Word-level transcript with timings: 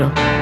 Vertige. 0.00 0.39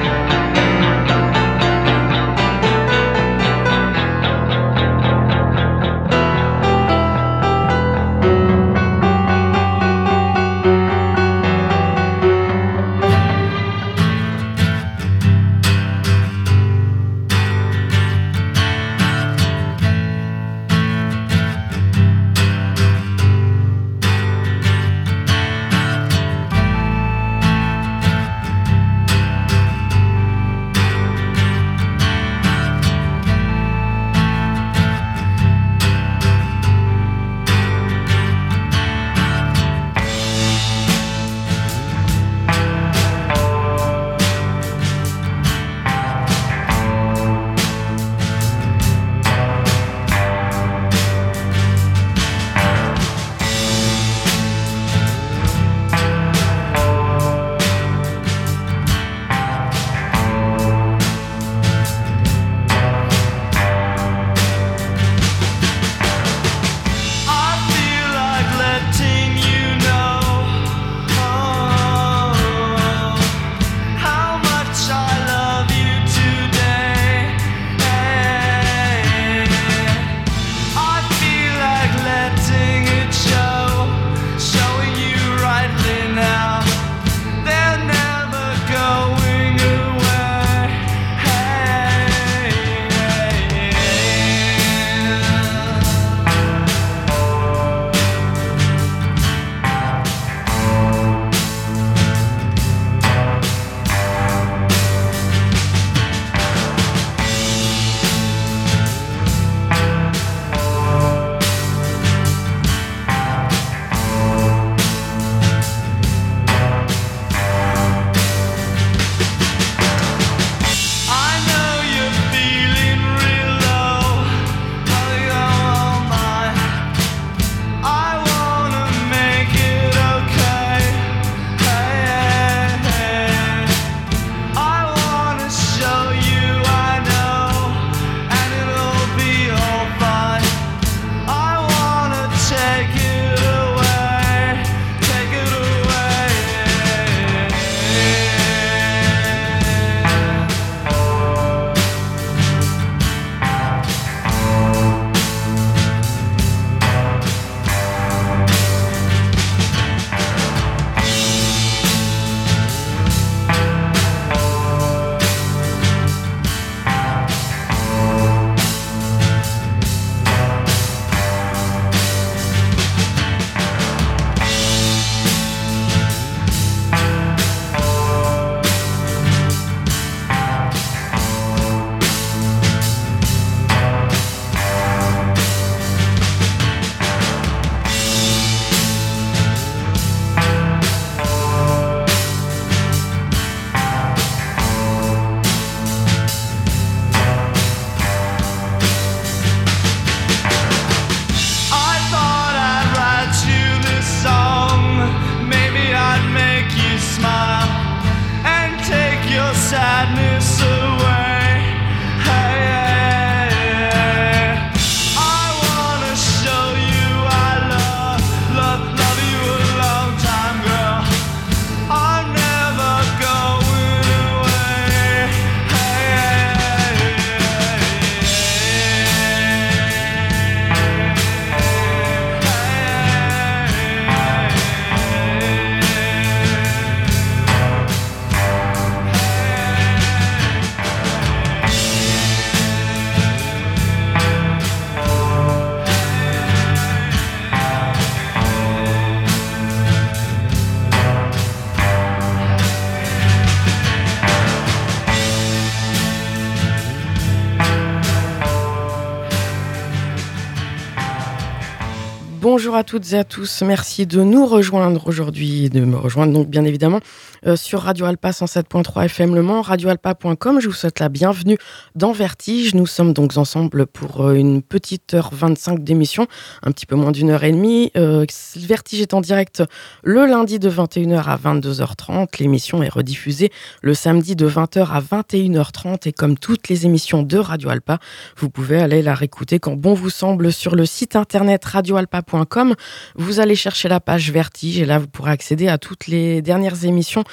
Bonjour 262.51 262.73
à 262.73 262.83
toutes 262.83 263.13
et 263.13 263.15
à 263.15 263.23
tous. 263.23 263.61
Merci 263.61 264.07
de 264.07 264.23
nous 264.23 264.47
rejoindre 264.47 265.05
aujourd'hui 265.05 265.69
de 265.69 265.81
me 265.81 265.95
rejoindre 265.95 266.33
donc 266.33 266.47
bien 266.47 266.65
évidemment 266.65 266.99
euh, 267.45 267.55
sur 267.55 267.81
Radio 267.81 268.05
Alpa 268.05 268.31
107.3 268.31 269.05
FM 269.05 269.35
Le 269.35 269.41
Mans, 269.41 269.61
radioalpa.com. 269.61 270.59
Je 270.59 270.67
vous 270.67 270.73
souhaite 270.73 270.99
la 270.99 271.09
bienvenue 271.09 271.57
dans 271.95 272.11
Vertige. 272.11 272.73
Nous 272.75 272.87
sommes 272.87 273.13
donc 273.13 273.37
ensemble 273.37 273.85
pour 273.85 274.25
euh, 274.25 274.33
une 274.33 274.61
petite 274.61 275.13
heure 275.13 275.29
25 275.31 275.83
d'émission, 275.83 276.27
un 276.63 276.71
petit 276.71 276.85
peu 276.85 276.95
moins 276.95 277.11
d'une 277.11 277.29
heure 277.29 277.43
et 277.43 277.51
demie. 277.51 277.91
Euh, 277.95 278.25
Vertige 278.55 279.01
est 279.01 279.13
en 279.13 279.21
direct 279.21 279.63
le 280.03 280.25
lundi 280.25 280.59
de 280.59 280.69
21h 280.69 281.23
à 281.23 281.37
22h30. 281.37 282.27
L'émission 282.39 282.83
est 282.83 282.89
rediffusée 282.89 283.51
le 283.81 283.93
samedi 283.93 284.35
de 284.35 284.47
20h 284.47 284.87
à 284.89 285.01
21h30 285.01 286.07
et 286.07 286.11
comme 286.11 286.37
toutes 286.37 286.67
les 286.69 286.85
émissions 286.85 287.23
de 287.23 287.37
Radio 287.37 287.69
Alpa, 287.69 287.99
vous 288.37 288.49
pouvez 288.49 288.79
aller 288.79 289.01
la 289.01 289.13
réécouter 289.13 289.59
quand 289.59 289.75
bon 289.75 289.93
vous 289.93 290.09
semble 290.09 290.51
sur 290.51 290.75
le 290.75 290.85
site 290.85 291.15
internet 291.15 291.63
radioalpa.com. 291.65 292.75
Vous 293.15 293.39
allez 293.39 293.55
chercher 293.55 293.89
la 293.89 293.99
page 293.99 294.31
Vertige 294.31 294.79
et 294.79 294.85
là 294.85 294.99
vous 294.99 295.07
pourrez 295.07 295.31
accéder 295.31 295.67
à 295.67 295.77
toutes 295.77 296.07
les 296.07 296.41
dernières 296.41 296.85
émissions 296.85 297.23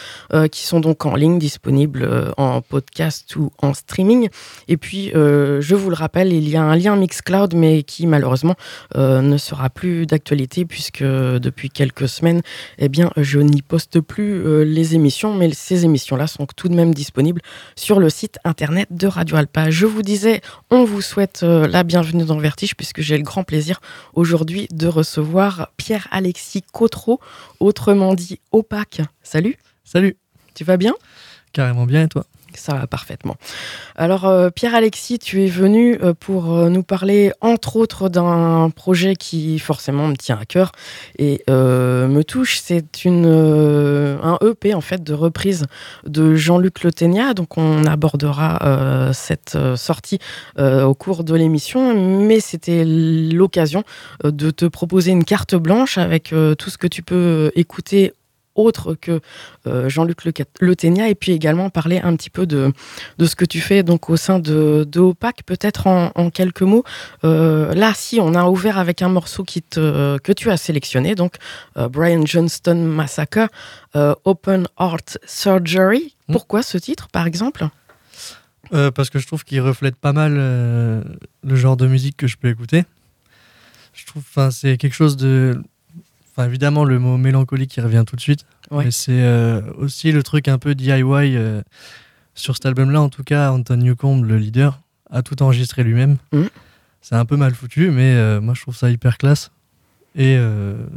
qui 0.50 0.64
sont 0.64 0.80
donc 0.80 1.06
en 1.06 1.14
ligne, 1.14 1.38
disponibles 1.38 2.32
en 2.36 2.60
podcast 2.60 3.36
ou 3.36 3.50
en 3.58 3.74
streaming. 3.74 4.28
Et 4.68 4.76
puis, 4.76 5.10
je 5.14 5.74
vous 5.74 5.90
le 5.90 5.96
rappelle, 5.96 6.32
il 6.32 6.48
y 6.48 6.56
a 6.56 6.62
un 6.62 6.76
lien 6.76 6.96
Mixcloud, 6.96 7.54
mais 7.54 7.82
qui 7.82 8.06
malheureusement 8.06 8.54
ne 8.94 9.36
sera 9.36 9.70
plus 9.70 10.06
d'actualité 10.06 10.64
puisque 10.64 11.02
depuis 11.02 11.70
quelques 11.70 12.08
semaines, 12.08 12.42
eh 12.78 12.88
bien, 12.88 13.10
je 13.16 13.38
n'y 13.38 13.62
poste 13.62 14.00
plus 14.00 14.64
les 14.64 14.94
émissions, 14.94 15.34
mais 15.34 15.52
ces 15.52 15.84
émissions-là 15.84 16.26
sont 16.26 16.46
tout 16.56 16.68
de 16.68 16.74
même 16.74 16.94
disponibles 16.94 17.42
sur 17.74 18.00
le 18.00 18.10
site 18.10 18.38
internet 18.44 18.88
de 18.90 19.06
Radio 19.06 19.36
Alpa. 19.36 19.70
Je 19.70 19.86
vous 19.86 20.02
disais, 20.02 20.40
on 20.70 20.84
vous 20.84 21.02
souhaite 21.02 21.42
la 21.42 21.82
bienvenue 21.82 22.24
dans 22.24 22.38
Vertige 22.38 22.74
puisque 22.76 23.00
j'ai 23.00 23.16
le 23.16 23.24
grand 23.24 23.44
plaisir 23.44 23.80
aujourd'hui 24.14 24.68
de 24.72 24.86
recevoir 24.86 25.70
Pierre-Alexis 25.76 26.62
Cotreau, 26.72 27.20
autrement 27.60 28.14
dit 28.14 28.40
Opaque. 28.52 29.00
Salut. 29.22 29.56
Salut. 29.86 30.16
Tu 30.54 30.64
vas 30.64 30.76
bien? 30.76 30.94
Carrément 31.52 31.86
bien 31.86 32.02
et 32.02 32.08
toi? 32.08 32.26
Ça 32.54 32.74
va 32.74 32.86
parfaitement. 32.86 33.36
Alors, 33.94 34.24
euh, 34.24 34.50
Pierre-Alexis, 34.50 35.18
tu 35.18 35.44
es 35.44 35.46
venu 35.46 35.98
euh, 36.02 36.12
pour 36.12 36.54
euh, 36.54 36.70
nous 36.70 36.82
parler, 36.82 37.30
entre 37.40 37.76
autres, 37.76 38.08
d'un 38.08 38.70
projet 38.70 39.14
qui 39.14 39.58
forcément 39.58 40.08
me 40.08 40.16
tient 40.16 40.38
à 40.38 40.44
cœur 40.44 40.72
et 41.18 41.44
me 41.48 42.22
touche. 42.22 42.58
C'est 42.58 43.04
une 43.04 43.26
un 43.26 44.38
EP, 44.44 44.74
en 44.74 44.80
fait, 44.80 45.04
de 45.04 45.14
reprise 45.14 45.66
de 46.04 46.34
Jean-Luc 46.34 46.82
Le 46.82 46.90
Donc, 47.34 47.56
on 47.58 47.84
abordera 47.84 49.12
cette 49.12 49.56
sortie 49.76 50.18
au 50.58 50.94
cours 50.94 51.22
de 51.22 51.34
l'émission, 51.34 51.94
mais 52.20 52.40
c'était 52.40 52.84
l'occasion 52.84 53.84
de 54.24 54.50
te 54.50 54.64
proposer 54.64 55.12
une 55.12 55.24
carte 55.24 55.54
blanche 55.54 55.98
avec 55.98 56.34
tout 56.58 56.70
ce 56.70 56.78
que 56.78 56.86
tu 56.86 57.02
peux 57.02 57.52
écouter 57.54 58.12
autre 58.56 58.94
que 58.94 59.20
euh, 59.66 59.88
Jean-Luc 59.88 60.24
Le, 60.24 60.74
et 60.82 61.14
puis 61.14 61.32
également 61.32 61.70
parler 61.70 62.00
un 62.02 62.16
petit 62.16 62.30
peu 62.30 62.46
de, 62.46 62.72
de 63.18 63.26
ce 63.26 63.36
que 63.36 63.44
tu 63.44 63.60
fais 63.60 63.82
donc 63.82 64.10
au 64.10 64.16
sein 64.16 64.38
de, 64.38 64.86
de 64.90 65.00
OPAC, 65.00 65.42
peut-être 65.44 65.86
en, 65.86 66.30
quelques 66.30 66.62
mots. 66.62 66.84
Euh, 67.24 67.74
là, 67.74 67.92
si, 67.94 68.18
on 68.20 68.34
a 68.34 68.46
ouvert 68.46 68.78
avec 68.78 69.02
un 69.02 69.08
morceau 69.08 69.44
qui 69.44 69.62
te, 69.62 70.18
que 70.18 70.32
tu 70.32 70.50
as 70.50 70.56
sélectionné, 70.56 71.14
donc 71.14 71.36
euh, 71.76 71.88
Brian 71.88 72.24
Johnston 72.24 72.76
Massacre, 72.76 73.48
Open 74.24 74.66
Heart 74.78 75.18
Surgery. 75.26 76.14
Hmm. 76.28 76.32
Pourquoi 76.32 76.62
ce 76.62 76.76
titre, 76.76 77.08
par 77.08 77.26
exemple? 77.26 77.66
Parce 78.70 79.10
que 79.10 79.18
je 79.18 79.26
trouve 79.26 79.44
qu'il 79.44 79.60
reflète 79.60 79.96
pas 79.96 80.12
mal 80.12 80.34
le 80.34 81.56
genre 81.56 81.76
de 81.76 81.86
musique 81.86 82.16
que 82.16 82.26
je 82.26 82.36
peux 82.36 82.48
écouter. 82.48 82.84
Je 83.94 84.04
trouve, 84.04 84.22
enfin, 84.28 84.50
c'est 84.50 84.76
quelque 84.76 84.94
chose 84.94 85.16
de 85.16 85.62
évidemment, 86.44 86.84
le 86.84 86.98
mot 86.98 87.16
mélancolique 87.16 87.70
qui 87.70 87.80
revient 87.80 88.04
tout 88.06 88.16
de 88.16 88.20
suite. 88.20 88.44
Mais 88.70 88.90
c'est 88.90 89.22
euh, 89.22 89.62
aussi 89.78 90.12
le 90.12 90.22
truc 90.22 90.48
un 90.48 90.58
peu 90.58 90.74
DIY. 90.74 91.02
Euh, 91.02 91.62
sur 92.34 92.54
cet 92.54 92.66
album-là, 92.66 93.00
en 93.00 93.08
tout 93.08 93.24
cas, 93.24 93.50
Anton 93.50 93.78
Newcomb, 93.78 94.22
le 94.22 94.36
leader, 94.36 94.80
a 95.10 95.22
tout 95.22 95.42
enregistré 95.42 95.82
lui-même. 95.82 96.18
Mm. 96.32 96.42
C'est 97.00 97.14
un 97.14 97.24
peu 97.24 97.36
mal 97.36 97.54
foutu, 97.54 97.90
mais 97.90 98.14
euh, 98.14 98.40
moi 98.40 98.52
je 98.54 98.62
trouve 98.62 98.76
ça 98.76 98.90
hyper 98.90 99.16
classe. 99.16 99.50
Et 100.18 100.38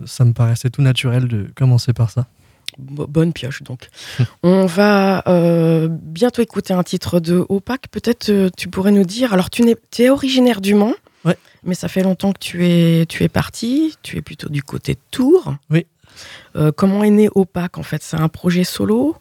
ça 0.05 0.23
me 0.23 0.31
paraissait 0.31 0.69
tout 0.69 0.81
naturel 0.81 1.27
de 1.27 1.49
commencer 1.53 1.91
par 1.91 2.09
ça. 2.09 2.27
Bonne 2.77 3.33
pioche 3.33 3.63
donc. 3.63 3.89
On 4.43 4.65
va 4.65 5.21
bientôt 5.89 6.41
écouter 6.41 6.73
un 6.73 6.83
titre 6.83 7.19
de 7.19 7.45
Opac. 7.49 7.89
Peut-être 7.91 8.49
tu 8.55 8.69
pourrais 8.69 8.91
nous 8.91 9.03
dire. 9.03 9.33
Alors 9.33 9.49
tu, 9.49 9.69
es, 9.69 9.75
es 9.97 10.09
originaire 10.09 10.61
du 10.61 10.73
Mans. 10.73 10.93
Ouais. 11.25 11.37
Mais 11.63 11.75
ça 11.75 11.87
fait 11.87 12.03
longtemps 12.03 12.31
que 12.31 12.39
tu 12.39 12.65
es, 12.67 13.05
tu 13.05 13.23
es 13.23 13.29
parti, 13.29 13.95
tu 14.01 14.17
es 14.17 14.21
plutôt 14.21 14.49
du 14.49 14.63
côté 14.63 14.93
de 14.93 14.99
Tours. 15.11 15.55
Oui. 15.69 15.85
Euh, 16.55 16.71
comment 16.75 17.03
est 17.03 17.09
né 17.09 17.29
Opac 17.35 17.77
en 17.77 17.83
fait? 17.83 18.03
C'est 18.03 18.17
un 18.17 18.29
projet 18.29 18.63
solo? 18.63 19.15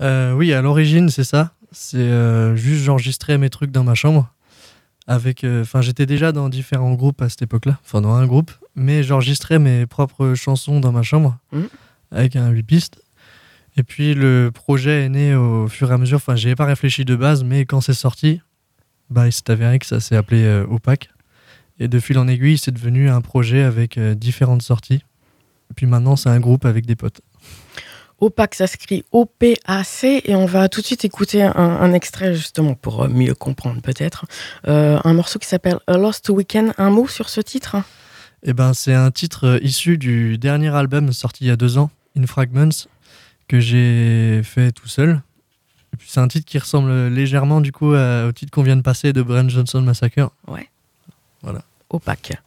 Euh, 0.00 0.32
Oui, 0.32 0.52
à 0.52 0.62
l'origine, 0.62 1.08
c'est 1.08 1.24
ça. 1.24 1.52
C'est 1.72 1.98
euh, 1.98 2.56
juste 2.56 2.84
j'enregistrais 2.84 3.38
mes 3.38 3.50
trucs 3.50 3.70
dans 3.70 3.84
ma 3.84 3.94
chambre. 3.94 4.32
Avec, 5.06 5.42
enfin, 5.44 5.80
j'étais 5.80 6.04
déjà 6.04 6.32
dans 6.32 6.50
différents 6.50 6.92
groupes 6.92 7.22
à 7.22 7.30
cette 7.30 7.40
époque-là, 7.40 7.78
enfin 7.82 8.02
dans 8.02 8.12
un 8.12 8.26
groupe, 8.26 8.50
mais 8.76 9.02
j'enregistrais 9.02 9.58
mes 9.58 9.86
propres 9.86 10.34
chansons 10.34 10.80
dans 10.80 10.92
ma 10.92 11.02
chambre 11.02 11.38
mmh. 11.52 11.62
avec 12.10 12.36
un 12.36 12.50
8 12.50 12.62
pistes. 12.64 13.02
Et 13.78 13.84
puis 13.84 14.12
le 14.12 14.50
projet 14.52 15.06
est 15.06 15.08
né 15.08 15.34
au 15.34 15.66
fur 15.66 15.90
et 15.90 15.94
à 15.94 15.98
mesure. 15.98 16.16
Enfin, 16.16 16.36
j'y 16.36 16.54
pas 16.54 16.66
réfléchi 16.66 17.06
de 17.06 17.16
base, 17.16 17.42
mais 17.42 17.64
quand 17.64 17.80
c'est 17.80 17.94
sorti, 17.94 18.42
bah, 19.08 19.26
il 19.26 19.32
s'est 19.32 19.50
avéré 19.50 19.78
que 19.78 19.86
ça 19.86 19.98
s'est 19.98 20.16
appelé 20.16 20.46
Opac. 20.68 21.08
Et 21.80 21.88
de 21.88 22.00
fil 22.00 22.18
en 22.18 22.26
aiguille, 22.26 22.58
c'est 22.58 22.72
devenu 22.72 23.08
un 23.08 23.20
projet 23.20 23.62
avec 23.62 23.98
euh, 23.98 24.14
différentes 24.14 24.62
sorties. 24.62 25.02
Et 25.70 25.74
puis 25.74 25.86
maintenant, 25.86 26.16
c'est 26.16 26.28
un 26.28 26.40
groupe 26.40 26.64
avec 26.64 26.86
des 26.86 26.96
potes. 26.96 27.20
OPAC, 28.20 28.56
ça 28.56 28.66
s'écrit 28.66 29.04
O-P-A-C, 29.12 30.22
et 30.24 30.34
on 30.34 30.46
va 30.46 30.68
tout 30.68 30.80
de 30.80 30.86
suite 30.86 31.04
écouter 31.04 31.42
un, 31.42 31.92
extrait 31.92 32.34
justement 32.34 32.74
pour 32.74 33.02
euh, 33.02 33.08
mieux 33.08 33.34
comprendre 33.34 33.80
peut-être. 33.80 34.26
Euh, 34.66 34.98
un 35.04 35.12
morceau 35.14 35.38
qui 35.38 35.46
s'appelle 35.46 35.78
A 35.86 35.96
Lost 35.96 36.28
Weekend. 36.28 36.72
Un 36.78 36.90
mot 36.90 37.06
sur 37.06 37.28
ce 37.28 37.40
titre? 37.40 37.76
Eh 38.42 38.52
ben, 38.54 38.74
c'est 38.74 38.94
un 38.94 39.12
titre 39.12 39.60
issu 39.62 39.98
du 39.98 40.36
dernier 40.36 40.74
album 40.74 41.12
sorti 41.12 41.44
il 41.44 41.48
y 41.48 41.50
a 41.52 41.56
deux 41.56 41.78
ans, 41.78 41.90
In 42.18 42.26
Fragments, 42.26 42.88
que 43.46 43.60
j'ai 43.60 44.42
fait 44.42 44.72
tout 44.72 44.88
seul. 44.88 45.22
c'est 46.04 46.20
un 46.20 46.28
titre 46.28 46.46
qui 46.46 46.58
ressemble 46.58 47.08
légèrement 47.08 47.60
du 47.60 47.70
coup 47.70 47.94
au 47.94 48.32
titre 48.32 48.50
qu'on 48.50 48.62
vient 48.62 48.76
de 48.76 48.82
passer 48.82 49.12
de 49.12 49.22
Brent 49.22 49.48
Johnson 49.48 49.82
Massacre. 49.82 50.30
Ouais. 50.48 50.68
Voilà. 51.42 51.62
Opaque. 51.90 52.38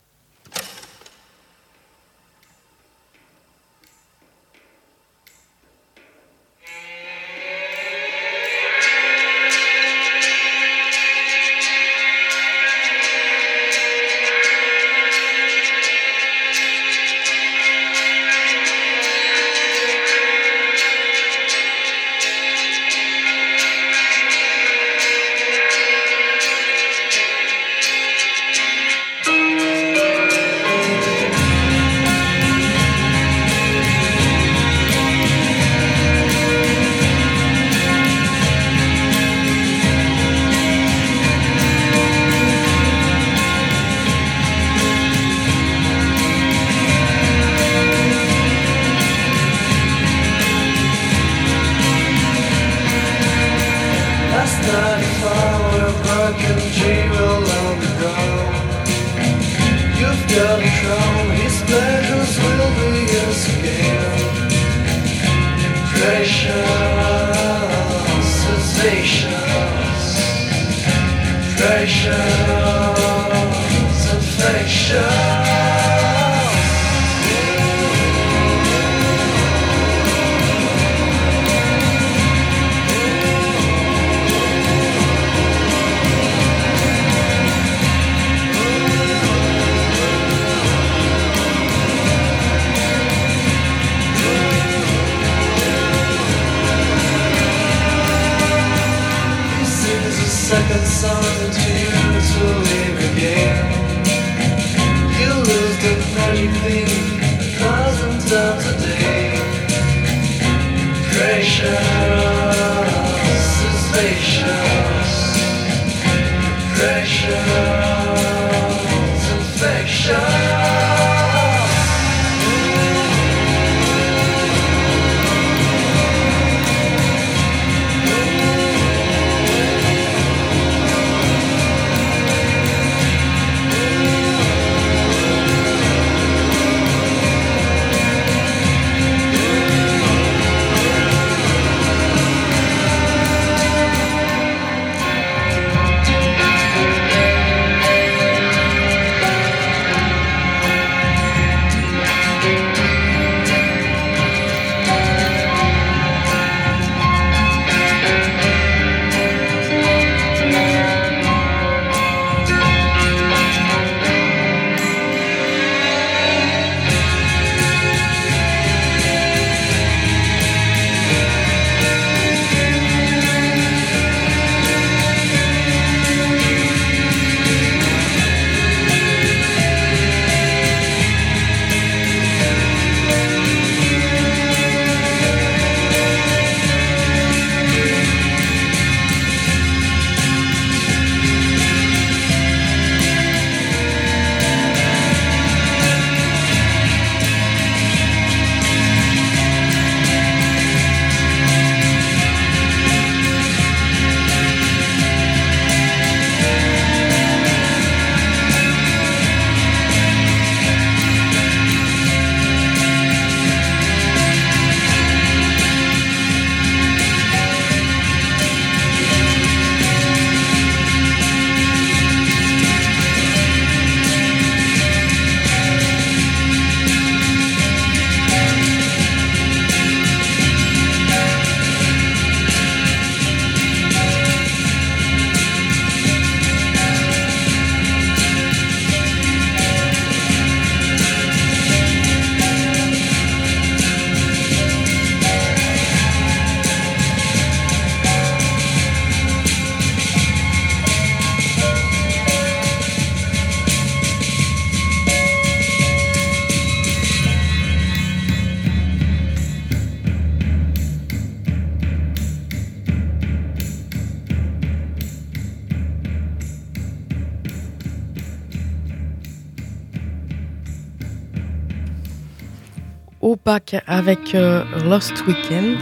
Avec 274.01 274.33
euh, 274.33 274.63
Lost 274.83 275.13
Weekend. 275.27 275.77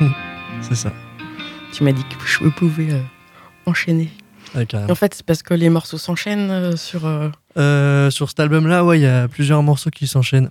c'est 0.62 0.74
ça. 0.74 0.90
Tu 1.70 1.84
m'as 1.84 1.92
dit 1.92 2.02
que 2.04 2.14
je 2.24 2.48
pouvais 2.48 2.92
euh, 2.92 3.02
enchaîner. 3.66 4.08
en 4.54 4.94
fait, 4.94 5.12
c'est 5.12 5.26
parce 5.26 5.42
que 5.42 5.52
les 5.52 5.68
morceaux 5.68 5.98
s'enchaînent 5.98 6.50
euh, 6.50 6.76
sur. 6.76 7.02
sur 8.10 8.28
cet 8.30 8.40
album-là, 8.40 8.86
ouais, 8.86 9.00
il 9.00 9.02
y 9.02 9.06
a 9.06 9.28
plusieurs 9.28 9.62
morceaux 9.62 9.90
qui 9.90 10.06
s'enchaînent. 10.06 10.48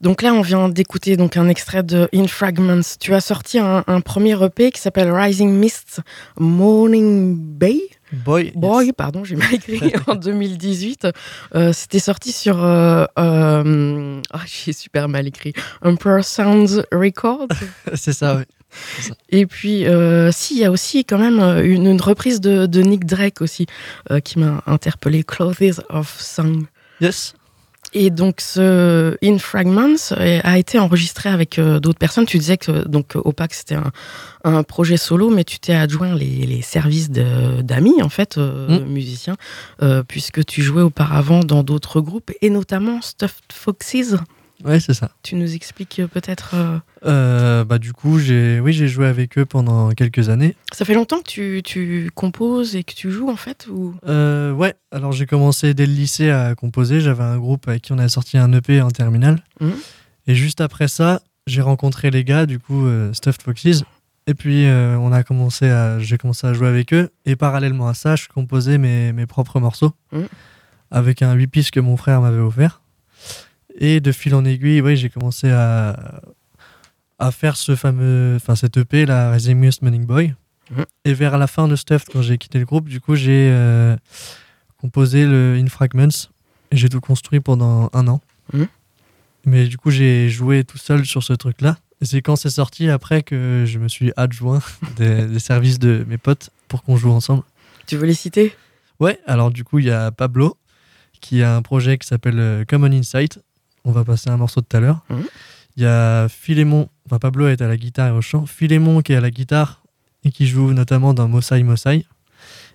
Donc 0.00 0.22
là, 0.22 0.32
on 0.32 0.40
vient 0.40 0.70
d'écouter 0.70 1.18
donc 1.18 1.36
un 1.36 1.50
extrait 1.50 1.82
de 1.82 2.08
In 2.14 2.28
Fragments. 2.28 2.96
Tu 2.98 3.12
as 3.12 3.20
sorti 3.20 3.58
un, 3.58 3.82
premier 4.00 4.42
EP 4.42 4.70
qui 4.70 4.80
s'appelle 4.80 5.12
Rising 5.12 5.50
Mists 5.50 6.00
Morning 6.38 7.36
Bay. 7.36 7.78
Boy. 8.12 8.52
Boy, 8.54 8.92
pardon, 8.92 9.24
j'ai 9.24 9.36
mal 9.36 9.52
écrit 9.54 9.80
en 10.06 10.14
2018. 10.14 11.08
Euh, 11.54 11.72
c'était 11.72 11.98
sorti 11.98 12.32
sur. 12.32 12.62
Euh, 12.62 13.04
euh, 13.18 14.20
oh, 14.34 14.38
j'ai 14.46 14.72
super 14.72 15.08
mal 15.08 15.26
écrit. 15.26 15.54
Emperor 15.82 16.24
Sounds 16.24 16.82
Records. 16.92 17.48
C'est 17.94 18.12
ça, 18.12 18.36
oui. 18.36 18.44
Et 19.28 19.44
puis, 19.44 19.84
si, 20.32 20.54
il 20.54 20.60
y 20.60 20.64
a 20.64 20.70
aussi 20.70 21.04
quand 21.04 21.18
même 21.18 21.40
une, 21.62 22.00
reprise 22.00 22.40
de, 22.40 22.64
de, 22.64 22.80
Nick 22.80 23.04
Drake 23.04 23.42
aussi 23.42 23.66
qui 24.24 24.38
m'a 24.38 24.62
interpellé, 24.66 25.24
Clothes 25.24 25.82
of 25.90 26.18
Song. 26.18 26.64
Yes. 26.98 27.34
Et 27.94 28.10
donc, 28.10 28.40
ce 28.40 29.16
In 29.22 29.38
Fragments 29.38 30.12
a 30.16 30.58
été 30.58 30.78
enregistré 30.78 31.28
avec 31.28 31.58
euh, 31.58 31.78
d'autres 31.78 31.98
personnes. 31.98 32.24
Tu 32.24 32.38
disais 32.38 32.56
que 32.56 32.86
donc 32.88 33.12
Opac 33.16 33.52
c'était 33.52 33.76
un, 34.44 34.62
projet 34.62 34.96
solo, 34.96 35.30
mais 35.30 35.44
tu 35.44 35.58
t'es 35.58 35.74
adjoint 35.74 36.14
les, 36.14 36.62
services 36.62 37.10
d'amis 37.10 38.02
en 38.02 38.08
fait, 38.08 38.38
euh, 38.38 38.80
mm. 38.80 38.86
musiciens, 38.86 39.36
euh, 39.82 40.02
puisque 40.06 40.44
tu 40.44 40.62
jouais 40.62 40.82
auparavant 40.82 41.40
dans 41.40 41.62
d'autres 41.62 42.00
groupes 42.00 42.32
et 42.40 42.50
notamment 42.50 43.02
Stuffed 43.02 43.52
Foxes. 43.52 44.16
Ouais, 44.64 44.80
c'est 44.80 44.94
ça. 44.94 45.10
Tu 45.22 45.34
nous 45.34 45.54
expliques 45.54 45.98
euh, 45.98 46.06
peut-être 46.06 46.54
euh, 46.54 46.78
euh, 47.04 47.64
Bah 47.64 47.78
du 47.78 47.92
coup, 47.92 48.18
j'ai 48.18 48.60
oui, 48.60 48.72
j'ai 48.72 48.88
joué 48.88 49.06
avec 49.06 49.38
eux 49.38 49.44
pendant 49.44 49.90
quelques 49.90 50.28
années. 50.28 50.56
Ça 50.72 50.84
fait 50.84 50.94
longtemps 50.94 51.18
que 51.18 51.28
tu, 51.28 51.62
tu 51.64 52.10
composes 52.14 52.76
et 52.76 52.84
que 52.84 52.94
tu 52.94 53.10
joues 53.10 53.30
en 53.30 53.36
fait 53.36 53.66
ou? 53.68 53.94
Ouais, 54.06 54.74
alors 54.90 55.12
j'ai 55.12 55.26
commencé 55.26 55.74
dès 55.74 55.86
le 55.86 55.92
lycée 55.92 56.30
à 56.30 56.54
composer. 56.54 57.00
J'avais 57.00 57.24
un 57.24 57.38
groupe 57.38 57.68
avec 57.68 57.82
qui 57.82 57.92
on 57.92 57.98
a 57.98 58.08
sorti 58.08 58.38
un 58.38 58.52
EP 58.52 58.80
en 58.80 58.90
terminale. 58.90 59.42
Mmh. 59.60 59.70
Et 60.28 60.34
juste 60.34 60.60
après 60.60 60.88
ça, 60.88 61.22
j'ai 61.46 61.62
rencontré 61.62 62.10
les 62.10 62.22
gars, 62.22 62.46
du 62.46 62.58
coup, 62.58 62.86
Stuffed 63.12 63.42
Foxes. 63.42 63.84
Et 64.28 64.34
puis 64.34 64.66
on 64.66 65.12
a 65.12 65.24
commencé 65.24 65.68
à, 65.68 65.98
j'ai 65.98 66.18
commencé 66.18 66.46
à 66.46 66.52
jouer 66.52 66.68
avec 66.68 66.92
eux. 66.92 67.10
Et 67.24 67.34
parallèlement 67.34 67.88
à 67.88 67.94
ça, 67.94 68.14
je 68.14 68.28
composais 68.28 68.78
mes, 68.78 69.12
mes 69.12 69.26
propres 69.26 69.58
morceaux 69.58 69.92
mmh. 70.12 70.20
avec 70.90 71.22
un 71.22 71.32
8 71.32 71.46
pistes 71.48 71.70
que 71.72 71.80
mon 71.80 71.96
frère 71.96 72.20
m'avait 72.20 72.38
offert. 72.38 72.81
Et 73.82 74.00
de 74.00 74.12
fil 74.12 74.34
en 74.34 74.44
aiguille, 74.44 74.80
ouais, 74.80 74.94
j'ai 74.96 75.10
commencé 75.10 75.50
à, 75.50 76.22
à 77.18 77.30
faire 77.32 77.56
ce 77.56 77.76
fameux, 77.76 78.34
enfin 78.36 78.54
cette 78.54 78.76
EP, 78.76 79.06
la 79.06 79.34
Resemius 79.34 79.82
Money 79.82 79.98
Boy. 79.98 80.34
Mhm. 80.70 80.84
Et 81.04 81.14
vers 81.14 81.36
la 81.36 81.48
fin 81.48 81.68
de 81.68 81.76
Stuff, 81.76 82.04
quand 82.10 82.22
j'ai 82.22 82.38
quitté 82.38 82.58
le 82.58 82.64
groupe, 82.64 82.88
du 82.88 83.00
coup, 83.00 83.16
j'ai 83.16 83.50
euh, 83.50 83.96
composé 84.80 85.26
le 85.26 85.58
In 85.60 85.66
Fragments. 85.66 86.28
Et 86.70 86.76
j'ai 86.76 86.88
tout 86.88 87.00
construit 87.00 87.40
pendant 87.40 87.90
un 87.92 88.08
an. 88.08 88.20
Mhm. 88.52 88.68
Mais 89.44 89.66
du 89.66 89.76
coup, 89.78 89.90
j'ai 89.90 90.28
joué 90.28 90.64
tout 90.64 90.78
seul 90.78 91.04
sur 91.04 91.22
ce 91.22 91.32
truc-là. 91.32 91.76
Et 92.00 92.04
c'est 92.04 92.22
quand 92.22 92.36
c'est 92.36 92.50
sorti 92.50 92.88
après 92.88 93.22
que 93.22 93.64
je 93.66 93.78
me 93.78 93.88
suis 93.88 94.12
adjoint 94.16 94.60
des, 94.96 95.38
services 95.38 95.78
de 95.78 96.04
mes 96.08 96.18
potes 96.18 96.50
pour 96.68 96.82
qu'on 96.82 96.96
joue 96.96 97.10
ensemble. 97.10 97.42
Tu 97.86 97.96
veux 97.96 98.06
les 98.06 98.14
citer? 98.14 98.54
Ouais, 99.00 99.18
alors 99.26 99.50
du 99.50 99.64
coup, 99.64 99.80
il 99.80 99.86
y 99.86 99.90
a 99.90 100.10
Pablo 100.10 100.56
qui 101.20 101.42
a 101.42 101.54
un 101.54 101.62
projet 101.62 101.98
qui 101.98 102.06
s'appelle 102.06 102.38
euh, 102.38 102.64
Common 102.64 102.92
Insight 102.92 103.40
on 103.84 103.92
va 103.92 104.04
passer 104.04 104.30
un 104.30 104.36
morceau 104.36 104.60
tout 104.60 104.76
à 104.76 104.80
l'heure. 104.80 105.00
Mhm. 105.10 105.24
Il 105.76 105.82
y 105.82 105.86
a 105.86 106.28
Philémon, 106.28 106.88
enfin 107.06 107.18
Pablo 107.18 107.48
est 107.48 107.62
à 107.62 107.68
la 107.68 107.76
guitare 107.76 108.08
et 108.08 108.10
au 108.10 108.20
chant, 108.20 108.46
Philémon 108.46 109.00
qui 109.00 109.12
est 109.12 109.16
à 109.16 109.20
la 109.20 109.30
guitare 109.30 109.82
et 110.24 110.30
qui 110.30 110.46
joue 110.46 110.72
notamment 110.72 111.14
dans 111.14 111.28
Mosai 111.28 111.62
Mosai. 111.62 112.04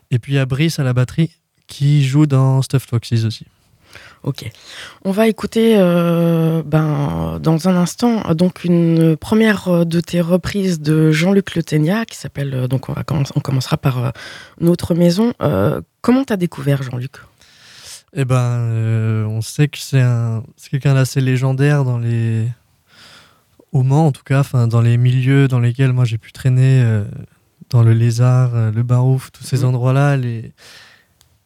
Et 0.10 0.20
puis 0.20 0.34
il 0.34 0.36
y 0.36 0.40
a 0.40 0.46
Brice 0.46 0.80
à 0.80 0.84
la 0.84 0.94
batterie 0.94 1.32
qui 1.68 2.04
joue 2.04 2.26
dans 2.26 2.62
Stuffed 2.62 2.90
Foxes 2.90 3.26
aussi. 3.26 3.46
Ok. 4.24 4.50
On 5.06 5.12
va 5.12 5.28
écouter 5.28 5.76
euh, 5.78 6.64
ben, 6.66 7.40
dans 7.42 7.70
un 7.70 7.76
instant 7.76 8.34
donc 8.34 8.64
une 8.64 9.16
première 9.16 9.86
de 9.86 10.02
tes 10.02 10.22
reprises 10.22 10.82
de 10.82 11.12
Jean-Luc 11.12 11.56
Le 11.56 11.62
qui 11.62 12.18
s'appelle 12.18 12.54
euh, 12.54 12.68
donc 12.68 12.90
on, 12.90 12.94
va, 12.94 13.04
on 13.36 13.40
commencera 13.40 13.78
par 13.78 14.06
euh, 14.06 14.10
Notre 14.60 14.96
Maison. 14.96 15.34
comment 16.02 16.24
t'as 16.24 16.38
découvert 16.38 16.84
Jean-Luc? 16.84 17.18
Eh 18.14 18.26
ben, 18.26 18.36
euh, 18.36 19.26
on 19.26 19.42
sait 19.42 19.68
que 19.68 19.78
c'est 19.78 20.02
un, 20.02 20.44
quelqu'un 20.70 20.94
d'assez 20.94 21.22
légendaire 21.22 21.84
dans 21.84 21.98
les, 21.98 22.48
au 23.72 23.84
Mans 23.84 24.08
en 24.08 24.12
tout 24.12 24.24
cas, 24.24 24.40
enfin 24.40 24.68
dans 24.68 24.82
les 24.82 24.98
milieux 24.98 25.48
dans 25.48 25.60
lesquels 25.60 25.94
moi 25.94 26.06
j'ai 26.06 26.18
pu 26.18 26.32
traîner, 26.32 26.82
euh, 26.84 27.04
dans 27.70 27.84
le 27.84 27.94
Lézard, 27.94 28.56
euh, 28.56 28.72
le 28.72 28.84
Barouf, 28.84 29.32
tous 29.32 29.44
ces 29.44 29.60
mhm. 29.60 29.66
endroits-là, 29.66 30.18
les 30.18 30.54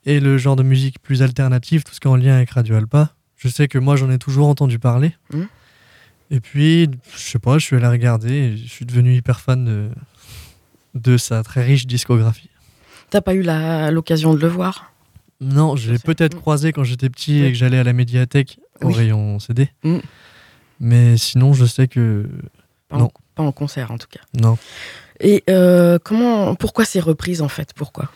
et 0.05 0.19
le 0.19 0.39
genre 0.39 0.55
de 0.55 0.63
musique 0.63 0.99
plus 0.99 1.21
alternative, 1.21 1.83
tout 1.83 1.93
ce 1.93 1.99
qui 1.99 2.07
est 2.07 2.11
en 2.11 2.15
lien 2.15 2.35
avec 2.35 2.49
Radio 2.51 2.75
Alpa. 2.75 3.13
Je 3.37 3.47
sais 3.47 3.67
que 3.67 3.77
moi 3.77 3.95
j'en 3.95 4.09
ai 4.09 4.17
toujours 4.17 4.47
entendu 4.47 4.79
parler. 4.79 5.15
Mhm. 5.33 5.47
Et 6.31 6.39
puis, 6.39 6.89
je 7.13 7.19
sais 7.19 7.39
pas, 7.39 7.57
je 7.57 7.65
suis 7.65 7.75
allé 7.75 7.87
regarder 7.87 8.33
et 8.33 8.57
je 8.57 8.67
suis 8.67 8.85
devenu 8.85 9.13
hyper 9.13 9.41
fan 9.41 9.65
de, 9.65 9.89
de 10.95 11.17
sa 11.17 11.43
très 11.43 11.61
riche 11.61 11.85
discographie. 11.85 12.49
T'as 13.09 13.19
pas 13.19 13.33
eu 13.33 13.43
l'occasion 13.91 14.33
de 14.33 14.39
le 14.39 14.47
voir? 14.47 14.90
Non, 15.41 15.75
je 15.75 15.91
l'ai 15.91 15.99
peut-être 15.99 16.37
mm. 16.37 16.39
croisé 16.39 16.71
quand 16.71 16.83
j'étais 16.83 17.09
petit 17.09 17.43
et 17.43 17.51
que 17.51 17.57
j'allais 17.57 17.79
à 17.79 17.83
la 17.83 17.93
médiathèque 17.93 18.59
au 18.81 18.89
rayon 18.89 19.39
CD. 19.39 19.69
Mm. 19.83 19.97
Mais 20.79 21.17
sinon, 21.17 21.53
je 21.53 21.65
sais 21.65 21.87
que. 21.87 22.29
Pas 22.87 22.97
non. 22.97 23.05
En, 23.05 23.11
pas 23.35 23.43
en 23.43 23.51
concert, 23.51 23.91
en 23.91 23.97
tout 23.97 24.07
cas. 24.09 24.21
Non. 24.39 24.57
Et 25.19 25.43
euh, 25.49 25.99
comment, 26.03 26.55
pourquoi 26.55 26.85
ces 26.85 26.99
reprises 26.99 27.41
en 27.41 27.47
fait? 27.47 27.73
Pourquoi? 27.75 28.09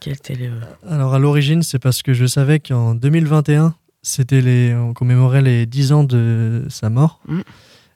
Quel, 0.00 0.16
Alors 0.88 1.14
à 1.14 1.18
l'origine, 1.18 1.62
c'est 1.62 1.78
parce 1.78 2.02
que 2.02 2.12
je 2.12 2.26
savais 2.26 2.60
qu'en 2.60 2.94
2021, 2.94 3.74
c'était 4.02 4.40
les, 4.40 4.74
on 4.74 4.92
commémorait 4.94 5.42
les 5.42 5.66
10 5.66 5.92
ans 5.92 6.04
de 6.04 6.64
sa 6.68 6.90
mort. 6.90 7.20
Mm. 7.26 7.40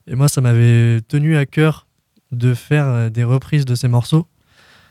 Et 0.09 0.15
moi, 0.15 0.29
ça 0.29 0.41
m'avait 0.41 1.01
tenu 1.03 1.37
à 1.37 1.47
cœur 1.47 1.87
de 2.33 2.55
faire 2.55 2.87
euh, 2.87 3.11
des 3.11 3.25
reprises 3.25 3.65
de 3.65 3.75
ces 3.75 3.89
morceaux 3.89 4.27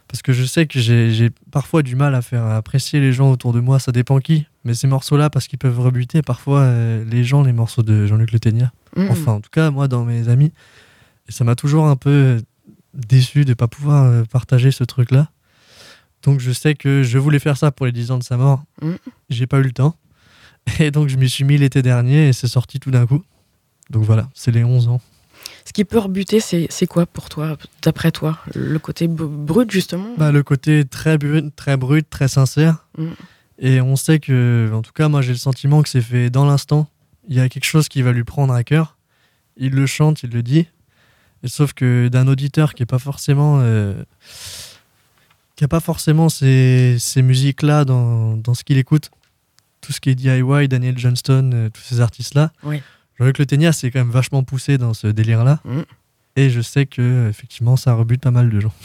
parce 0.08 0.22
que 0.22 0.32
je 0.34 0.44
sais 0.44 0.68
que 0.68 0.80
j'ai 0.80 1.30
parfois 1.52 1.84
du 1.84 1.96
mal 1.96 2.16
à 2.16 2.22
faire 2.22 2.46
apprécier 2.46 3.00
les 3.00 3.12
gens 3.12 3.32
autour 3.32 3.54
de 3.54 3.60
moi, 3.60 3.80
ça 3.80 3.92
dépend 3.92 4.20
qui. 4.20 4.46
Mais 4.64 4.74
ces 4.74 4.88
morceaux-là, 4.88 5.30
parce 5.30 5.48
qu'ils 5.48 5.60
peuvent 5.60 5.80
rebuter 5.80 6.22
parfois 6.22 6.62
euh, 6.62 7.04
les 7.06 7.24
gens, 7.24 7.44
les 7.44 7.54
morceaux 7.54 7.84
de 7.84 8.06
Jean-Luc 8.06 8.32
Le 8.32 8.40
mmh. 8.52 9.10
Enfin, 9.10 9.34
en 9.34 9.42
tout 9.42 9.50
cas, 9.50 9.70
moi, 9.70 9.88
dans 9.88 10.06
mes 10.06 10.30
amis. 10.30 10.54
Et 11.28 11.32
ça 11.32 11.44
m'a 11.44 11.56
toujours 11.56 11.88
un 11.88 11.98
peu 11.98 12.42
déçu 12.94 13.44
de 13.44 13.50
ne 13.50 13.54
pas 13.54 13.68
pouvoir 13.68 14.06
euh, 14.06 14.24
partager 14.24 14.72
ce 14.72 14.84
truc-là. 14.84 15.30
Donc 16.24 16.40
je 16.40 16.52
sais 16.52 16.74
que 16.74 17.04
je 17.04 17.18
voulais 17.18 17.40
faire 17.40 17.58
ça 17.58 17.72
pour 17.72 17.86
les 17.86 17.92
10 17.92 18.12
ans 18.12 18.18
de 18.18 18.24
sa 18.24 18.38
mort. 18.38 18.64
Mmh. 18.82 18.94
J'ai 19.30 19.48
pas 19.48 19.60
eu 19.60 19.64
le 19.64 19.72
temps. 19.72 19.96
Et 20.80 20.92
donc 20.92 21.10
je 21.10 21.18
m'y 21.18 21.30
suis 21.30 21.44
mis 21.44 21.58
l'été 21.58 21.82
dernier 21.82 22.30
et 22.30 22.34
c'est 22.34 22.48
sorti 22.48 22.80
tout 22.80 22.92
d'un 22.92 23.06
coup. 23.06 23.24
Donc 23.90 24.04
voilà, 24.04 24.30
c'est 24.34 24.52
les 24.52 24.64
11 24.64 24.88
ans. 24.88 25.02
Ce 25.68 25.74
qui 25.74 25.84
peut 25.84 26.00
rebuter, 26.00 26.40
c'est 26.40 26.88
quoi 26.88 27.06
pour 27.06 27.28
toi, 27.28 27.58
d'après 27.82 28.14
toi? 28.14 28.40
Le 28.56 28.80
côté 28.80 29.10
brut, 29.10 29.70
justement? 29.70 30.14
Bah, 30.18 30.32
Le 30.32 30.42
côté 30.42 30.86
très 30.86 31.18
brut, 31.18 31.54
très, 31.58 31.76
brut, 31.76 32.10
très 32.10 32.30
sincère. 32.30 32.86
Mm. 32.98 33.08
Et 33.60 33.82
on 33.82 33.98
sait 33.98 34.20
que, 34.20 34.72
en 34.74 34.82
tout 34.82 34.94
cas, 34.94 35.10
moi 35.10 35.22
j'ai 35.22 35.34
le 35.34 35.38
sentiment 35.38 35.84
que 35.84 35.90
c'est 35.90 36.00
fait 36.00 36.30
dans 36.30 36.46
l'instant. 36.46 36.88
Il 37.28 37.36
y 37.36 37.42
a 37.42 37.50
quelque 37.50 37.66
chose 37.66 37.90
qui 37.90 38.02
va 38.02 38.14
lui 38.14 38.24
prendre 38.24 38.54
à 38.54 38.64
cœur. 38.64 38.96
Il 39.58 39.74
le 39.74 39.86
chante, 39.88 40.24
il 40.24 40.30
le 40.30 40.42
dit. 40.42 40.68
Et 41.44 41.50
sauf 41.50 41.74
que 41.74 42.08
d'un 42.08 42.30
auditeur 42.30 42.74
qui 42.74 42.84
n'est 42.84 42.88
pas 42.88 43.00
forcément. 43.00 43.60
Euh, 43.60 44.02
qui 45.58 45.66
n'a 45.66 45.68
pas 45.68 45.82
forcément 45.82 46.30
ces, 46.30 46.96
ces 46.98 47.22
musiques-là 47.22 47.84
dans, 47.84 48.38
dans, 48.38 48.54
ce 48.54 48.64
qu'il 48.64 48.78
écoute, 48.78 49.12
tout 49.82 49.92
ce 49.92 50.00
qui 50.00 50.12
est 50.12 50.16
DIY, 50.16 50.70
Daniel 50.70 50.98
Johnston, 50.98 51.52
euh, 51.54 51.70
tous 51.70 51.82
ces 51.82 52.00
artistes-là. 52.00 52.54
Oui 52.64 52.82
Jean-Luc 53.20 53.40
Le 53.40 53.46
Ténia 53.46 53.72
s'est 53.72 53.92
quand 53.92 54.00
même 54.00 54.12
vachement 54.12 54.44
poussé 54.44 54.78
dans 54.78 54.94
ce 54.94 55.08
délire-là. 55.08 55.60
Mm. 55.66 55.82
Et 56.36 56.50
je 56.50 56.62
sais 56.62 56.86
que 56.86 57.28
effectivement, 57.30 57.76
ça 57.76 57.94
rebute 57.94 58.22
pas 58.22 58.32
mal 58.32 58.50
de 58.50 58.60
gens. 58.60 58.74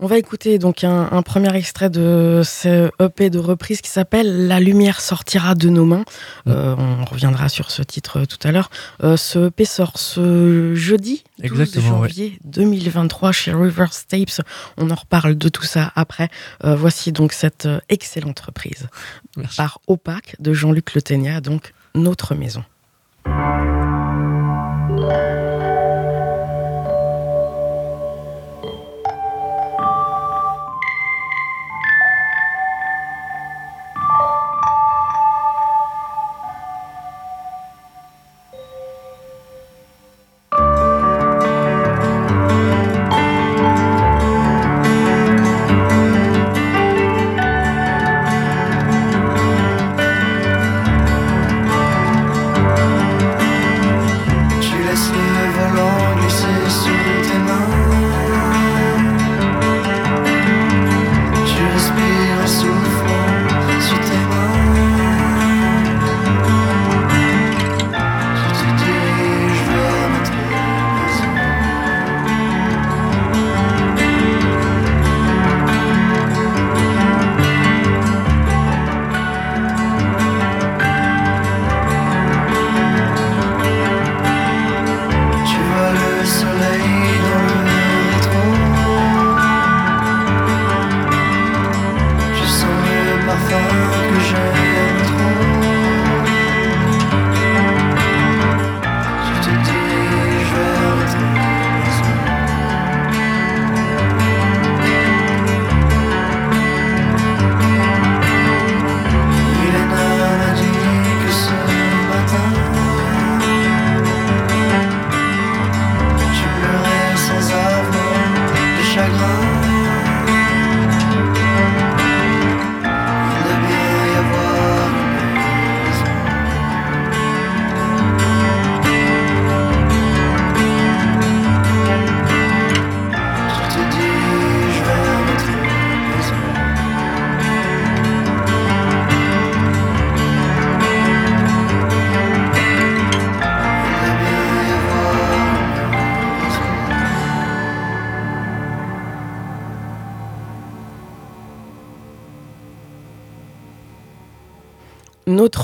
On 0.00 0.06
va 0.06 0.18
écouter 0.18 0.58
donc 0.58 0.82
un, 0.82 1.22
premier 1.22 1.54
extrait 1.54 1.88
de 1.88 2.42
ce 2.44 2.90
EP 3.00 3.30
de 3.30 3.38
reprise 3.38 3.80
qui 3.80 3.88
s'appelle 3.88 4.48
La 4.48 4.58
lumière 4.58 5.00
sortira 5.00 5.54
de 5.54 5.68
nos 5.68 5.84
mains. 5.84 6.04
Mm. 6.46 6.50
Euh, 6.50 6.74
on 6.76 7.04
reviendra 7.04 7.48
sur 7.48 7.70
ce 7.70 7.80
titre 7.82 8.24
tout 8.24 8.36
à 8.46 8.50
l'heure. 8.50 8.70
Euh, 9.02 9.16
ce 9.16 9.48
EP 9.48 9.64
sort 9.64 9.96
ce 9.98 10.74
jeudi 10.74 11.22
12 11.38 11.80
janvier 11.80 12.38
2023 12.44 13.32
chez 13.32 13.52
River 13.54 13.86
Tapes. 14.08 14.42
On 14.76 14.90
en 14.90 14.96
reparle 14.96 15.36
de 15.36 15.48
tout 15.48 15.64
ça 15.64 15.92
après. 15.94 16.28
Euh, 16.64 16.74
voici 16.74 17.12
donc 17.12 17.32
cette 17.32 17.68
excellente 17.88 18.40
reprise 18.40 18.88
par 19.56 19.80
Opaque 19.86 20.36
de 20.40 20.52
Jean-Luc 20.52 20.94
Le 20.94 21.02
Ténia, 21.02 21.40
donc 21.40 21.72
Notre 21.94 22.34
Maison. 22.34 22.64
Música 23.26 23.74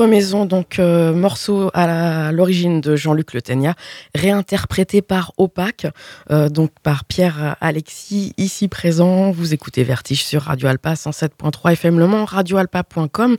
Notre 0.00 0.12
maison, 0.12 0.46
donc 0.46 0.78
euh, 0.78 1.12
morceau 1.12 1.70
à 1.74 2.32
l'origine 2.32 2.80
de 2.80 2.96
Jean-Luc 2.96 3.34
Le 3.34 3.42
Ténia, 3.42 3.74
réinterprété 4.14 5.02
par 5.02 5.32
Opaque, 5.36 5.86
euh, 6.30 6.48
donc 6.48 6.70
par 6.82 7.04
Pierre 7.04 7.56
Alexis, 7.60 8.32
ici 8.38 8.68
présent. 8.68 9.30
Vous 9.30 9.52
écoutez 9.52 9.84
Vertige 9.84 10.24
sur 10.24 10.44
Radio 10.44 10.68
Alpa 10.68 10.94
107.3 10.94 11.72
FM 11.72 11.98
Le 11.98 12.06
Mans, 12.06 12.24
radioalpa.com. 12.24 13.36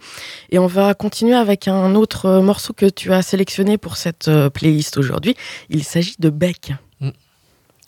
Et 0.52 0.60
on 0.60 0.68
va 0.68 0.94
continuer 0.94 1.34
avec 1.34 1.68
un 1.68 1.96
autre 1.96 2.42
morceau 2.42 2.74
que 2.74 2.86
tu 2.86 3.12
as 3.12 3.24
sélectionné 3.24 3.80
pour 3.80 3.98
cette 3.98 4.28
euh, 4.28 4.52
playlist 4.52 4.98
aujourd'hui. 4.98 5.36
Il 5.70 5.84
s'agit 5.84 6.18
de 6.20 6.30
Beck. 6.30 6.74
Mm. 7.00 7.10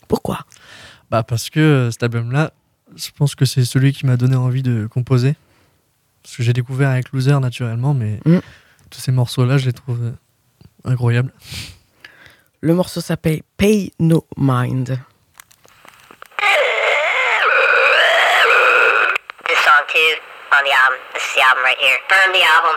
Pourquoi? 0.08 0.40
Bah 1.12 1.22
parce 1.22 1.48
que 1.48 1.90
cet 1.92 2.02
album-là, 2.02 2.52
je 2.96 3.10
pense 3.16 3.36
que 3.36 3.44
c'est 3.44 3.64
celui 3.64 3.92
qui 3.92 4.04
m'a 4.04 4.16
donné 4.16 4.34
envie 4.34 4.64
de 4.64 4.88
composer. 4.88 5.36
Parce 6.24 6.36
que 6.38 6.42
j'ai 6.42 6.54
découvert 6.54 6.88
avec 6.88 7.12
Loser 7.12 7.38
naturellement, 7.38 7.94
mais 7.94 8.18
mm. 8.24 8.40
Tous 8.94 9.00
ces 9.00 9.12
morceaux-là, 9.12 9.58
je 9.58 9.66
les 9.66 9.72
trouve 9.72 10.00
euh, 10.02 10.12
incroyables. 10.84 11.32
Le 12.60 12.74
morceau 12.74 13.00
s'appelle 13.00 13.42
Pay 13.56 13.92
No 13.98 14.24
Mind. 14.36 15.00
This 19.48 19.58
song 19.64 19.84
too 19.92 20.14
on 20.52 20.62
the 20.64 20.72
album. 20.72 20.98
This 21.12 21.24
is 21.24 21.34
the 21.34 21.42
album 21.42 21.64
right 21.64 21.78
here. 21.80 21.98
Burn 22.08 22.32
the 22.32 22.44
album. 22.54 22.76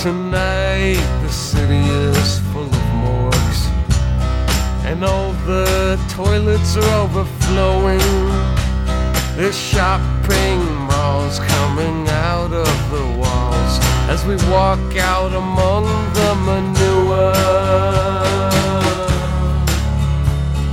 Tonight 0.00 1.02
the 1.22 1.30
city 1.30 1.80
is 1.80 2.40
full 2.52 2.68
of 2.68 2.84
morgues 2.94 3.68
and 4.84 5.02
all 5.04 5.32
the 5.46 5.98
toilets 6.10 6.76
are 6.76 6.94
overflowing. 7.02 7.98
There's 9.36 9.58
shopping 9.58 10.63
malls 11.04 11.38
coming 11.38 12.08
out 12.08 12.52
of 12.66 12.76
the 12.94 13.04
walls 13.20 13.74
as 14.12 14.24
we 14.24 14.36
walk 14.56 14.90
out 15.12 15.32
among 15.44 15.84
the 16.18 16.30
manure. 16.46 17.32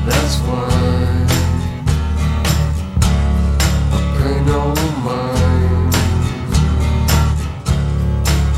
That's 0.08 0.36
why 0.48 0.70
I 3.96 4.00
pay 4.17 4.38
no 4.52 4.62
mind. 5.08 5.94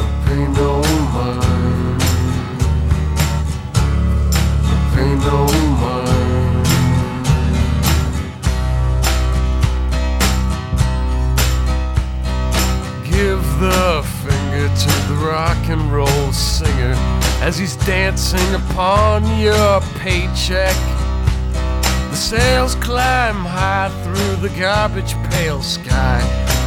I 0.04 0.08
pay 0.26 0.44
no 0.60 0.72
mind. 1.16 2.02
I 4.72 4.76
pay 4.94 5.12
no 5.28 5.63
rock 15.24 15.58
and 15.70 15.82
roll 15.92 16.32
singer 16.34 16.94
as 17.42 17.58
he's 17.58 17.76
dancing 17.78 18.54
upon 18.54 19.26
your 19.40 19.80
paycheck. 20.00 20.76
The 22.10 22.16
sails 22.16 22.76
climb 22.76 23.38
high 23.38 23.90
through 24.04 24.36
the 24.48 24.54
garbage 24.60 25.14
pail 25.32 25.62
sky 25.62 26.20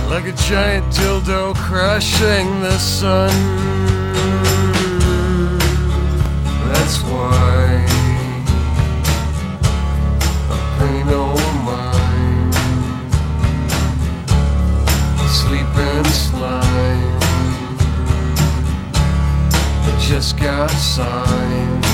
like 0.09 0.25
a 0.27 0.33
giant 0.33 0.87
dildo 0.93 1.55
crushing 1.55 2.61
the 2.61 2.79
sun. 2.79 4.06
Just 20.09 20.39
got 20.39 20.71
signed. 20.71 21.85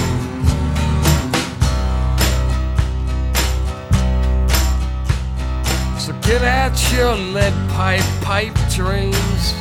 So 5.99 6.13
get 6.21 6.43
out 6.43 6.77
your 6.93 7.15
lead 7.15 7.55
pipe 7.71 8.05
pipe 8.21 8.55
dreams. 8.69 9.55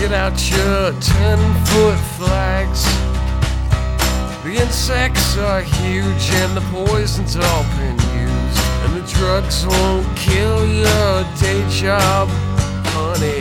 Get 0.00 0.10
out 0.10 0.34
your 0.50 0.90
ten 1.00 1.38
foot 1.66 1.98
flags. 2.18 2.82
The 4.42 4.60
insects 4.60 5.36
are 5.38 5.62
huge 5.62 6.28
and 6.42 6.56
the 6.56 6.64
poison's 6.72 7.36
all 7.36 7.62
been 7.78 8.00
used. 8.18 8.58
And 8.82 9.00
the 9.00 9.06
drugs 9.14 9.64
won't 9.64 10.16
kill 10.16 10.66
your 10.66 11.24
day 11.38 11.64
job, 11.70 12.28
honey. 12.90 13.38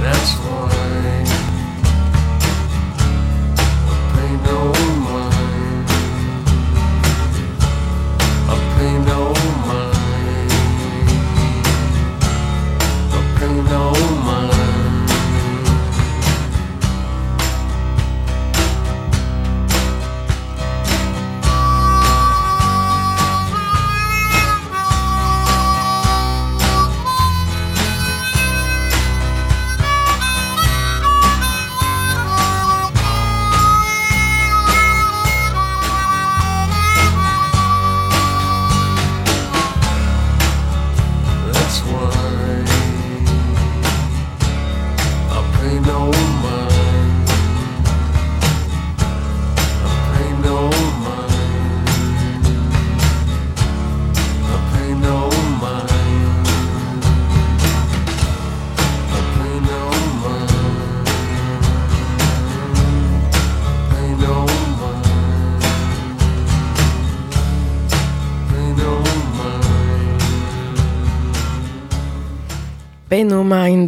That's 0.00 0.34
why 0.36 0.59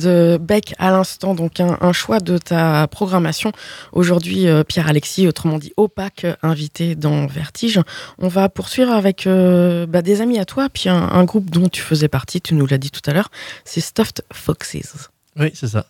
Euh, 0.05 0.39
Beck 0.39 0.75
à 0.79 0.91
l'instant, 0.91 1.35
donc 1.35 1.61
un, 1.61 1.77
un 1.81 1.93
choix 1.93 2.21
de 2.21 2.39
ta 2.39 2.87
programmation. 2.89 3.53
Aujourd'hui, 3.93 4.47
euh, 4.49 4.65
Pierre-Alexis, 4.65 5.27
autrement 5.29 5.59
dit 5.59 5.73
opaque, 5.77 6.25
euh, 6.25 6.35
invité 6.43 6.95
dans 6.95 7.27
Vertige. 7.27 7.81
On 8.19 8.29
va 8.29 8.49
poursuivre 8.49 8.91
avec 8.93 9.27
euh, 9.27 9.87
bah, 9.87 10.03
des 10.03 10.21
amis 10.21 10.39
à 10.39 10.45
toi, 10.45 10.69
puis 10.73 10.89
un, 10.89 10.97
un 11.11 11.25
groupe 11.25 11.51
dont 11.51 11.69
tu 11.69 11.83
faisais 11.83 12.09
partie, 12.09 12.41
tu 12.41 12.55
nous 12.55 12.67
l'as 12.67 12.79
dit 12.79 12.91
tout 12.91 13.09
à 13.09 13.13
l'heure, 13.13 13.31
c'est 13.65 13.81
Stuffed 13.81 14.23
Foxes. 14.33 15.09
Oui, 15.39 15.51
c'est 15.55 15.69
ça. 15.69 15.87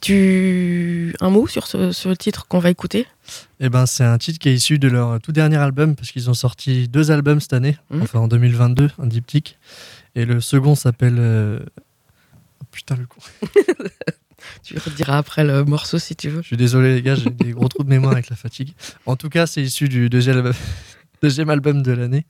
Tu 0.00 1.14
un 1.20 1.30
mot 1.30 1.46
sur 1.46 1.66
ce, 1.66 1.90
ce 1.92 2.10
titre 2.10 2.46
qu'on 2.46 2.58
va 2.58 2.68
écouter? 2.70 3.06
Eh 3.60 3.70
ben, 3.70 3.86
c'est 3.86 4.04
un 4.04 4.18
titre 4.18 4.38
qui 4.38 4.50
est 4.50 4.54
issu 4.54 4.78
de 4.78 4.86
leur 4.88 5.18
tout 5.20 5.32
dernier 5.32 5.56
album, 5.56 5.96
parce 5.96 6.10
qu'ils 6.12 6.28
ont 6.28 6.34
sorti 6.34 6.88
deux 6.88 7.10
albums 7.10 7.40
cette 7.40 7.54
année, 7.54 7.78
Mhm. 7.90 8.02
enfin 8.02 8.18
en 8.20 8.28
2022, 8.28 8.90
un 9.02 9.06
diptyque. 9.06 9.58
Et 10.14 10.24
le 10.26 10.40
second 10.40 10.74
s'appelle. 10.74 11.16
euh, 11.18 11.58
putain, 12.74 12.96
le 12.96 13.06
con. 13.06 13.20
Tu 14.62 14.76
rediras 14.78 15.16
après 15.16 15.42
le 15.42 15.64
morceau 15.64 15.98
si 15.98 16.16
tu 16.16 16.28
veux. 16.28 16.42
Je 16.42 16.48
suis 16.48 16.56
désolé, 16.56 16.94
les 16.94 17.02
gars, 17.02 17.14
j'ai 17.14 17.30
des 17.30 17.52
gros 17.52 17.68
trous 17.68 17.82
de 17.82 17.88
mémoire 17.88 18.12
avec 18.12 18.28
la 18.28 18.36
fatigue. 18.36 18.74
En 19.06 19.16
tout 19.16 19.30
cas, 19.30 19.46
c'est 19.46 19.62
issu 19.62 19.88
du 19.88 20.10
deuxième 20.10 20.36
album, 20.36 20.52
deuxième 21.22 21.48
album 21.48 21.82
de 21.82 21.92
l'année. 21.92 22.26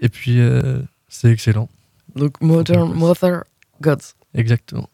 Et 0.00 0.08
puis, 0.08 0.40
euh, 0.40 0.80
c'est 1.08 1.30
excellent. 1.30 1.68
Donc 2.16 2.40
Modern 2.40 2.92
Mother 2.92 3.44
Gods. 3.80 4.14
Exactement. 4.34 4.88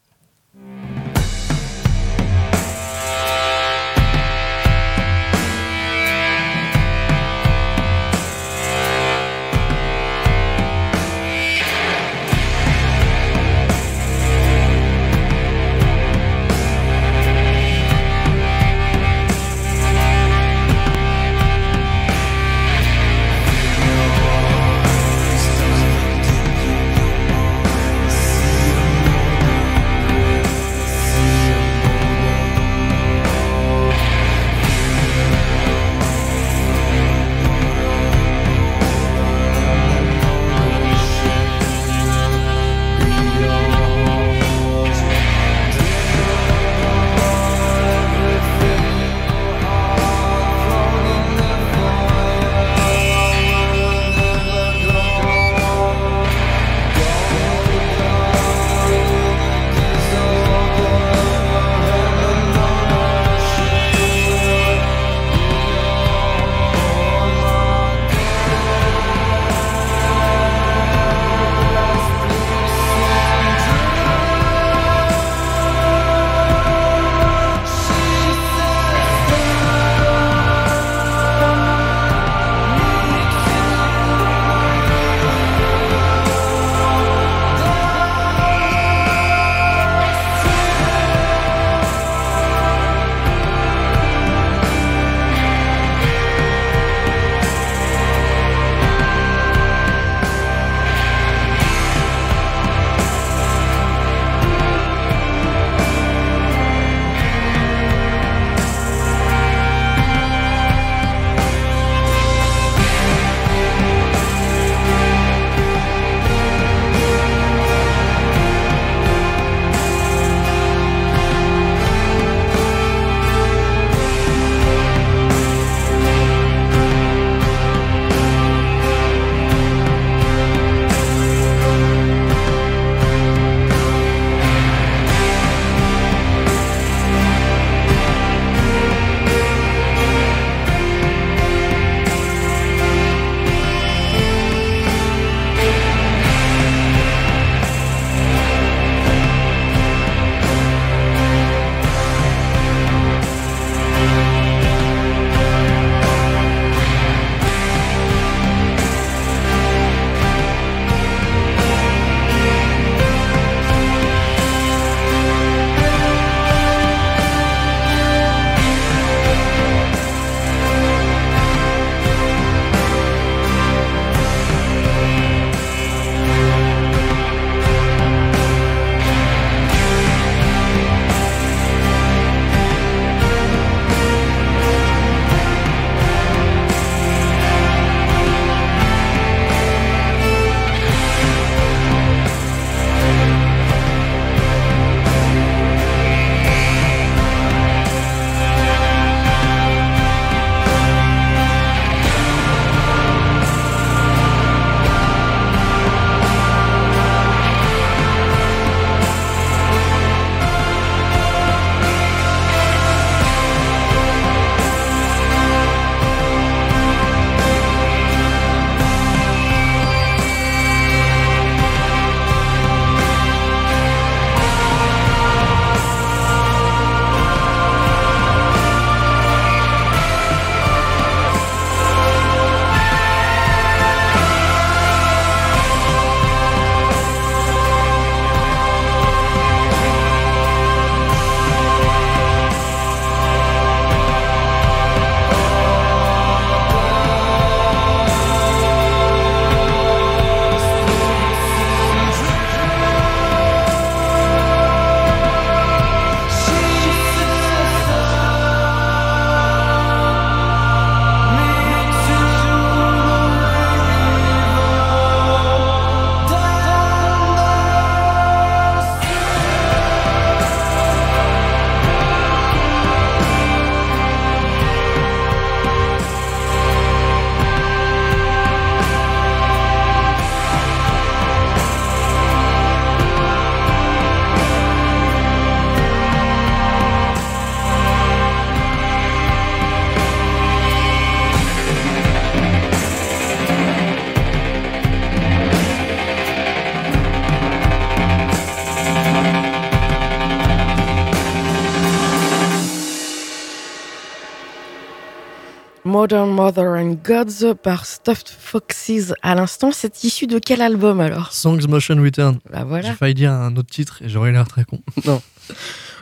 Modern 306.03 306.31
Mother 306.31 306.71
and 306.71 306.97
Gods 307.05 307.55
par 307.63 307.87
Stuffed 307.87 308.29
Foxes 308.29 309.15
à 309.23 309.37
l'instant. 309.37 309.71
C'est 309.71 310.03
issu 310.03 310.27
de 310.27 310.41
quel 310.41 310.61
album 310.61 310.99
alors? 310.99 311.33
Songs 311.33 311.69
Motion 311.69 311.95
Return. 312.03 312.41
Bah 312.53 312.65
voilà. 312.67 312.89
J'ai 312.89 312.97
failli 312.97 313.15
dire 313.15 313.31
un 313.31 313.55
autre 313.55 313.71
titre 313.71 314.03
et 314.03 314.09
j'aurais 314.09 314.33
l'air 314.33 314.49
très 314.49 314.65
con. 314.65 314.81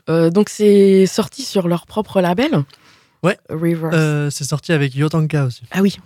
Euh, 0.09 0.31
donc 0.31 0.49
c'est 0.49 1.05
sorti 1.05 1.43
sur 1.43 1.69
leur 1.69 1.85
propre 1.85 2.23
label. 2.23 2.65
Ouais. 3.23 3.39
Rivers. 3.51 3.91
Euh, 3.93 4.31
c'est 4.31 4.45
sorti 4.45 4.73
avec 4.73 4.95
Yotanka 4.95 5.45
aussi. 5.45 5.63
Ah 5.71 5.81
oui. 5.83 5.97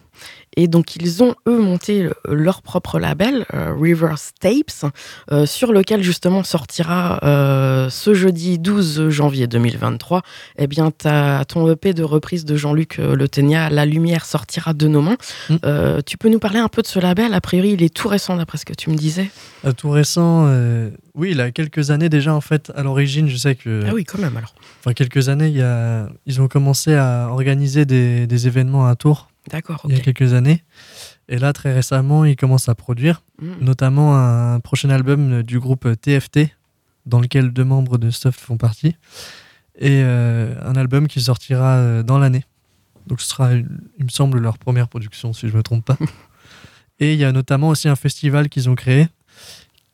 Et 0.57 0.69
donc 0.69 0.95
ils 0.95 1.25
ont 1.25 1.35
eux 1.49 1.59
monté 1.59 2.05
le- 2.05 2.15
leur 2.33 2.63
propre 2.63 3.01
label, 3.01 3.45
euh, 3.53 3.75
Rivers 3.77 4.17
Tapes, 4.39 4.93
euh, 5.33 5.45
sur 5.47 5.73
lequel 5.73 6.03
justement 6.05 6.45
sortira 6.45 7.19
euh, 7.25 7.91
ce 7.91 8.15
jeudi 8.15 8.61
12 8.61 9.09
janvier 9.09 9.49
2023. 9.49 10.23
Eh 10.59 10.69
bien, 10.69 10.93
ton 10.93 11.69
EP 11.73 11.93
de 11.95 12.05
reprise 12.05 12.45
de 12.45 12.55
Jean-Luc 12.55 13.01
euh, 13.01 13.17
Le 13.17 13.27
Ténia, 13.29 13.69
La 13.71 13.85
Lumière 13.87 14.25
sortira 14.25 14.73
de 14.75 14.87
nos 14.87 15.03
mains. 15.03 15.17
Mm. 15.51 15.55
Euh, 15.65 16.01
tu 16.07 16.17
peux 16.17 16.29
nous 16.29 16.39
parler 16.39 16.61
un 16.61 16.69
peu 16.69 16.83
de 16.83 16.87
ce 16.87 17.01
label? 17.01 17.35
A 17.35 17.41
priori, 17.41 17.73
il 17.73 17.83
est 17.83 17.93
tout 17.93 18.07
récent 18.07 18.37
d'après 18.37 18.59
ce 18.59 18.65
que 18.65 18.75
tu 18.75 18.91
me 18.91 18.95
disais. 18.97 19.29
Euh, 19.65 19.73
tout 19.73 19.91
récent, 19.91 20.45
euh, 20.47 20.91
oui, 21.17 21.31
il 21.33 21.41
a 21.41 21.51
quelques 21.51 21.91
années 21.91 22.09
déjà 22.09 22.33
en 22.33 22.41
fait. 22.41 22.71
À 22.77 22.85
l'origine, 22.85 23.29
je 23.29 23.37
sais 23.37 23.57
que, 23.57 23.83
Ah 23.89 23.93
oui, 23.93 24.05
quand 24.05 24.19
même 24.19 24.37
alors. 24.37 24.55
enfin 24.81 24.93
quelques 24.93 25.29
années, 25.29 25.49
y 25.49 25.63
a, 25.63 26.09
ils 26.27 26.41
ont 26.41 26.47
commencé 26.49 26.95
à 26.95 27.04
organiser 27.31 27.85
des, 27.85 28.27
des 28.27 28.47
événements 28.47 28.87
à 28.87 28.97
Tours 28.97 29.29
D'accord, 29.51 29.83
il 29.89 29.95
y 29.95 30.01
a 30.01 30.01
quelques 30.01 30.33
années. 30.33 30.63
Et 31.29 31.39
là, 31.39 31.53
très 31.53 31.73
récemment, 31.73 32.25
ils 32.25 32.37
commencent 32.37 32.69
à 32.69 32.75
produire, 32.75 33.23
Mm. 33.41 33.65
notamment 33.65 34.17
un 34.17 34.61
prochain 34.61 34.91
album 34.91 35.43
du 35.43 35.59
groupe 35.59 35.89
TFT, 36.01 36.51
dans 37.07 37.21
lequel 37.21 37.53
deux 37.53 37.65
membres 37.65 37.99
de 37.99 38.11
Stuff 38.11 38.37
font 38.37 38.57
partie, 38.57 38.97
et 39.79 40.03
euh, 40.05 40.55
un 40.65 40.77
album 40.77 41.09
qui 41.09 41.21
sortira 41.21 41.77
euh, 41.77 42.03
dans 42.03 42.19
l'année. 42.19 42.45
Donc 43.07 43.21
ce 43.21 43.29
sera, 43.29 43.53
il 43.55 43.65
me 44.05 44.09
semble, 44.09 44.39
leur 44.39 44.57
première 44.59 44.89
production, 44.89 45.33
si 45.33 45.49
je 45.49 45.57
me 45.57 45.63
trompe 45.63 45.85
pas. 45.85 45.99
et 47.01 47.13
il 47.13 47.19
y 47.19 47.25
a 47.25 47.33
notamment 47.33 47.69
aussi 47.69 47.89
un 47.89 47.97
festival 47.97 48.49
qu'ils 48.49 48.71
ont 48.71 48.77
créé, 48.77 49.09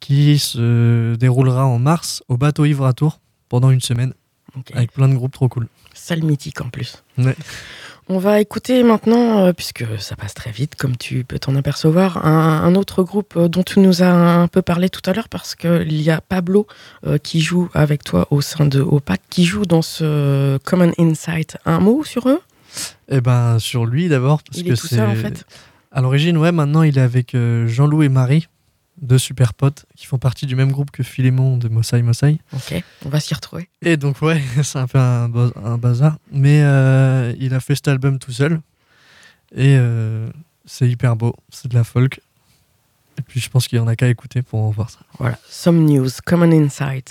qui 0.01 0.39
se 0.39 1.15
déroulera 1.17 1.67
en 1.67 1.79
mars 1.79 2.23
au 2.29 2.37
Bateau 2.37 2.67
Ivre 2.67 2.87
à 2.87 2.93
Tours, 2.93 3.21
pendant 3.49 3.71
une 3.71 3.81
semaine, 3.81 4.13
Avec 4.75 4.93
plein 4.93 5.09
de 5.09 5.15
groupes 5.15 5.33
trop 5.33 5.49
cool. 5.49 5.67
Salle 5.95 6.23
mythique 6.23 6.61
en 6.61 6.69
plus. 6.69 7.03
Ouais. 7.19 7.37
On 8.09 8.19
va 8.19 8.41
écouter 8.41 8.83
maintenant, 8.83 9.45
euh, 9.47 9.53
puisque 9.53 9.85
ça 10.01 10.17
passe 10.17 10.35
très 10.35 10.51
vite, 10.51 10.75
comme 10.75 10.97
tu 10.97 11.23
peux 11.23 11.39
t'en 11.39 11.55
apercevoir, 11.55 12.27
un, 12.27 12.63
un 12.65 12.75
autre 12.75 13.03
groupe 13.05 13.35
euh, 13.37 13.47
dont 13.49 13.63
tu 13.63 13.79
nous 13.79 14.03
as 14.03 14.11
un 14.11 14.49
peu 14.49 14.63
parlé 14.63 14.89
tout 14.89 15.09
à 15.09 15.13
l'heure, 15.13 15.29
parce 15.29 15.55
qu'il 15.55 16.01
y 16.03 16.11
a 16.11 16.21
Pablo 16.21 16.67
euh, 17.07 17.19
qui 17.19 17.41
joue 17.41 17.69
avec 17.73 18.03
toi 18.03 18.27
au 18.31 18.41
sein 18.41 18.67
de 18.67 18.81
OPAC, 18.81 19.21
qui 19.31 19.45
joue 19.45 19.65
dans 19.65 19.83
ce 19.83 20.59
Common 20.65 20.93
Insight. 20.99 21.57
Un 21.67 21.79
mot 21.79 22.03
sur 22.03 22.29
eux? 22.29 22.41
Et 23.09 23.21
ben 23.21 23.59
sur 23.61 23.87
lui 23.87 24.09
d'abord, 24.09 24.43
parce 24.43 24.59
Il 24.59 24.65
que 24.65 24.73
est 24.73 24.77
tout 24.77 24.87
seul 24.89 25.09
en 25.09 25.15
c'est- 25.15 25.21
fait? 25.23 25.45
À 25.93 26.01
l'origine, 26.01 26.37
ouais, 26.37 26.53
maintenant 26.53 26.83
il 26.83 26.99
est 26.99 27.03
avec 27.03 27.35
euh, 27.35 27.67
Jean-Loup 27.69 28.03
et 28.05 28.09
Marie, 28.09 28.47
deux 29.01 29.19
super 29.19 29.55
potes 29.55 29.87
qui 29.97 30.07
font 30.07 30.19
partie 30.19 30.47
du 30.47 30.57
même 30.57 30.73
groupe 30.73 30.91
que 30.91 31.03
Philémon 31.03 31.57
de 31.57 31.69
Mossai 31.69 32.03
Mossai. 32.03 32.39
Ok, 32.53 32.83
on 33.05 33.09
va 33.09 33.19
s'y 33.21 33.33
retrouver. 33.35 33.69
Et 33.83 33.97
donc, 33.97 34.21
ouais, 34.23 34.43
c'est 34.63 34.79
un 34.79 34.87
peu 34.87 34.99
un, 34.99 35.29
ba- 35.29 35.53
un 35.65 35.79
bazar. 35.79 36.19
Mais 36.33 36.61
euh, 36.63 37.33
il 37.39 37.55
a 37.55 37.61
fait 37.61 37.75
cet 37.75 37.89
album 37.89 38.19
tout 38.19 38.33
seul. 38.33 38.61
Et 39.55 39.77
euh, 39.79 40.29
c'est 40.65 40.89
hyper 40.89 41.17
beau, 41.17 41.35
c'est 41.51 41.69
de 41.69 41.75
la 41.75 41.85
folk. 41.85 42.21
Et 43.19 43.23
puis 43.23 43.41
je 43.41 43.51
pense 43.51 43.69
qu'il 43.69 43.79
y 43.79 43.81
en 43.81 43.89
a 43.89 43.97
qu'à 43.97 44.09
écouter 44.09 44.43
pour 44.43 44.63
en 44.63 44.71
voir 44.71 44.91
ça. 44.91 45.01
Voilà, 45.19 45.39
Some 45.49 45.85
News, 45.85 46.09
Common 46.25 46.53
Insight. 46.53 47.11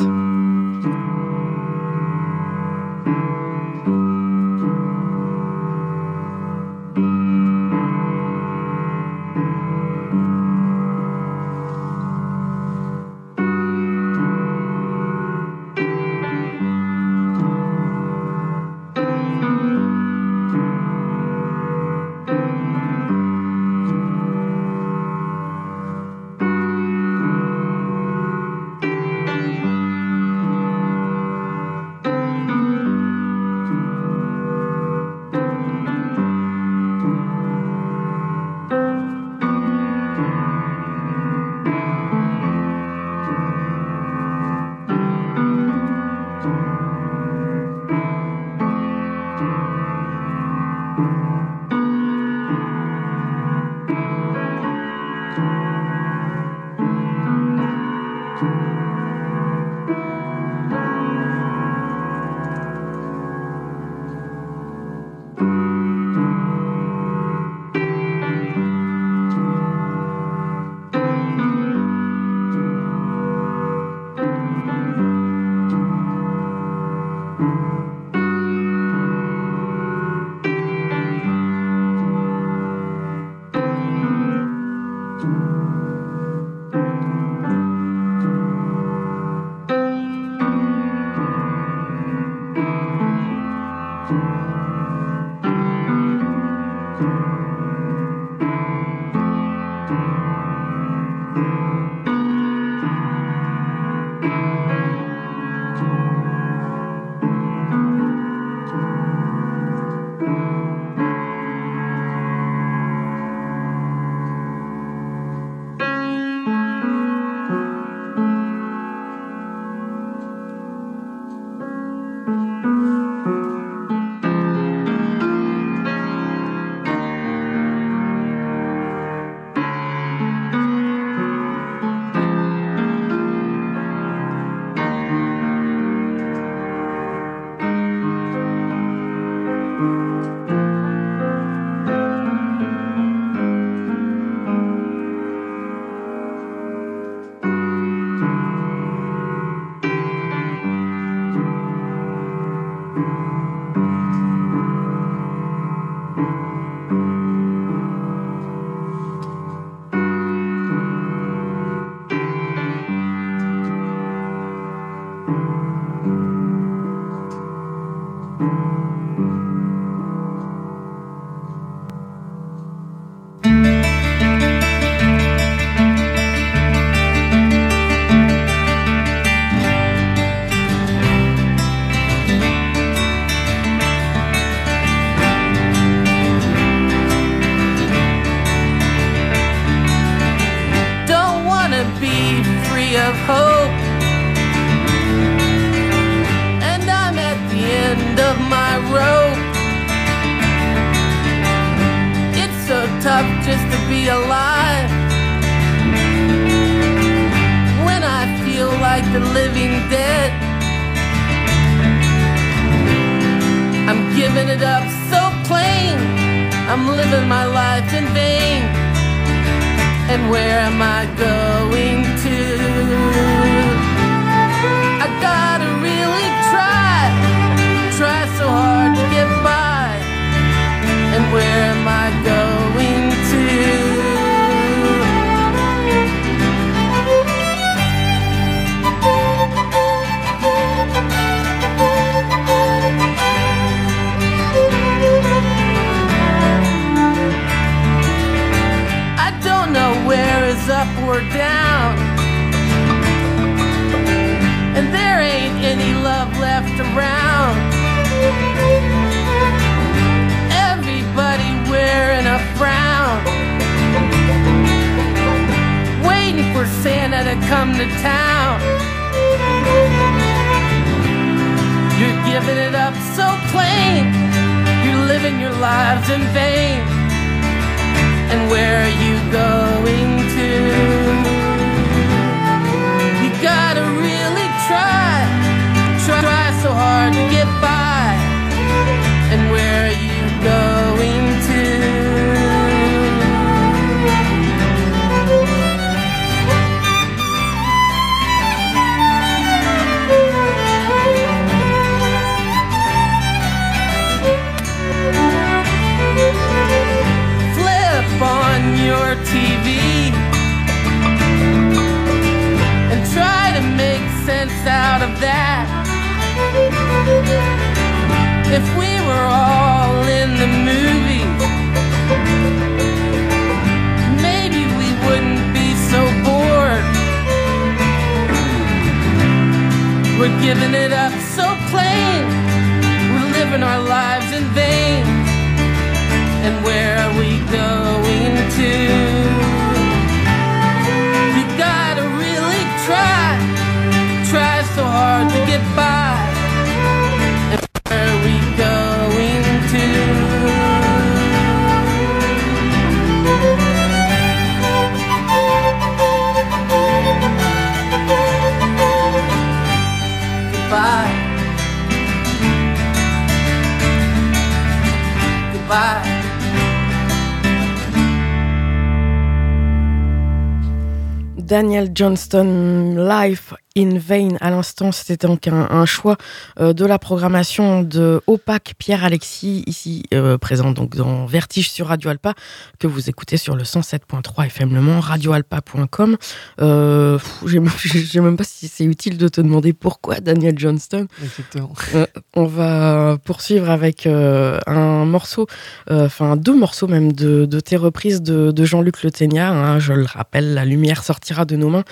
Johnston, 371.88 372.95
Life 373.07 373.39
in 373.80 373.97
Vain. 373.97 374.30
À 374.41 374.49
l'instant, 374.49 374.91
c'était 374.91 375.27
donc 375.27 375.47
un, 375.47 375.67
un 375.69 375.86
choix 375.86 376.17
euh, 376.59 376.73
de 376.73 376.86
la 376.86 376.99
programmation 376.99 377.82
de 377.84 378.21
Opac 378.27 378.73
Pierre-Alexis, 378.77 379.63
ici 379.67 380.03
euh, 380.13 380.38
présent 380.38 380.71
donc 380.71 380.95
dans 380.95 381.25
Vertige 381.25 381.69
sur 381.71 381.88
Radio 381.88 382.09
Alpa, 382.09 382.34
que 382.80 382.88
vous 382.88 383.09
écoutez 383.09 383.38
sur 383.38 383.55
le 383.55 383.63
107.3 383.63 384.45
FM 384.47 384.73
Le 384.73 384.82
Mans, 384.82 384.99
radioalpa.com. 384.99 386.17
Euh, 386.61 387.17
pff, 387.17 387.43
j'ai 387.45 387.59
même- 387.59 387.71
je 387.77 387.99
sais 387.99 388.19
même 388.21 388.38
pas 388.38 388.43
si 388.43 388.67
c'est 388.67 388.84
utile 388.86 389.17
de 389.17 389.27
te 389.27 389.41
demander 389.41 389.73
pourquoi 389.73 390.19
Daniel 390.19 390.57
Johnston. 390.57 391.07
Exactement. 391.23 391.73
Euh, 391.95 392.05
on 392.36 392.45
va 392.45 393.17
poursuivre 393.23 393.69
avec 393.69 394.05
un 394.07 395.05
morceau, 395.05 395.47
enfin 395.89 396.36
deux 396.36 396.55
morceaux 396.57 396.88
même 396.88 397.13
de, 397.13 397.45
de 397.45 397.59
tes 397.59 397.75
reprises 397.77 398.21
de, 398.21 398.51
de 398.51 398.65
Jean-Luc 398.65 399.03
Le 399.03 399.11
Ténia. 399.11 399.49
hein, 399.51 399.80
je 399.80 399.93
le 399.93 400.05
rappelle, 400.05 400.53
La 400.53 400.65
lumière 400.65 401.03
sortira 401.03 401.45
de 401.45 401.55
nos 401.55 401.69
mains. 401.69 401.84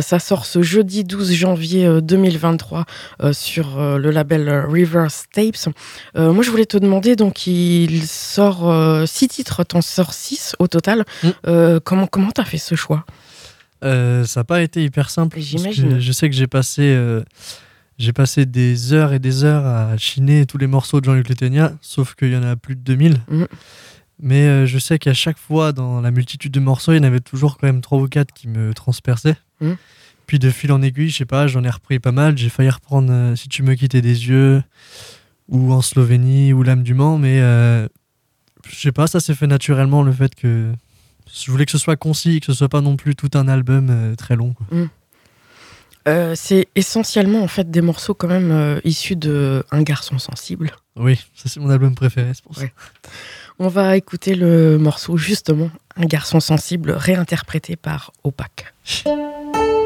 Ça 0.00 0.18
sort 0.18 0.46
ce 0.46 0.62
jeudi 0.62 1.04
12 1.04 1.32
janvier 1.34 1.86
euh, 1.86 2.00
2023 2.00 2.84
euh, 3.22 3.32
sur 3.32 3.78
euh, 3.78 3.98
le 3.98 4.10
label 4.10 4.48
euh, 4.48 4.66
Reverse 4.66 5.24
Tapes. 5.32 5.74
Euh, 6.16 6.32
moi, 6.32 6.42
je 6.42 6.50
voulais 6.50 6.66
te 6.66 6.76
demander, 6.76 7.16
donc 7.16 7.46
il 7.46 8.06
sort 8.06 8.70
euh, 8.70 9.06
six 9.06 9.28
titres, 9.28 9.64
t'en 9.64 9.82
sors 9.82 10.14
six 10.14 10.54
au 10.58 10.66
total. 10.66 11.04
Mm. 11.22 11.28
Euh, 11.46 11.80
comment 11.82 12.06
comment 12.06 12.30
t'as 12.30 12.44
fait 12.44 12.58
ce 12.58 12.74
choix? 12.74 13.04
Euh, 13.84 14.24
ça 14.24 14.40
n'a 14.40 14.44
pas 14.44 14.62
été 14.62 14.82
hyper 14.82 15.10
simple. 15.10 15.38
J'imagine. 15.40 16.00
Je 16.00 16.12
sais 16.12 16.30
que 16.30 16.34
j'ai 16.36 16.46
passé, 16.46 16.82
euh, 16.82 17.22
j'ai 17.98 18.12
passé 18.12 18.46
des 18.46 18.92
heures 18.92 19.12
et 19.12 19.18
des 19.18 19.44
heures 19.44 19.66
à 19.66 19.96
chiner 19.98 20.46
tous 20.46 20.58
les 20.58 20.66
morceaux 20.66 21.00
de 21.00 21.04
Jean-Luc 21.04 21.28
Leténia, 21.28 21.72
sauf 21.80 22.14
qu'il 22.14 22.32
y 22.32 22.36
en 22.36 22.42
a 22.42 22.56
plus 22.56 22.76
de 22.76 22.80
2000. 22.80 23.20
Mhm. 23.28 23.46
Mais 24.20 24.46
euh, 24.46 24.66
je 24.66 24.78
sais 24.78 24.98
qu'à 24.98 25.12
chaque 25.12 25.38
fois, 25.38 25.72
dans 25.72 26.00
la 26.00 26.10
multitude 26.10 26.52
de 26.52 26.60
morceaux, 26.60 26.92
il 26.92 26.96
y 26.96 27.00
en 27.00 27.04
avait 27.04 27.20
toujours 27.20 27.58
quand 27.58 27.66
même 27.66 27.80
trois 27.80 27.98
ou 27.98 28.08
quatre 28.08 28.32
qui 28.32 28.48
me 28.48 28.72
transperçaient. 28.72 29.36
Mhm. 29.60 29.76
Puis 30.26 30.38
de 30.38 30.50
fil 30.50 30.72
en 30.72 30.80
aiguille, 30.82 31.10
je 31.10 31.18
sais 31.18 31.24
pas, 31.26 31.46
j'en 31.46 31.62
ai 31.64 31.70
repris 31.70 31.98
pas 31.98 32.12
mal. 32.12 32.36
J'ai 32.38 32.48
failli 32.48 32.70
reprendre 32.70 33.08
euh, 33.12 33.36
Si 33.36 33.48
tu 33.48 33.62
me 33.62 33.74
quittais 33.74 34.00
des 34.00 34.28
yeux, 34.28 34.62
ou 35.48 35.72
En 35.72 35.82
Slovénie, 35.82 36.52
ou 36.52 36.62
L'âme 36.62 36.82
du 36.82 36.94
Mans, 36.94 37.18
mais 37.18 37.40
euh, 37.40 37.86
je 38.68 38.76
sais 38.76 38.92
pas, 38.92 39.06
ça 39.06 39.20
s'est 39.20 39.34
fait 39.34 39.46
naturellement 39.46 40.02
le 40.02 40.12
fait 40.12 40.34
que 40.34 40.72
je 41.32 41.50
voulais 41.50 41.66
que 41.66 41.72
ce 41.72 41.78
soit 41.78 41.96
concis, 41.96 42.40
que 42.40 42.46
ce 42.46 42.54
soit 42.54 42.68
pas 42.68 42.80
non 42.80 42.96
plus 42.96 43.14
tout 43.14 43.30
un 43.34 43.48
album 43.48 43.88
euh, 43.90 44.14
très 44.14 44.36
long. 44.36 44.54
Euh, 46.08 46.34
C'est 46.36 46.68
essentiellement 46.74 47.42
en 47.42 47.48
fait 47.48 47.70
des 47.70 47.80
morceaux 47.82 48.14
quand 48.14 48.28
même 48.28 48.80
issus 48.84 49.16
de 49.16 49.64
Un 49.70 49.82
garçon 49.82 50.18
sensible. 50.18 50.72
Oui, 50.96 51.16
ça 51.34 51.48
c'est 51.48 51.60
mon 51.60 51.70
album 51.70 51.94
préféré, 51.94 52.30
c'est 52.34 52.42
pour 52.44 52.54
ça. 52.54 52.62
Ouais. 52.62 52.72
On 53.58 53.68
va 53.68 53.96
écouter 53.96 54.34
le 54.34 54.78
morceau 54.78 55.16
justement 55.16 55.70
Un 55.96 56.06
garçon 56.06 56.40
sensible 56.40 56.90
réinterprété 56.92 57.76
par 57.76 58.12
Opac. 58.22 58.72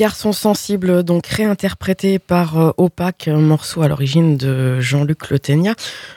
garçon 0.00 0.32
sensible, 0.32 1.02
donc 1.04 1.26
réinterprété 1.26 2.18
par 2.18 2.58
euh, 2.58 2.70
Opaque, 2.78 3.28
un 3.28 3.36
morceau 3.36 3.82
à 3.82 3.88
l'origine 3.88 4.38
de 4.38 4.80
Jean-Luc 4.80 5.28
Le 5.28 5.38
Ténia. 5.38 5.74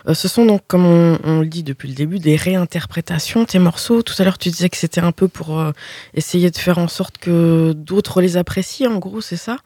Euh, 0.07 0.13
ce 0.13 0.29
sont 0.29 0.45
donc, 0.45 0.61
comme 0.67 0.85
on, 0.85 1.19
on 1.25 1.41
le 1.41 1.47
dit 1.47 1.63
depuis 1.63 1.89
le 1.89 1.93
début, 1.93 2.19
des 2.19 2.37
réinterprétations. 2.37 3.43
Tes 3.43 3.59
morceaux, 3.59 4.01
tout 4.01 4.13
à 4.19 4.23
l'heure 4.23 4.37
tu 4.37 4.49
disais 4.49 4.69
que 4.69 4.77
c'était 4.77 5.01
un 5.01 5.11
peu 5.11 5.27
pour 5.27 5.59
euh, 5.59 5.73
essayer 6.13 6.49
de 6.49 6.57
faire 6.57 6.77
en 6.77 6.87
sorte 6.87 7.17
que 7.17 7.73
d'autres 7.75 8.21
les 8.21 8.37
apprécient, 8.37 8.89
en 8.93 8.99
gros, 8.99 9.19
c'est 9.19 9.35
ça? 9.35 9.57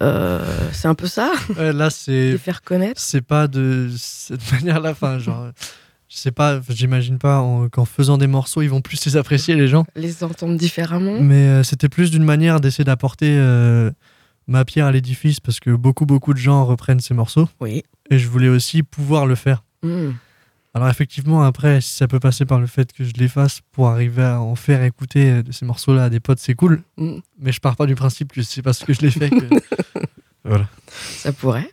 Euh, 0.00 0.44
C'est 0.72 0.88
un 0.88 0.96
peu 0.96 1.06
ça, 1.06 1.30
Ouais, 1.56 1.72
là, 1.72 1.90
c'est 1.90 2.36
faire 2.44 2.62
connaître? 2.62 3.00
c'est 3.00 3.20
pas 3.24 3.46
de 3.46 3.88
cette 3.96 4.50
manière-là. 4.52 4.90
Enfin, 4.90 5.20
genre, 5.20 5.46
je 6.08 6.16
sais 6.16 6.32
pas, 6.32 6.60
j'imagine 6.68 7.18
pas 7.18 7.38
en- 7.40 7.68
qu'en 7.68 7.84
faisant 7.84 8.18
des 8.18 8.26
morceaux, 8.26 8.62
ils 8.62 8.68
vont 8.70 8.80
plus 8.80 9.04
les 9.06 9.16
apprécier, 9.16 9.54
les 9.56 9.68
gens. 9.68 9.84
les 9.96 10.22
entendre 10.24 10.56
différemment. 10.56 11.20
Mais 11.20 11.48
euh, 11.48 11.62
c'était 11.62 11.88
plus 11.88 12.10
d'une 12.10 12.24
manière 12.24 12.60
d'essayer 12.60 12.84
d'apporter 12.84 13.36
euh, 13.38 13.90
ma 14.46 14.64
pierre 14.64 14.86
à 14.86 14.92
l'édifice 14.92 15.40
parce 15.40 15.60
que 15.60 15.70
beaucoup, 15.70 16.06
beaucoup 16.06 16.32
de 16.34 16.38
gens 16.38 16.64
reprennent 16.64 17.00
ces 17.00 17.14
morceaux 17.14 17.48
Oui. 17.60 17.82
et 18.10 18.18
je 18.18 18.28
voulais 18.28 18.48
aussi 18.48 18.82
pouvoir 18.82 19.26
le 19.26 19.34
faire. 19.34 19.64
Hmm. 19.82 20.10
Alors, 20.76 20.88
effectivement, 20.88 21.42
après, 21.44 21.80
si 21.80 21.92
ça 21.96 22.08
peut 22.08 22.18
passer 22.18 22.44
par 22.46 22.58
le 22.58 22.66
fait 22.66 22.92
que 22.92 23.04
je 23.04 23.12
les 23.16 23.28
fasse 23.28 23.60
pour 23.70 23.88
arriver 23.88 24.24
à 24.24 24.40
en 24.40 24.56
faire 24.56 24.82
écouter 24.82 25.30
euh, 25.30 25.42
de 25.44 25.52
ces 25.52 25.64
morceaux-là 25.64 26.04
à 26.04 26.10
des 26.10 26.18
potes, 26.18 26.40
c'est 26.40 26.54
cool. 26.54 26.82
Mm. 26.96 27.18
Mais 27.38 27.52
je 27.52 27.60
pars 27.60 27.76
pas 27.76 27.86
du 27.86 27.94
principe 27.94 28.32
que 28.32 28.42
c'est 28.42 28.60
parce 28.60 28.82
que 28.82 28.92
je 28.92 29.00
l'ai 29.02 29.12
fait 29.12 29.30
que. 29.30 29.36
voilà. 30.44 30.68
Ça 30.88 31.32
pourrait. 31.32 31.68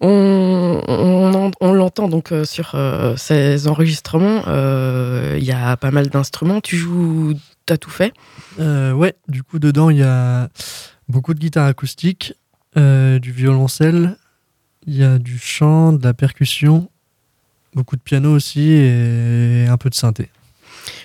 On, 0.00 0.80
on, 0.88 1.34
en- 1.34 1.50
on 1.60 1.72
l'entend 1.72 2.08
donc 2.08 2.32
euh, 2.32 2.44
sur 2.44 2.72
euh, 2.74 3.16
ces 3.16 3.68
enregistrements. 3.68 4.42
euh, 4.48 5.36
Il 5.38 5.44
y 5.44 5.52
a 5.52 5.76
pas 5.76 5.90
mal 5.90 6.08
d'instruments. 6.08 6.60
Tu 6.60 6.76
joues, 6.76 7.34
t'as 7.66 7.76
tout 7.76 7.90
fait? 7.90 8.12
Euh, 8.58 8.92
ouais, 8.92 9.14
du 9.28 9.42
coup, 9.42 9.58
dedans, 9.58 9.88
il 9.90 9.98
y 9.98 10.02
a 10.02 10.48
beaucoup 11.08 11.32
de 11.34 11.38
guitare 11.38 11.66
acoustique, 11.66 12.34
euh, 12.76 13.18
du 13.18 13.32
violoncelle, 13.32 14.16
il 14.86 14.96
y 14.96 15.04
a 15.04 15.18
du 15.18 15.38
chant, 15.38 15.92
de 15.92 16.02
la 16.04 16.12
percussion, 16.14 16.88
beaucoup 17.74 17.96
de 17.96 18.02
piano 18.02 18.32
aussi 18.34 18.68
et 18.70 19.66
un 19.68 19.76
peu 19.76 19.88
de 19.90 19.94
synthé. 19.94 20.28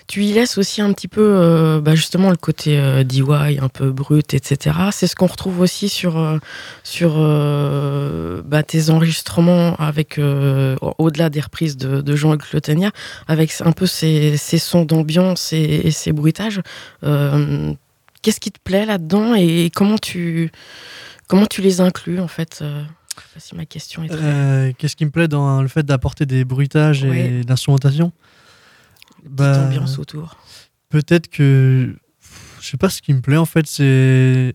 Tu 0.07 0.23
y 0.23 0.33
laisses 0.33 0.57
aussi 0.57 0.81
un 0.81 0.93
petit 0.93 1.07
peu, 1.07 1.21
euh, 1.21 1.81
bah, 1.81 1.95
justement, 1.95 2.29
le 2.29 2.37
côté 2.37 2.77
euh, 2.77 3.03
DIY, 3.03 3.59
un 3.61 3.69
peu 3.69 3.91
brut, 3.91 4.33
etc. 4.33 4.75
C'est 4.91 5.07
ce 5.07 5.15
qu'on 5.15 5.27
retrouve 5.27 5.59
aussi 5.59 5.89
sur, 5.89 6.17
euh, 6.17 6.37
sur 6.83 7.15
euh, 7.17 8.41
bah, 8.45 8.63
tes 8.63 8.89
enregistrements 8.89 9.75
avec, 9.75 10.19
au-delà 10.19 11.29
des 11.29 11.41
reprises 11.41 11.77
de, 11.77 12.01
de 12.01 12.15
Jean-Luc 12.15 12.43
avec 13.27 13.53
un 13.61 13.71
peu 13.71 13.85
ces, 13.85 14.37
ces 14.37 14.57
sons 14.57 14.85
d'ambiance 14.85 15.53
et, 15.53 15.57
et 15.57 15.91
ces 15.91 16.11
bruitages. 16.11 16.61
Qu'est-ce 17.01 18.39
qui 18.39 18.51
te 18.51 18.59
plaît 18.63 18.85
là-dedans 18.85 19.35
et 19.35 19.71
comment 19.73 19.97
tu, 19.97 20.51
comment 21.27 21.45
tu 21.45 21.61
les 21.61 21.81
inclus, 21.81 22.19
en 22.19 22.27
fait 22.27 22.63
si 23.39 23.55
ma 23.55 23.65
question 23.65 24.03
est 24.03 24.09
très... 24.09 24.75
Qu'est-ce 24.77 24.95
qui 24.95 25.05
me 25.05 25.11
plaît 25.11 25.27
dans 25.27 25.61
le 25.61 25.67
fait 25.67 25.83
d'apporter 25.83 26.25
des 26.25 26.45
bruitages 26.45 27.03
et 27.03 27.07
Ouais. 27.07 27.41
Petite 29.27 29.37
bah, 29.37 29.65
ambiance 29.65 29.99
autour. 29.99 30.37
Peut-être 30.89 31.27
que. 31.29 31.95
Je 32.61 32.67
sais 32.67 32.77
pas 32.77 32.89
ce 32.89 33.01
qui 33.01 33.13
me 33.13 33.21
plaît 33.21 33.37
en 33.37 33.45
fait, 33.45 33.67
c'est 33.67 34.53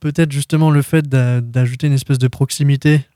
peut-être 0.00 0.32
justement 0.32 0.70
le 0.70 0.82
fait 0.82 1.08
d'a- 1.08 1.40
d'ajouter 1.40 1.86
une 1.86 1.92
espèce 1.94 2.18
de 2.18 2.28
proximité 2.28 3.06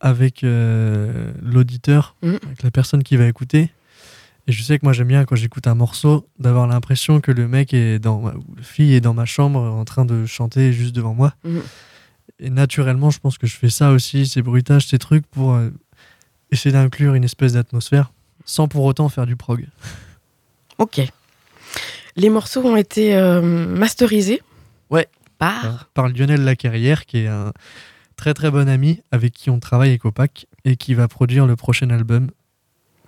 avec 0.00 0.42
euh, 0.44 1.32
l'auditeur, 1.42 2.16
Mm. 2.22 2.34
avec 2.46 2.62
la 2.62 2.70
personne 2.70 3.02
qui 3.02 3.16
va 3.16 3.26
écouter. 3.26 3.70
Et 4.48 4.52
je 4.52 4.62
sais 4.62 4.78
que 4.78 4.84
moi 4.86 4.92
j'aime 4.92 5.08
bien 5.08 5.24
quand 5.24 5.36
j'écoute 5.36 5.66
un 5.66 5.74
morceau 5.74 6.26
d'avoir 6.38 6.66
l'impression 6.66 7.20
que 7.20 7.30
le 7.30 7.46
mec 7.46 7.74
est 7.74 7.98
dans 7.98 8.20
ma- 8.20 8.34
ou 8.34 8.44
la 8.56 8.62
fille 8.62 8.94
est 8.94 9.00
dans 9.00 9.14
ma 9.14 9.24
chambre 9.26 9.60
en 9.60 9.84
train 9.84 10.04
de 10.04 10.24
chanter 10.26 10.72
juste 10.72 10.94
devant 10.94 11.14
moi. 11.14 11.34
Mm. 11.44 11.58
Et 12.40 12.50
naturellement, 12.50 13.10
je 13.10 13.18
pense 13.20 13.38
que 13.38 13.46
je 13.46 13.56
fais 13.56 13.70
ça 13.70 13.90
aussi, 13.92 14.26
ces 14.26 14.42
bruitages, 14.42 14.86
ces 14.86 14.98
trucs 14.98 15.26
pour 15.26 15.52
euh, 15.54 15.70
essayer 16.50 16.72
d'inclure 16.72 17.14
une 17.14 17.24
espèce 17.24 17.52
d'atmosphère 17.52 18.12
sans 18.44 18.68
pour 18.68 18.84
autant 18.84 19.08
faire 19.08 19.26
du 19.26 19.36
prog. 19.36 19.66
Ok. 20.78 21.00
Les 22.16 22.28
morceaux 22.28 22.62
ont 22.64 22.76
été 22.76 23.14
euh, 23.14 23.40
masterisés. 23.40 24.42
Ouais. 24.90 25.08
Par. 25.38 25.86
Par 25.94 26.08
Lionel 26.08 26.44
Lacarrière, 26.44 27.06
qui 27.06 27.18
est 27.18 27.28
un 27.28 27.52
très 28.16 28.34
très 28.34 28.50
bon 28.50 28.68
ami 28.68 29.02
avec 29.10 29.32
qui 29.32 29.50
on 29.50 29.58
travaille 29.58 29.90
avec 29.90 30.04
Opac 30.04 30.46
et 30.64 30.76
qui 30.76 30.94
va 30.94 31.08
produire 31.08 31.46
le 31.46 31.56
prochain 31.56 31.90
album 31.90 32.30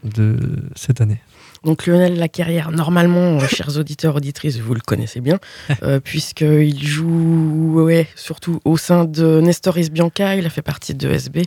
de 0.03 0.37
cette 0.75 1.01
année. 1.01 1.21
Donc 1.65 1.87
Lionel 1.87 2.17
Lacarrière, 2.17 2.71
normalement, 2.71 3.39
euh, 3.39 3.47
chers 3.49 3.77
auditeurs, 3.79 4.17
auditrices, 4.17 4.59
vous 4.59 4.75
le 4.75 4.81
connaissez 4.81 5.21
bien, 5.21 5.39
euh, 5.83 6.01
puisqu'il 6.01 6.87
joue 6.87 7.83
ouais, 7.83 8.07
surtout 8.15 8.61
au 8.65 8.77
sein 8.77 9.05
de 9.05 9.41
Nestoris 9.41 9.91
Bianca, 9.91 10.37
il 10.37 10.47
a 10.47 10.51
fait 10.51 10.63
partie 10.63 10.95
de 10.95 11.11
SB, 11.11 11.43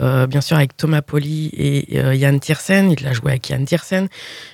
euh, 0.00 0.26
bien 0.26 0.40
sûr 0.40 0.56
avec 0.56 0.76
Thomas 0.76 1.02
Poli 1.02 1.50
et 1.56 1.96
Yann 2.16 2.38
Tiersen, 2.40 2.90
il 2.90 3.06
a 3.06 3.12
joué 3.12 3.32
avec 3.32 3.48
Yann 3.48 3.64
Tiersen, 3.64 4.08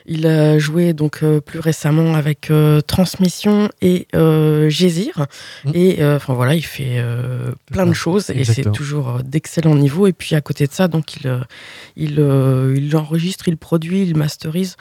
il 0.07 0.27
a 0.27 0.59
joué 0.59 0.93
donc 0.93 1.25
plus 1.45 1.59
récemment 1.59 2.15
avec 2.15 2.53
Transmission 2.87 3.69
et 3.81 4.07
Gésir, 4.69 5.27
Mm. 5.65 5.71
et 5.75 6.05
enfin 6.05 6.35
voilà, 6.35 6.55
il 6.55 6.65
fait 6.65 7.03
plein 7.71 7.87
de 7.87 7.93
choses, 7.93 8.31
et 8.31 8.45
c'est 8.45 8.71
toujours 8.73 9.09
euh, 9.09 9.23
d'excellent 9.23 9.75
niveau, 9.75 10.07
et 10.07 10.13
puis 10.13 10.35
à 10.35 10.41
côté 10.41 10.67
de 10.67 10.73
ça, 10.73 10.89
donc 10.89 11.17
il, 11.17 11.39
il, 11.97 12.19
il 12.77 12.97
enregistre, 12.97 13.49
il 13.49 13.57
produit, 13.57 14.03
il 14.03 14.17
masterise. 14.17 14.77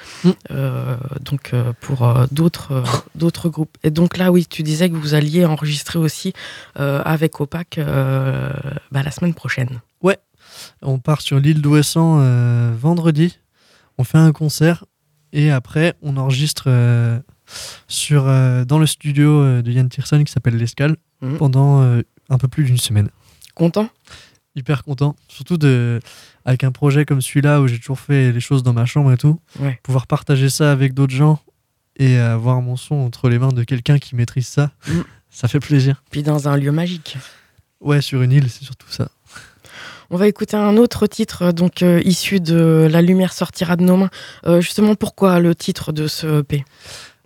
Euh, 0.52 0.98
donc 1.22 1.54
euh, 1.54 1.74
pour 1.82 2.04
euh, 2.04 2.26
d'autres 2.32 2.84
d'autres 3.16 3.50
groupes. 3.50 3.78
Et 3.84 3.92
donc 3.92 4.18
là, 4.18 4.32
oui, 4.32 4.46
tu 4.46 4.64
disais 4.64 4.90
que 4.90 4.96
vous 4.96 5.14
alliez 5.14 5.46
enregistrer 5.46 6.00
aussi 6.00 6.34
avec 6.76 7.40
Opac 7.40 7.80
bah, 7.80 9.04
la 9.04 9.12
semaine 9.12 9.34
prochaine. 9.34 9.82
On 10.82 10.98
part 10.98 11.22
sur 11.22 11.40
l'île 11.40 11.62
d'Ouessant 11.62 12.20
vendredi. 12.72 13.38
On 14.00 14.04
fait 14.04 14.18
un 14.18 14.32
concert 14.32 14.86
et 15.34 15.52
après 15.52 15.94
on 16.02 16.18
enregistre 16.18 16.68
sur, 17.88 18.24
dans 18.24 18.80
le 18.80 18.86
studio 18.88 19.62
de 19.62 19.72
Yann 19.72 19.88
Tiersen 19.88 20.24
qui 20.24 20.32
s'appelle 20.32 20.58
L'Escale 20.58 20.96
Mhm. 21.22 21.38
pendant 21.38 21.82
un 22.30 22.38
peu 22.38 22.48
plus 22.48 22.64
d'une 22.64 22.78
semaine. 22.78 23.10
Content? 23.56 23.90
Hyper 24.56 24.84
content, 24.84 25.16
surtout 25.28 25.58
de, 25.58 26.00
avec 26.48 26.64
un 26.64 26.72
projet 26.72 27.06
comme 27.06 27.22
celui-là 27.22 27.62
où 27.62 27.68
j'ai 27.68 27.78
toujours 27.78 28.00
fait 28.00 28.32
les 28.32 28.40
choses 28.40 28.64
dans 28.64 28.72
ma 28.74 28.86
chambre 28.86 29.12
et 29.12 29.18
tout. 29.18 29.38
Ouais. 29.60 29.80
Pouvoir 29.84 30.08
partager 30.08 30.50
ça 30.50 30.72
avec 30.72 30.94
d'autres 30.94 31.14
gens 31.14 31.40
et 31.98 32.18
avoir 32.18 32.62
mon 32.62 32.78
son 32.78 32.96
entre 32.96 33.28
les 33.30 33.38
mains 33.38 33.52
de 33.52 33.64
quelqu'un 33.64 34.00
qui 34.00 34.16
maîtrise 34.16 34.48
ça, 34.48 34.72
Mhm. 34.88 35.04
ça 35.30 35.48
fait 35.50 35.60
plaisir. 35.60 36.02
Puis 36.10 36.24
dans 36.24 36.48
un 36.48 36.56
lieu 36.58 36.72
magique. 36.72 37.18
Ouais, 37.82 38.02
sur 38.02 38.22
une 38.22 38.32
île, 38.32 38.50
c'est 38.50 38.64
surtout 38.64 38.90
ça. 38.90 39.10
On 40.10 40.16
va 40.16 40.28
écouter 40.30 40.56
un 40.56 40.78
autre 40.78 41.06
titre, 41.06 41.52
donc 41.52 41.84
euh, 41.84 42.02
issu 42.06 42.40
de 42.40 42.88
La 42.90 43.02
lumière 43.02 43.34
sortira 43.34 43.76
de 43.76 43.84
nos 43.84 43.98
mains. 43.98 44.10
Euh, 44.46 44.62
justement, 44.62 44.96
pourquoi 44.96 45.40
le 45.42 45.54
titre 45.54 45.92
de 45.92 46.08
ce 46.08 46.40
EP 46.40 46.64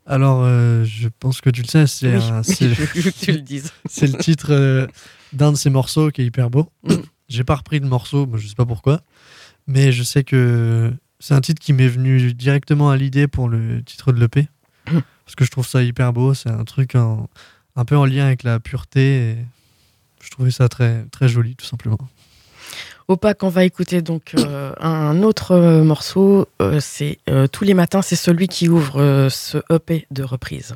Alors, 0.07 0.41
euh, 0.43 0.83
je 0.83 1.07
pense 1.19 1.41
que 1.41 1.51
tu 1.51 1.61
le 1.61 1.67
sais, 1.67 1.85
c'est 1.85 2.07
Oui, 2.07 3.61
le 4.01 4.17
titre 4.17 4.87
d'un 5.31 5.51
de 5.51 5.57
ces 5.57 5.69
morceaux 5.69 6.09
qui 6.09 6.23
est 6.23 6.25
hyper 6.25 6.49
beau. 6.49 6.69
J'ai 7.31 7.43
pas 7.43 7.55
repris 7.55 7.79
le 7.79 7.87
morceau, 7.87 8.29
je 8.35 8.45
sais 8.47 8.55
pas 8.55 8.65
pourquoi, 8.65 9.01
mais 9.67 9.91
je 9.91 10.03
sais 10.03 10.23
que 10.23 10.91
c'est 11.19 11.33
un 11.33 11.41
titre 11.41 11.61
qui 11.61 11.71
m'est 11.73 11.87
venu 11.87 12.33
directement 12.33 12.89
à 12.89 12.97
l'idée 12.97 13.27
pour 13.27 13.47
le 13.47 13.81
titre 13.83 14.11
de 14.11 14.19
l'EP. 14.19 14.47
Parce 15.25 15.35
que 15.37 15.45
je 15.45 15.51
trouve 15.51 15.65
ça 15.67 15.81
hyper 15.81 16.11
beau, 16.13 16.33
c'est 16.33 16.49
un 16.49 16.65
truc 16.65 16.95
en- 16.95 17.29
un 17.77 17.85
peu 17.85 17.95
en 17.95 18.05
lien 18.05 18.25
avec 18.25 18.43
la 18.43 18.59
pureté. 18.59 19.29
Et 19.31 19.37
je 20.21 20.29
trouvais 20.29 20.51
ça 20.51 20.67
très, 20.67 21.05
très 21.11 21.29
joli, 21.29 21.55
tout 21.55 21.65
simplement. 21.65 21.97
Opac, 23.07 23.43
on 23.43 23.49
va 23.49 23.63
écouter 23.65 24.01
donc 24.01 24.33
euh, 24.37 24.73
un 24.79 25.23
autre 25.23 25.51
euh, 25.51 25.83
morceau. 25.83 26.47
euh, 26.61 26.79
c'est 26.81 27.17
euh, 27.29 27.47
Tous 27.47 27.63
les 27.63 27.73
matins, 27.73 28.01
c'est 28.01 28.15
celui 28.15 28.47
qui 28.47 28.67
ouvre 28.69 29.27
ce 29.29 29.57
EP 29.73 30.05
de 30.11 30.23
reprise. 30.23 30.75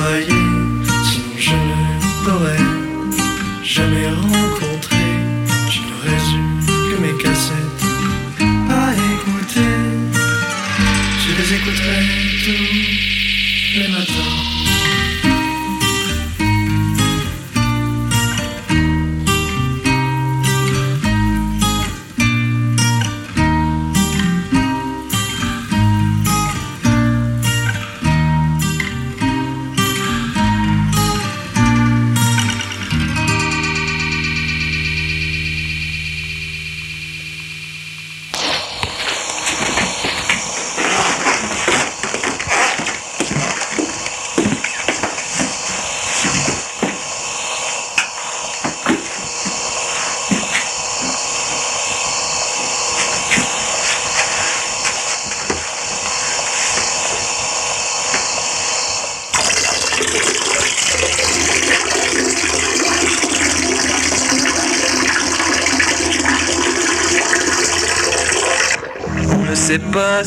Je 0.00 0.39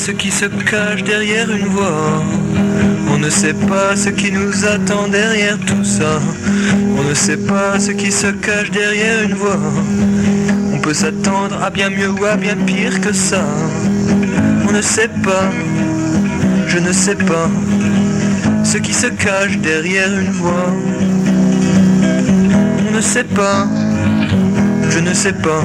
ce 0.06 0.12
qui 0.12 0.32
se 0.32 0.48
cache 0.70 1.02
derrière 1.06 1.50
une 1.50 1.68
voix. 1.68 2.22
On 3.14 3.18
ne 3.18 3.30
sait 3.30 3.54
pas 3.54 3.96
ce 3.96 4.10
qui 4.10 4.34
nous 4.34 4.66
attend 4.66 5.08
derrière 5.08 5.58
tout 5.60 5.86
ça. 5.86 6.20
On 6.98 7.04
ne 7.04 7.14
sait 7.14 7.38
pas 7.38 7.80
ce 7.80 7.92
qui 7.92 8.12
se 8.12 8.28
cache 8.28 8.70
derrière 8.70 9.24
une 9.24 9.34
voix. 9.34 9.62
On 10.74 10.80
peut 10.80 10.94
s'attendre 10.94 11.64
à 11.64 11.70
bien 11.70 11.90
mieux 11.90 12.10
ou 12.10 12.26
à 12.26 12.36
bien 12.36 12.58
pire 12.66 13.00
que 13.00 13.14
ça. 13.14 13.46
On 14.68 14.74
ne 14.74 14.82
sait 14.82 15.14
pas, 15.24 15.50
je 16.68 16.80
ne 16.80 16.92
sais 16.92 17.16
pas, 17.16 17.50
ce 18.66 18.80
qui 18.80 18.94
se 18.94 19.08
cache 19.08 19.58
derrière 19.60 20.12
une 20.20 20.32
voix. 20.32 20.70
On 22.90 22.92
ne 22.94 23.00
sait 23.00 23.30
pas, 23.42 23.70
je 24.90 25.00
ne 25.00 25.14
sais 25.14 25.38
pas, 25.48 25.64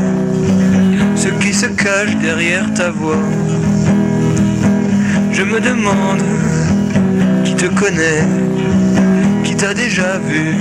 ce 1.16 1.28
qui 1.41 1.53
se 1.53 1.66
cache 1.66 2.14
derrière 2.18 2.72
ta 2.74 2.91
voix. 2.93 3.47
Je 5.39 5.45
me 5.45 5.61
demande 5.61 6.24
qui 7.45 7.55
te 7.55 7.66
connaît, 7.66 8.24
qui 9.45 9.55
t'a 9.55 9.72
déjà 9.72 10.18
vu, 10.18 10.57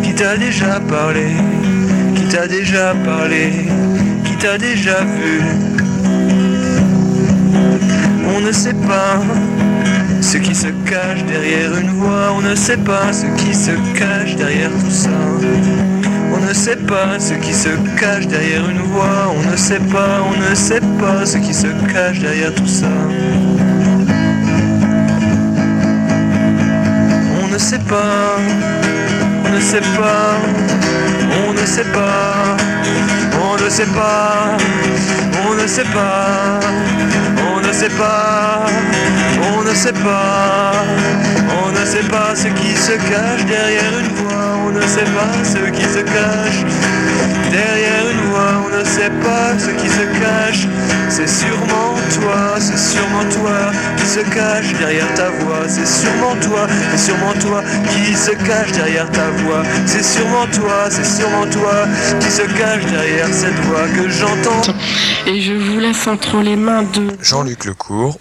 qui 0.00 0.14
t'a 0.14 0.36
déjà 0.36 0.78
parlé, 0.78 1.30
qui 2.14 2.22
t'a 2.28 2.46
déjà 2.46 2.94
parlé, 3.04 3.66
qui 4.24 4.36
t'a 4.36 4.56
déjà 4.56 5.00
vu. 5.00 5.40
On 8.36 8.40
ne 8.40 8.52
sait 8.52 8.78
pas 8.92 9.20
ce 10.20 10.36
qui 10.36 10.54
se 10.54 10.68
cache 10.88 11.24
derrière 11.24 11.76
une 11.76 11.90
voix, 11.90 12.32
on 12.36 12.40
ne 12.40 12.54
sait 12.54 12.76
pas 12.76 13.12
ce 13.12 13.26
qui 13.42 13.52
se 13.52 13.72
cache 13.98 14.36
derrière 14.36 14.70
tout 14.70 14.92
ça. 14.92 15.10
On 16.50 16.52
ne 16.52 16.58
sait 16.58 16.74
pas 16.74 17.20
ce 17.20 17.34
qui 17.34 17.54
se 17.54 17.68
cache 17.96 18.26
derrière 18.26 18.68
une 18.68 18.80
voix, 18.80 19.32
on 19.36 19.48
ne 19.52 19.56
sait 19.56 19.78
pas, 19.78 20.18
on 20.26 20.36
ne 20.36 20.52
sait 20.52 20.80
pas 20.98 21.24
ce 21.24 21.38
qui 21.38 21.54
se 21.54 21.68
cache 21.92 22.18
derrière 22.18 22.52
tout 22.52 22.66
ça. 22.66 22.88
On 27.40 27.46
ne 27.46 27.56
sait 27.56 27.78
pas, 27.78 28.36
on 29.44 29.54
ne 29.54 29.60
sait 29.60 29.80
pas, 29.96 30.40
on 31.46 31.52
ne 31.52 31.64
sait 31.64 31.84
pas, 31.84 32.56
on 33.40 33.64
ne 33.64 33.70
sait 33.70 33.86
pas, 33.86 34.56
on 35.48 35.54
ne 35.54 35.66
sait 35.68 35.84
pas, 35.84 36.58
on 37.54 37.60
ne 37.64 37.72
sait 37.72 37.90
pas, 37.90 38.66
on 39.54 39.62
ne 39.62 39.72
sait 39.72 39.92
pas, 39.92 40.72
on 41.64 41.70
ne 41.70 41.84
sait 41.86 42.08
pas 42.10 42.34
ce 42.34 42.48
qui 42.48 42.74
se 42.74 42.96
cache 43.08 43.44
derrière 43.46 44.00
une 44.00 44.12
voix, 44.16 44.39
on 44.70 44.72
ne 44.72 44.86
sait 44.86 45.04
pas 45.04 45.44
ce 45.44 45.70
qui 45.70 45.82
se 45.82 45.98
cache. 45.98 46.64
Derrière 47.50 48.10
une 48.10 48.30
voix, 48.30 48.64
on 48.64 48.78
ne 48.78 48.84
sait 48.84 49.10
pas 49.22 49.58
ce 49.58 49.70
qui 49.70 49.88
se 49.88 50.04
cache, 50.20 50.68
c'est 51.08 51.28
sûrement 51.28 51.94
toi, 52.14 52.56
c'est 52.60 52.78
sûrement 52.78 53.24
toi 53.30 53.72
qui 53.96 54.06
se 54.06 54.20
cache 54.20 54.72
derrière 54.78 55.12
ta 55.14 55.30
voix, 55.30 55.66
c'est 55.66 55.86
sûrement 55.86 56.36
toi, 56.40 56.66
c'est 56.92 57.10
sûrement 57.10 57.32
toi 57.40 57.62
qui 57.90 58.14
se 58.14 58.30
cache 58.30 58.72
derrière 58.72 59.10
ta 59.10 59.30
voix, 59.42 59.62
c'est 59.86 60.04
sûrement 60.04 60.46
toi, 60.52 60.88
c'est 60.88 61.04
sûrement 61.04 61.46
toi 61.50 61.86
qui 62.20 62.30
se 62.30 62.42
cache 62.42 62.86
derrière 62.86 63.28
cette 63.32 63.58
voix 63.64 63.86
que 63.96 64.08
j'entends. 64.08 64.72
Et 65.26 65.40
je 65.40 65.54
vous 65.54 65.80
laisse 65.80 66.06
entre 66.06 66.40
les 66.40 66.56
mains 66.56 66.84
de 66.84 67.08
Jean-Luc 67.20 67.64
Lecourt, 67.64 68.18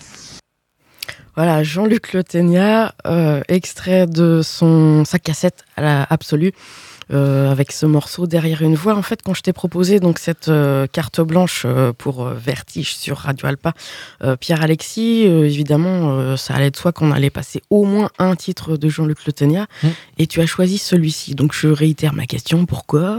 Voilà, 1.40 1.64
Jean-Luc 1.64 2.12
Le 2.12 2.22
Ténia, 2.22 2.94
euh, 3.08 3.40
extrait 3.48 4.08
de 4.08 4.42
son, 4.44 5.06
sa 5.06 5.20
cassette 5.20 5.64
à 5.78 5.82
la 5.82 6.04
absolue, 6.10 6.52
euh, 7.14 7.50
avec 7.50 7.72
ce 7.72 7.86
morceau 7.86 8.28
derrière 8.28 8.62
une 8.62 8.76
voix. 8.76 8.94
En 8.98 9.02
fait, 9.02 9.22
quand 9.24 9.34
je 9.34 9.42
t'ai 9.42 9.54
proposé 9.54 10.02
donc 10.02 10.20
cette 10.20 10.50
euh, 10.50 10.86
carte 10.86 11.22
blanche 11.22 11.64
euh, 11.66 11.94
pour 11.98 12.26
Vertige 12.26 12.94
sur 12.94 13.20
Radio 13.20 13.48
Alpa, 13.48 13.72
Pierre-Alexis, 14.42 15.28
euh, 15.30 15.46
évidemment, 15.46 16.36
ça 16.36 16.56
allait 16.56 16.72
de 16.72 16.76
soi 16.76 16.92
qu'on 16.92 17.14
allait 17.14 17.30
passer 17.30 17.62
au 17.70 17.86
moins 17.86 18.10
un 18.20 18.36
titre 18.36 18.76
de 18.76 18.90
Jean-Luc 18.90 19.26
Le 19.26 19.32
Ténia, 19.32 19.68
Mm. 19.82 19.88
et 20.18 20.28
tu 20.28 20.42
as 20.42 20.46
choisi 20.46 20.78
celui-ci. 20.78 21.36
Donc 21.36 21.54
je 21.54 21.70
réitère 21.70 22.12
ma 22.14 22.26
question, 22.26 22.66
pourquoi 22.66 23.18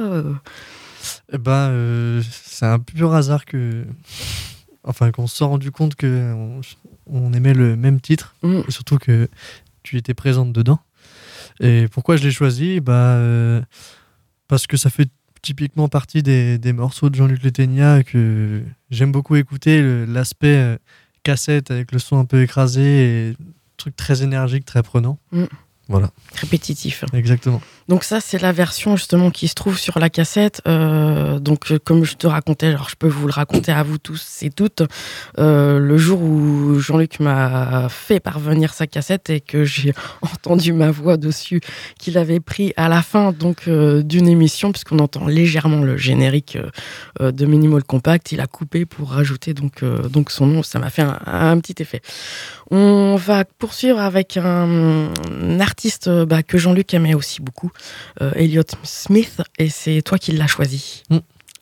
Eh 1.32 1.38
ben, 1.38 2.20
c'est 2.30 2.66
un 2.66 2.80
pur 2.80 3.14
hasard 3.14 3.46
que. 3.46 3.86
Enfin, 4.82 5.10
qu'on 5.10 5.26
se 5.26 5.36
soit 5.36 5.46
rendu 5.46 5.70
compte 5.70 5.94
que 5.94 6.32
on, 6.34 6.60
on 7.12 7.32
aimait 7.32 7.54
le 7.54 7.76
même 7.76 8.00
titre, 8.00 8.34
Mm. 8.42 8.60
et 8.66 8.70
surtout 8.70 8.98
que 8.98 9.28
tu 9.82 9.96
étais 9.96 10.14
présente 10.14 10.52
dedans. 10.52 10.80
Et 11.60 11.88
pourquoi 11.92 12.16
je 12.16 12.24
l'ai 12.24 12.30
choisi? 12.30 12.80
Bah, 12.80 12.92
euh, 13.16 13.60
Parce 14.48 14.66
que 14.66 14.76
ça 14.76 14.90
fait 14.90 15.08
typiquement 15.42 15.88
partie 15.88 16.22
des, 16.22 16.58
des 16.58 16.72
morceaux 16.72 17.08
de 17.10 17.14
Jean-Luc 17.14 17.42
Leténia 17.42 18.02
que 18.02 18.62
j'aime 18.90 19.12
beaucoup 19.12 19.36
écouter, 19.36 20.04
l'aspect 20.06 20.56
euh, 20.56 20.76
cassette 21.22 21.70
avec 21.70 21.92
le 21.92 21.98
son 21.98 22.18
un 22.18 22.24
peu 22.24 22.42
écrasé 22.42 23.28
et 23.30 23.36
truc 23.76 23.96
très 23.96 24.22
énergique, 24.22 24.64
très 24.64 24.82
prenant. 24.82 25.18
Mm. 25.32 25.44
Voilà, 25.90 26.10
Répétitif. 26.36 27.04
exactement. 27.12 27.60
Donc 27.88 28.04
ça, 28.04 28.20
c'est 28.20 28.38
la 28.40 28.52
version 28.52 28.94
justement 28.94 29.32
qui 29.32 29.48
se 29.48 29.56
trouve 29.56 29.76
sur 29.76 29.98
la 29.98 30.08
cassette. 30.08 30.62
Euh, 30.68 31.40
donc 31.40 31.72
euh, 31.72 31.80
comme 31.82 32.04
je 32.04 32.14
te 32.14 32.28
racontais, 32.28 32.68
alors 32.68 32.88
je 32.88 32.94
peux 32.94 33.08
vous 33.08 33.26
le 33.26 33.32
raconter 33.32 33.72
à 33.72 33.82
vous 33.82 33.98
tous 33.98 34.44
et 34.44 34.50
toutes, 34.50 34.82
euh, 35.40 35.80
le 35.80 35.96
jour 35.98 36.22
où 36.22 36.78
Jean-Luc 36.78 37.18
m'a 37.18 37.88
fait 37.88 38.20
parvenir 38.20 38.72
sa 38.72 38.86
cassette 38.86 39.30
et 39.30 39.40
que 39.40 39.64
j'ai 39.64 39.92
entendu 40.22 40.72
ma 40.72 40.92
voix 40.92 41.16
dessus, 41.16 41.60
qu'il 41.98 42.16
avait 42.16 42.38
pris 42.38 42.72
à 42.76 42.88
la 42.88 43.02
fin 43.02 43.32
donc 43.32 43.66
euh, 43.66 44.04
d'une 44.04 44.28
émission, 44.28 44.70
puisqu'on 44.70 45.00
entend 45.00 45.26
légèrement 45.26 45.82
le 45.82 45.96
générique 45.96 46.56
de 47.18 47.46
Minimal 47.46 47.82
Compact, 47.82 48.30
il 48.30 48.40
a 48.40 48.46
coupé 48.46 48.86
pour 48.86 49.10
rajouter 49.10 49.54
donc, 49.54 49.82
donc 49.84 50.30
son 50.30 50.46
nom. 50.46 50.62
Ça 50.62 50.78
m'a 50.78 50.90
fait 50.90 51.02
un, 51.02 51.18
un 51.26 51.58
petit 51.58 51.82
effet. 51.82 52.02
On 52.70 53.16
va 53.16 53.44
poursuivre 53.44 53.98
avec 53.98 54.36
un, 54.36 55.10
un 55.28 55.58
artiste 55.58 55.79
euh, 56.06 56.26
bah, 56.26 56.42
que 56.42 56.58
Jean-Luc 56.58 56.92
aimait 56.94 57.14
aussi 57.14 57.40
beaucoup, 57.40 57.70
euh, 58.20 58.32
Elliot 58.34 58.62
Smith, 58.82 59.42
et 59.58 59.68
c'est 59.68 60.02
toi 60.02 60.18
qui 60.18 60.32
l'as 60.32 60.46
choisi. 60.46 61.02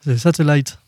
C'est 0.04 0.18
Satellite. 0.18 0.78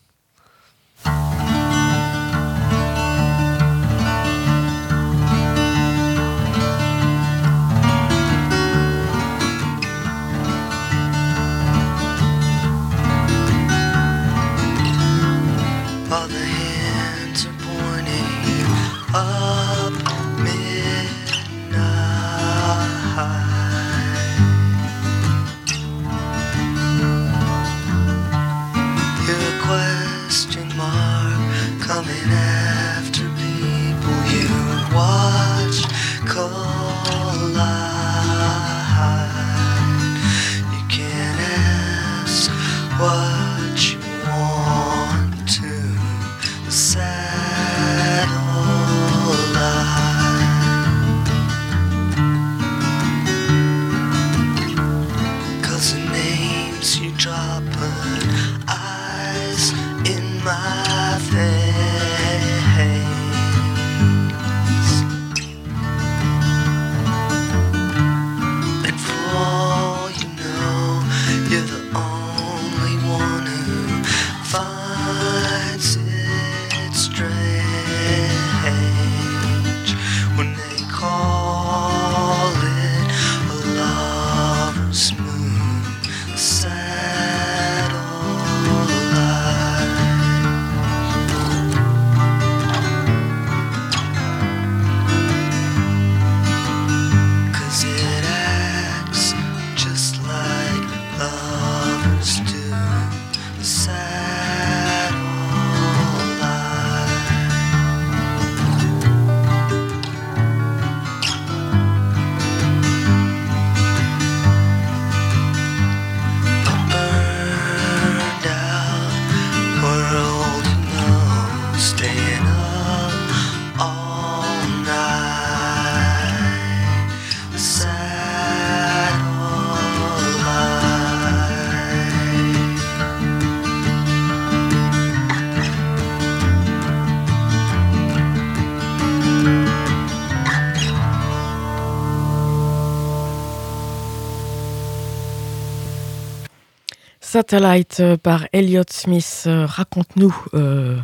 Satellite 147.50 147.98
euh, 147.98 148.16
par 148.16 148.46
Elliott 148.52 148.92
Smith. 148.92 149.42
Euh, 149.48 149.66
Raconte-nous 149.66 150.32
euh, 150.54 150.96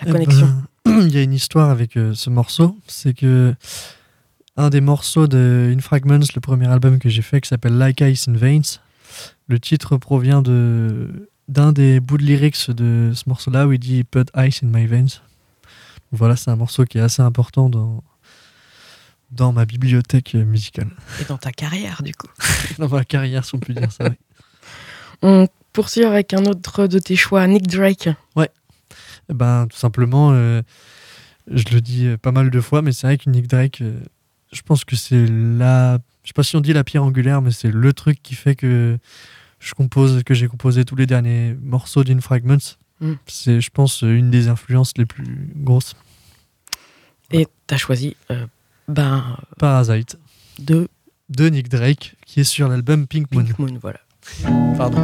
la 0.00 0.06
Eh 0.06 0.10
connexion. 0.10 0.48
ben, 0.86 1.00
Il 1.06 1.14
y 1.14 1.18
a 1.18 1.22
une 1.22 1.34
histoire 1.34 1.68
avec 1.68 1.98
euh, 1.98 2.14
ce 2.14 2.30
morceau. 2.30 2.74
C'est 2.86 3.12
que 3.12 3.54
un 4.56 4.70
des 4.70 4.80
morceaux 4.80 5.26
de 5.26 5.70
In 5.76 5.80
Fragments, 5.80 6.24
le 6.34 6.40
premier 6.40 6.68
album 6.68 6.98
que 7.00 7.10
j'ai 7.10 7.20
fait, 7.20 7.42
qui 7.42 7.50
s'appelle 7.50 7.76
Like 7.76 8.00
Ice 8.00 8.28
in 8.28 8.32
Veins, 8.32 8.78
le 9.46 9.60
titre 9.60 9.98
provient 9.98 10.40
de 10.40 11.28
d'un 11.48 11.70
des 11.72 12.00
bouts 12.00 12.16
de 12.16 12.22
lyrics 12.24 12.70
de 12.70 13.12
ce 13.14 13.24
morceau-là 13.28 13.66
où 13.66 13.72
il 13.72 13.78
dit 13.78 14.02
Put 14.04 14.24
ice 14.38 14.62
in 14.62 14.68
my 14.68 14.86
veins. 14.86 15.20
Voilà, 16.12 16.34
c'est 16.34 16.50
un 16.50 16.56
morceau 16.56 16.86
qui 16.86 16.96
est 16.96 17.02
assez 17.02 17.20
important 17.20 17.68
dans, 17.68 18.02
dans 19.32 19.52
ma 19.52 19.66
bibliothèque 19.66 20.32
musicale. 20.32 20.88
Et 21.20 21.24
dans 21.24 21.36
ta 21.36 21.52
carrière, 21.52 22.02
du 22.02 22.14
coup. 22.14 22.30
dans 22.78 22.88
ma 22.88 23.04
carrière, 23.04 23.44
si 23.44 23.54
on 23.54 23.58
peut 23.58 23.74
dire 23.74 23.92
ça. 23.92 24.04
oui. 24.08 24.16
On 25.22 25.46
poursuit 25.72 26.04
avec 26.04 26.34
un 26.34 26.44
autre 26.44 26.86
de 26.86 26.98
tes 26.98 27.16
choix, 27.16 27.46
Nick 27.46 27.66
Drake. 27.66 28.08
Eh 29.30 29.34
Ben, 29.34 29.68
tout 29.68 29.76
simplement, 29.76 30.32
euh, 30.32 30.60
je 31.46 31.64
le 31.72 31.80
dis 31.80 32.06
euh, 32.06 32.16
pas 32.16 32.32
mal 32.32 32.50
de 32.50 32.60
fois, 32.60 32.82
mais 32.82 32.92
c'est 32.92 33.06
vrai 33.06 33.16
que 33.16 33.30
Nick 33.30 33.46
Drake, 33.46 33.80
euh, 33.80 34.00
je 34.52 34.62
pense 34.62 34.84
que 34.84 34.96
c'est 34.96 35.26
la. 35.26 35.98
Je 36.24 36.28
sais 36.28 36.34
pas 36.34 36.42
si 36.42 36.56
on 36.56 36.60
dit 36.60 36.72
la 36.72 36.84
pierre 36.84 37.04
angulaire, 37.04 37.40
mais 37.40 37.52
c'est 37.52 37.70
le 37.70 37.92
truc 37.92 38.20
qui 38.22 38.34
fait 38.34 38.56
que 38.56 38.98
je 39.60 39.74
compose, 39.74 40.22
que 40.24 40.34
j'ai 40.34 40.48
composé 40.48 40.84
tous 40.84 40.96
les 40.96 41.06
derniers 41.06 41.56
morceaux 41.62 42.02
d'In 42.02 42.20
Fragments. 42.20 42.76
Mm. 43.00 43.12
C'est, 43.26 43.60
je 43.60 43.70
pense, 43.70 44.02
une 44.02 44.30
des 44.30 44.48
influences 44.48 44.92
les 44.96 45.06
plus 45.06 45.52
grosses. 45.56 45.94
Et 47.32 47.46
t'as 47.66 47.76
choisi 47.76 48.16
euh, 48.30 48.46
ben, 48.88 49.36
Parasite 49.58 50.18
de 50.58 50.88
de 51.28 51.48
Nick 51.48 51.68
Drake, 51.68 52.16
qui 52.26 52.40
est 52.40 52.44
sur 52.44 52.68
l'album 52.68 53.06
Pink 53.06 53.32
Moon. 53.32 53.44
Pink 53.44 53.58
Moon, 53.60 53.78
voilà. 53.80 54.00
Pardon. 54.22 55.00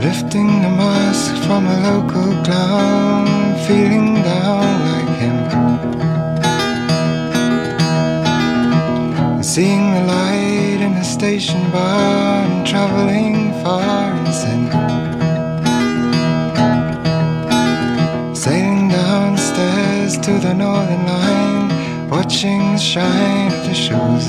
Lifting 0.00 0.60
the 0.60 0.68
mask 0.68 1.34
from 1.46 1.66
a 1.66 1.76
local 1.88 2.42
clown, 2.44 3.26
feeling 3.66 4.14
down 4.22 4.80
like 4.86 5.12
him. 5.18 5.36
Seeing 9.42 9.92
the 9.94 10.02
light 10.02 10.80
in 10.80 10.92
a 10.92 11.04
station 11.04 11.70
bar 11.70 12.44
and 12.44 12.66
traveling 12.66 13.52
far 13.62 14.12
and 14.12 14.34
sin. 14.34 14.85
To 20.26 20.40
the 20.40 20.52
northern 20.52 21.06
line, 21.06 22.10
watching 22.10 22.72
the 22.72 22.78
shine 22.78 23.52
of 23.52 23.64
the 23.68 23.74
shoes. 23.74 24.26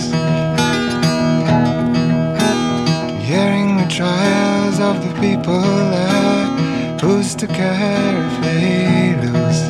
Hearing 3.26 3.78
the 3.78 3.88
trials 3.90 4.80
of 4.80 4.96
the 5.04 5.12
people 5.20 5.60
there, 5.60 6.46
who's 7.02 7.34
to 7.34 7.48
care 7.48 8.14
if 8.28 8.36
they 8.44 9.16
lose? 9.26 9.62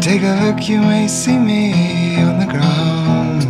Take 0.00 0.22
a 0.22 0.34
look, 0.44 0.68
you 0.68 0.80
may 0.80 1.08
see 1.08 1.38
me 1.38 2.22
on 2.22 2.38
the 2.38 2.46
ground. 2.46 3.42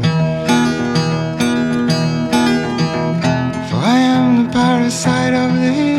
For 3.68 3.80
I 3.96 3.98
am 3.98 4.46
the 4.46 4.50
parasite 4.50 5.34
of 5.34 5.52
this 5.60 5.95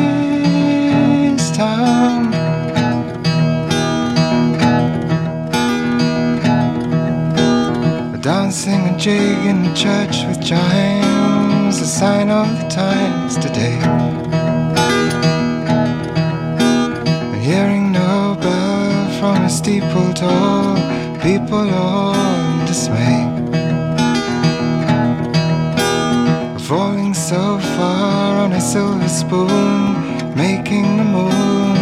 jig 8.97 9.45
in 9.45 9.61
the 9.61 9.73
church 9.75 10.25
with 10.25 10.43
chimes, 10.43 11.79
a 11.79 11.85
sign 11.85 12.29
of 12.31 12.47
the 12.59 12.67
times 12.67 13.35
today. 13.35 13.77
Hearing 17.39 17.91
no 17.91 18.35
bell 18.41 19.19
from 19.19 19.43
a 19.45 19.49
steeple 19.49 20.13
tall, 20.13 20.75
people 21.21 21.69
all 21.69 22.15
in 22.15 22.65
dismay. 22.65 23.21
Falling 26.67 27.13
so 27.13 27.59
far 27.77 28.39
on 28.39 28.51
a 28.53 28.61
silver 28.61 29.07
spoon, 29.07 30.35
making 30.35 30.97
the 30.97 31.03
moon 31.03 31.76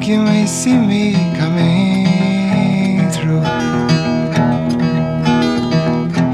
You 0.00 0.22
may 0.22 0.46
see 0.46 0.76
me 0.76 1.12
coming 1.36 3.10
through. 3.10 3.42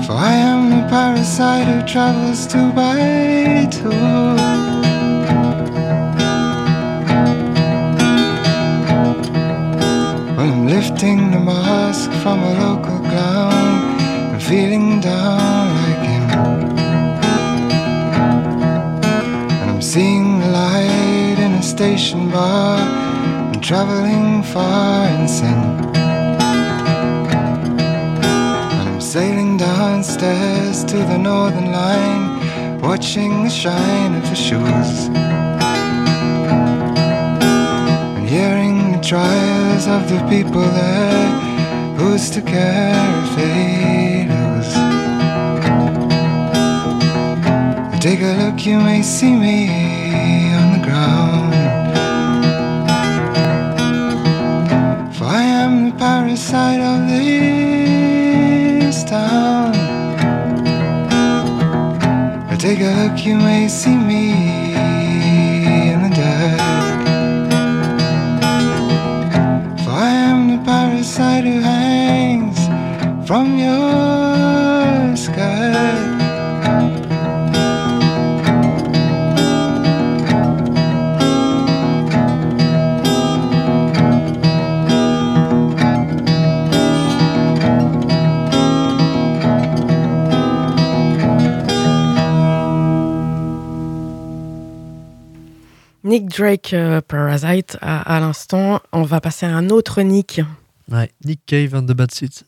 For 0.05 0.13
I 0.13 0.35
am 0.35 0.71
the 0.71 0.87
parasite 0.89 1.67
who 1.67 1.83
travels 1.85 2.47
two 2.47 2.71
by 2.73 3.67
two. 3.73 3.91
When 10.37 10.49
I'm 10.53 10.67
lifting 10.69 11.33
the 11.33 11.41
mask 11.41 12.13
from 12.23 12.45
a 12.45 12.53
local 12.65 13.01
clown 13.01 13.99
I'm 14.33 14.41
feeling 14.41 15.01
down 15.01 15.75
like 15.81 16.05
him. 16.11 16.25
And 19.61 19.71
I'm 19.71 19.83
seeing 19.83 20.39
the 20.39 20.47
light 20.47 21.39
in 21.41 21.55
a 21.55 21.63
station 21.63 22.31
bar 22.31 23.24
traveling 23.65 24.43
far 24.43 25.07
and 25.07 25.31
sin. 25.31 25.59
And 28.77 28.89
I'm 28.91 29.01
sailing 29.01 29.57
downstairs 29.57 30.85
to 30.85 30.99
the 30.99 31.17
northern 31.17 31.73
line, 31.73 32.83
watching 32.83 33.45
the 33.45 33.49
shine 33.49 34.17
of 34.17 34.23
the 34.29 34.35
shoes. 34.35 35.09
And 38.17 38.29
hearing 38.29 38.93
the 38.93 39.01
trials 39.03 39.87
of 39.87 40.11
the 40.11 40.21
people 40.29 40.61
there, 40.61 41.31
who's 41.97 42.29
to 42.33 42.43
care 42.43 43.25
if 43.25 43.37
they 43.39 44.27
lose? 44.29 44.75
Take 47.99 48.21
a 48.21 48.35
look, 48.45 48.67
you 48.67 48.79
may 48.79 49.01
see 49.01 49.35
me 49.35 50.53
on 50.53 50.79
the 50.79 50.85
ground. 50.87 51.44
The 56.55 56.81
of 56.81 57.09
this 57.09 59.03
town. 59.03 59.73
Take 62.59 62.81
a 62.81 62.93
look, 63.01 63.27
you 63.27 63.37
may 63.37 63.69
see 63.69 63.97
Drake, 96.37 96.73
euh, 96.75 97.01
Parasite, 97.01 97.77
à, 97.81 98.17
à 98.17 98.21
l'instant. 98.21 98.81
On 98.93 99.03
va 99.03 99.21
passer 99.21 99.47
à 99.47 99.51
un 99.57 99.71
autre 99.71 100.03
Nick, 100.03 100.41
Ouais, 100.91 101.11
Nick 101.25 101.41
Cave 101.47 101.75
and 101.75 101.83
the 101.87 101.93
Bad 101.93 102.11
Seeds. 102.13 102.45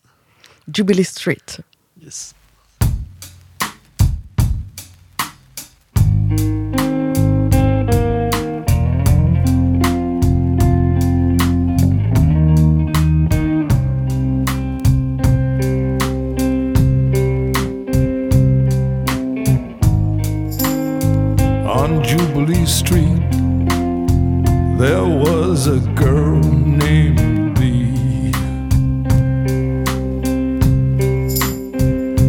Jubilee 0.72 1.04
Street. 1.04 1.60
Yes. 2.02 2.34
on 21.68 22.02
Jubilee 22.02 22.66
Jubilee 22.66 22.66
Street, 22.66 23.35
there 24.78 25.04
was 25.04 25.66
a 25.68 25.80
girl 25.94 26.38
named 26.40 27.58
Lee. 27.58 28.30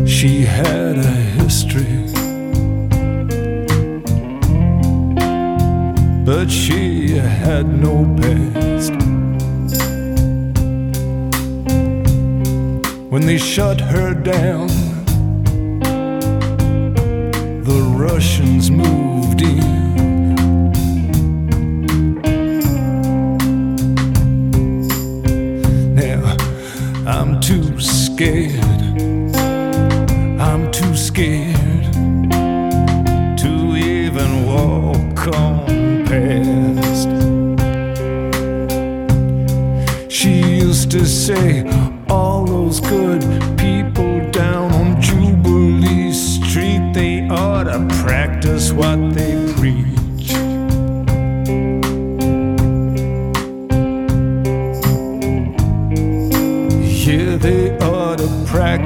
She 0.07 0.43
had 0.45 0.97
a 0.97 1.17
history, 1.39 2.05
but 6.23 6.49
she 6.49 7.17
had 7.17 7.67
no 7.67 8.05
past. 8.21 8.93
When 13.11 13.25
they 13.25 13.37
shut 13.37 13.81
her 13.81 14.13
down, 14.13 14.69
the 17.63 17.81
Russians 17.97 18.71
moved 18.71 19.41
in. 19.41 19.86
Too 27.47 27.79
scared. 27.79 28.59
I'm 30.37 30.69
too 30.69 30.97
scared 30.97 31.55
to 33.39 33.51
even 33.77 34.45
walk 34.45 35.27
on 35.33 36.05
past. 36.05 37.07
She 40.11 40.41
used 40.59 40.91
to 40.91 41.05
say, 41.05 41.63
All 42.09 42.45
those 42.45 42.81
good 42.81 43.21
people 43.57 44.29
down 44.31 44.73
on 44.73 45.01
Jubilee 45.01 46.11
Street, 46.11 46.91
they 46.93 47.29
ought 47.29 47.63
to 47.63 47.79
practice 48.03 48.73
what 48.73 49.13
they 49.13 49.46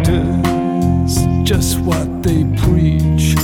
practice 0.04 1.26
just 1.44 1.80
what 1.82 2.24
they 2.24 2.44
preach. 2.58 3.36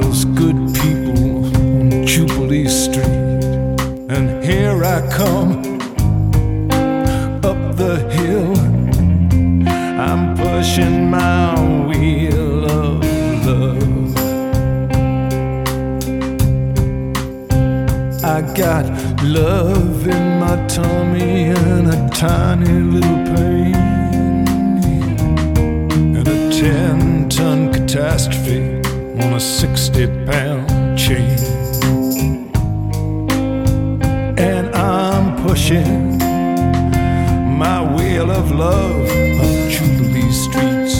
Those 0.00 0.24
good 0.24 0.56
people 0.74 1.44
on 1.56 2.06
Jubilee 2.06 2.68
Street. 2.68 3.06
And 4.08 4.44
here 4.44 4.84
I 4.84 5.00
come 5.10 5.80
up 7.44 7.76
the 7.76 7.98
hill. 8.10 8.56
I'm 10.00 10.36
pushing 10.36 11.10
my 11.10 11.86
wheel 11.86 12.64
of 12.64 13.04
love. 13.46 14.16
I 18.24 18.40
got 18.54 18.86
love 19.24 20.06
in 20.06 20.40
my 20.40 20.66
tummy 20.68 21.50
and 21.50 21.88
a 21.88 22.08
tiny 22.10 22.72
little 22.72 23.36
pain. 23.36 23.51
Catastrophe 27.92 28.76
on 29.22 29.34
a 29.34 29.40
60 29.40 30.06
pound 30.24 30.98
chain. 30.98 31.38
And 34.38 34.74
I'm 34.74 35.36
pushing 35.46 36.16
my 37.58 37.82
wheel 37.94 38.30
of 38.30 38.50
love 38.50 39.06
up 39.40 39.70
Jubilee 39.70 40.32
streets. 40.32 40.96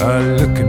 Uh, 0.00 0.36
look 0.38 0.59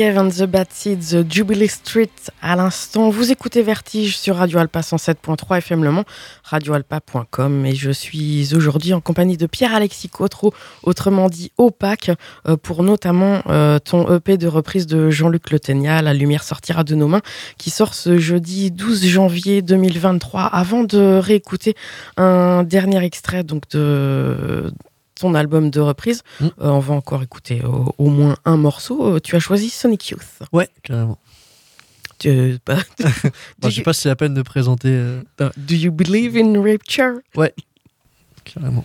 Cave 0.00 0.16
and 0.16 0.30
the 0.30 0.44
Bad 0.44 0.68
Seeds, 0.72 1.26
Jubilee 1.28 1.68
Street 1.68 2.08
à 2.40 2.56
l'instant. 2.56 3.10
Vous 3.10 3.32
écoutez 3.32 3.60
Vertige 3.60 4.16
sur 4.16 4.36
Radio 4.36 4.58
Alpa 4.58 4.80
107.3 4.80 5.58
FM 5.58 5.84
Le 5.84 5.90
Mans, 5.90 6.04
radioalpa.com. 6.42 7.66
Et 7.66 7.74
je 7.74 7.90
suis 7.90 8.54
aujourd'hui 8.54 8.94
en 8.94 9.02
compagnie 9.02 9.36
de 9.36 9.44
Pierre-Alexis 9.44 10.08
Cotreau, 10.08 10.54
autrement 10.84 11.28
dit 11.28 11.52
Opaque, 11.58 12.12
euh, 12.48 12.56
pour 12.56 12.82
notamment 12.82 13.42
euh, 13.48 13.78
ton 13.78 14.10
EP 14.16 14.38
de 14.38 14.48
reprise 14.48 14.86
de 14.86 15.10
Jean-Luc 15.10 15.50
Le 15.50 15.60
Ténia, 15.60 16.00
La 16.00 16.14
lumière 16.14 16.44
sortira 16.44 16.82
de 16.82 16.94
nos 16.94 17.06
mains, 17.06 17.20
qui 17.58 17.68
sort 17.68 17.92
ce 17.92 18.16
jeudi 18.16 18.70
12 18.70 19.04
janvier 19.04 19.60
2023. 19.60 20.44
Avant 20.44 20.82
de 20.82 21.18
réécouter 21.18 21.76
un 22.16 22.62
dernier 22.62 23.04
extrait 23.04 23.44
donc 23.44 23.68
de 23.68 24.72
ton 25.20 25.34
album 25.34 25.70
de 25.70 25.80
reprise, 25.80 26.22
Mm. 26.40 26.46
euh, 26.46 26.50
on 26.60 26.78
va 26.80 26.94
encore 26.94 27.22
écouter 27.22 27.62
au, 27.64 27.94
au 27.98 28.08
moins 28.10 28.36
un 28.44 28.56
morceau. 28.56 29.14
Euh, 29.16 29.20
tu 29.20 29.36
as 29.36 29.40
choisi 29.40 29.70
Sonic 29.70 30.08
Youth. 30.10 30.40
Ouais, 30.52 30.68
carrément. 30.82 31.18
Bah, 32.66 32.76
Bon, 33.58 33.70
je 33.70 33.76
sais 33.76 33.82
pas 33.82 33.92
si 33.94 34.02
c'est 34.02 34.08
la 34.10 34.16
peine 34.16 34.34
de 34.34 34.42
présenter. 34.42 34.88
euh, 34.90 35.22
do 35.56 35.74
you 35.74 35.90
believe 35.90 36.36
in 36.36 36.60
rapture 36.62 37.20
carrément. 38.44 38.84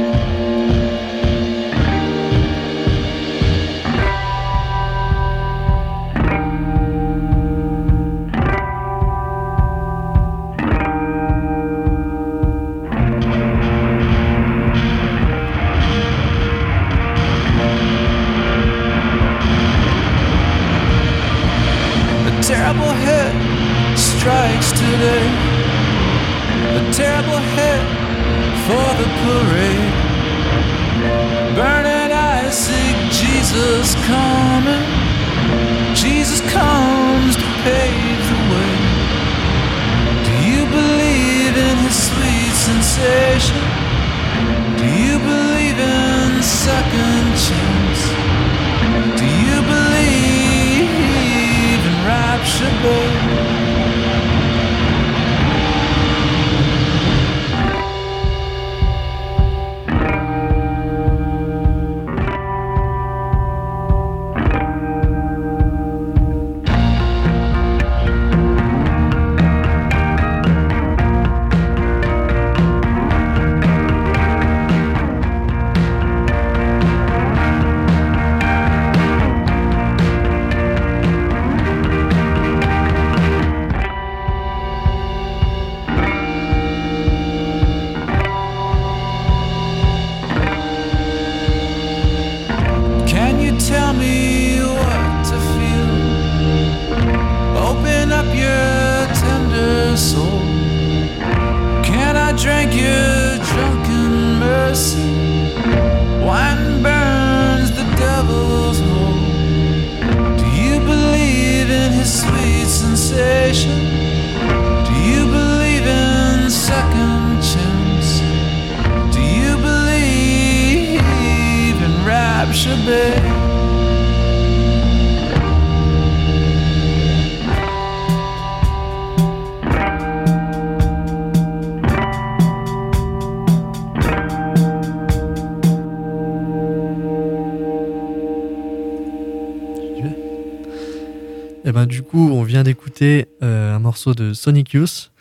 morceau 144.01 144.15
de 144.15 144.33
Sonic 144.33 144.73
Youth. 144.73 145.11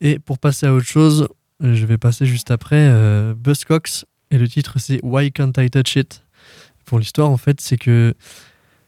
Et 0.00 0.18
pour 0.18 0.38
passer 0.38 0.64
à 0.66 0.72
autre 0.72 0.86
chose, 0.86 1.28
euh, 1.62 1.74
je 1.74 1.84
vais 1.84 1.98
passer 1.98 2.24
juste 2.24 2.50
après 2.50 2.88
euh, 2.88 3.34
Buzzcocks. 3.36 4.06
Et 4.30 4.38
le 4.38 4.48
titre, 4.48 4.78
c'est 4.78 4.98
Why 5.02 5.30
Can't 5.30 5.52
I 5.58 5.68
Touch 5.68 5.96
It? 5.96 6.22
Pour 6.86 6.98
l'histoire, 6.98 7.28
en 7.30 7.36
fait, 7.36 7.60
c'est 7.60 7.76
que 7.76 8.14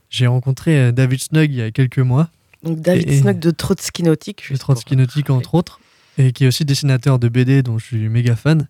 j'ai 0.08 0.26
rencontré 0.26 0.78
euh, 0.78 0.92
David 0.92 1.20
Snug 1.20 1.50
il 1.50 1.56
y 1.56 1.62
a 1.62 1.70
quelques 1.70 1.98
mois, 1.98 2.30
Donc 2.62 2.80
David 2.80 3.10
Et- 3.10 3.20
Snug 3.20 3.38
de 3.38 3.50
Trotsky 3.50 4.02
Nautique. 4.04 4.42
je 4.48 4.56
Trotsky 4.56 4.96
Nautique 4.96 5.28
entre 5.28 5.54
autres, 5.54 5.80
et 6.16 6.32
qui 6.32 6.44
est 6.44 6.48
aussi 6.48 6.64
dessinateur 6.64 7.18
de 7.18 7.28
BD 7.28 7.62
dont 7.62 7.76
je 7.78 7.84
suis 7.84 8.08
méga 8.08 8.36
fan. 8.36 8.68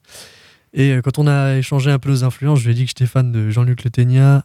Et 0.74 0.90
euh, 0.92 1.00
quand 1.00 1.18
on 1.20 1.28
a 1.28 1.56
échangé 1.58 1.92
un 1.92 2.00
peu 2.00 2.10
nos 2.10 2.24
influences, 2.24 2.58
je 2.58 2.64
lui 2.64 2.72
ai 2.72 2.74
dit 2.74 2.82
que 2.84 2.88
j'étais 2.88 3.06
fan 3.06 3.30
de 3.30 3.50
Jean-Luc 3.50 3.84
Le 3.84 3.90
Ténia, 3.90 4.44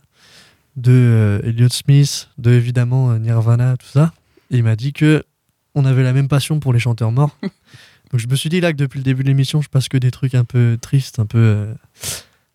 de 0.75 0.91
euh, 0.91 1.41
Elliott 1.43 1.73
Smith, 1.73 2.29
de 2.37 2.51
évidemment 2.51 3.17
Nirvana, 3.17 3.75
tout 3.77 3.87
ça. 3.87 4.13
Et 4.51 4.57
il 4.57 4.63
m'a 4.63 4.75
dit 4.75 4.93
que 4.93 5.23
on 5.75 5.85
avait 5.85 6.03
la 6.03 6.13
même 6.13 6.27
passion 6.27 6.59
pour 6.59 6.73
les 6.73 6.79
chanteurs 6.79 7.11
morts. 7.11 7.35
Donc 8.11 8.19
je 8.19 8.27
me 8.27 8.35
suis 8.35 8.49
dit 8.49 8.59
là 8.59 8.71
que 8.73 8.77
depuis 8.77 8.97
le 8.97 9.03
début 9.03 9.23
de 9.23 9.27
l'émission, 9.29 9.61
je 9.61 9.69
passe 9.69 9.87
que 9.87 9.97
des 9.97 10.11
trucs 10.11 10.35
un 10.35 10.43
peu 10.43 10.77
tristes, 10.81 11.19
un 11.19 11.25
peu 11.25 11.37
euh, 11.39 11.73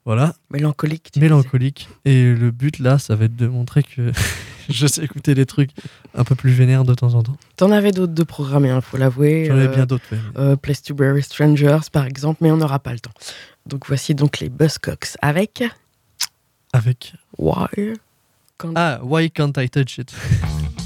voilà, 0.05 0.35
Mélancolique. 0.51 1.11
tu 1.13 1.19
mélancoliques. 1.21 1.89
Et 2.05 2.33
le 2.35 2.51
but 2.51 2.79
là, 2.79 2.99
ça 2.99 3.17
va 3.17 3.25
être 3.25 3.37
de 3.37 3.47
montrer 3.47 3.83
que 3.83 4.13
je 4.69 4.87
sais 4.87 5.03
écouter 5.03 5.35
des 5.35 5.47
trucs 5.47 5.71
un 6.15 6.25
peu 6.25 6.35
plus 6.35 6.51
vénères 6.53 6.85
de 6.85 6.93
temps 6.95 7.15
en 7.15 7.23
temps. 7.23 7.37
T'en 7.57 7.71
avais 7.73 7.91
d'autres 7.91 8.13
de 8.13 8.23
programmés, 8.23 8.71
il 8.75 8.81
faut 8.83 8.99
l'avouer. 8.99 9.47
J'en 9.47 9.57
ai 9.59 9.67
Euh, 9.67 9.69
bien 9.75 9.87
d'autres. 9.87 10.05
ouais. 10.13 10.19
euh, 10.37 10.57
Place 10.57 10.83
to 10.83 10.95
Bury 10.95 11.23
Strangers, 11.23 11.81
par 11.91 12.05
exemple, 12.05 12.39
mais 12.43 12.51
on 12.53 12.59
n'aura 12.59 12.79
pas 12.79 12.93
le 12.93 13.01
temps. 13.01 13.15
Donc 13.65 13.87
voici 13.89 14.15
donc 14.15 14.39
les 14.41 14.51
Buzzcocks 14.51 15.17
avec 15.23 15.65
Avec 16.75 17.15
Why 17.39 17.95
Can't- 18.59 18.73
ah, 18.77 19.01
Why 19.03 19.31
Can't 19.31 19.53
I 19.57 19.69
Touch 19.71 19.99
It? 19.99 20.15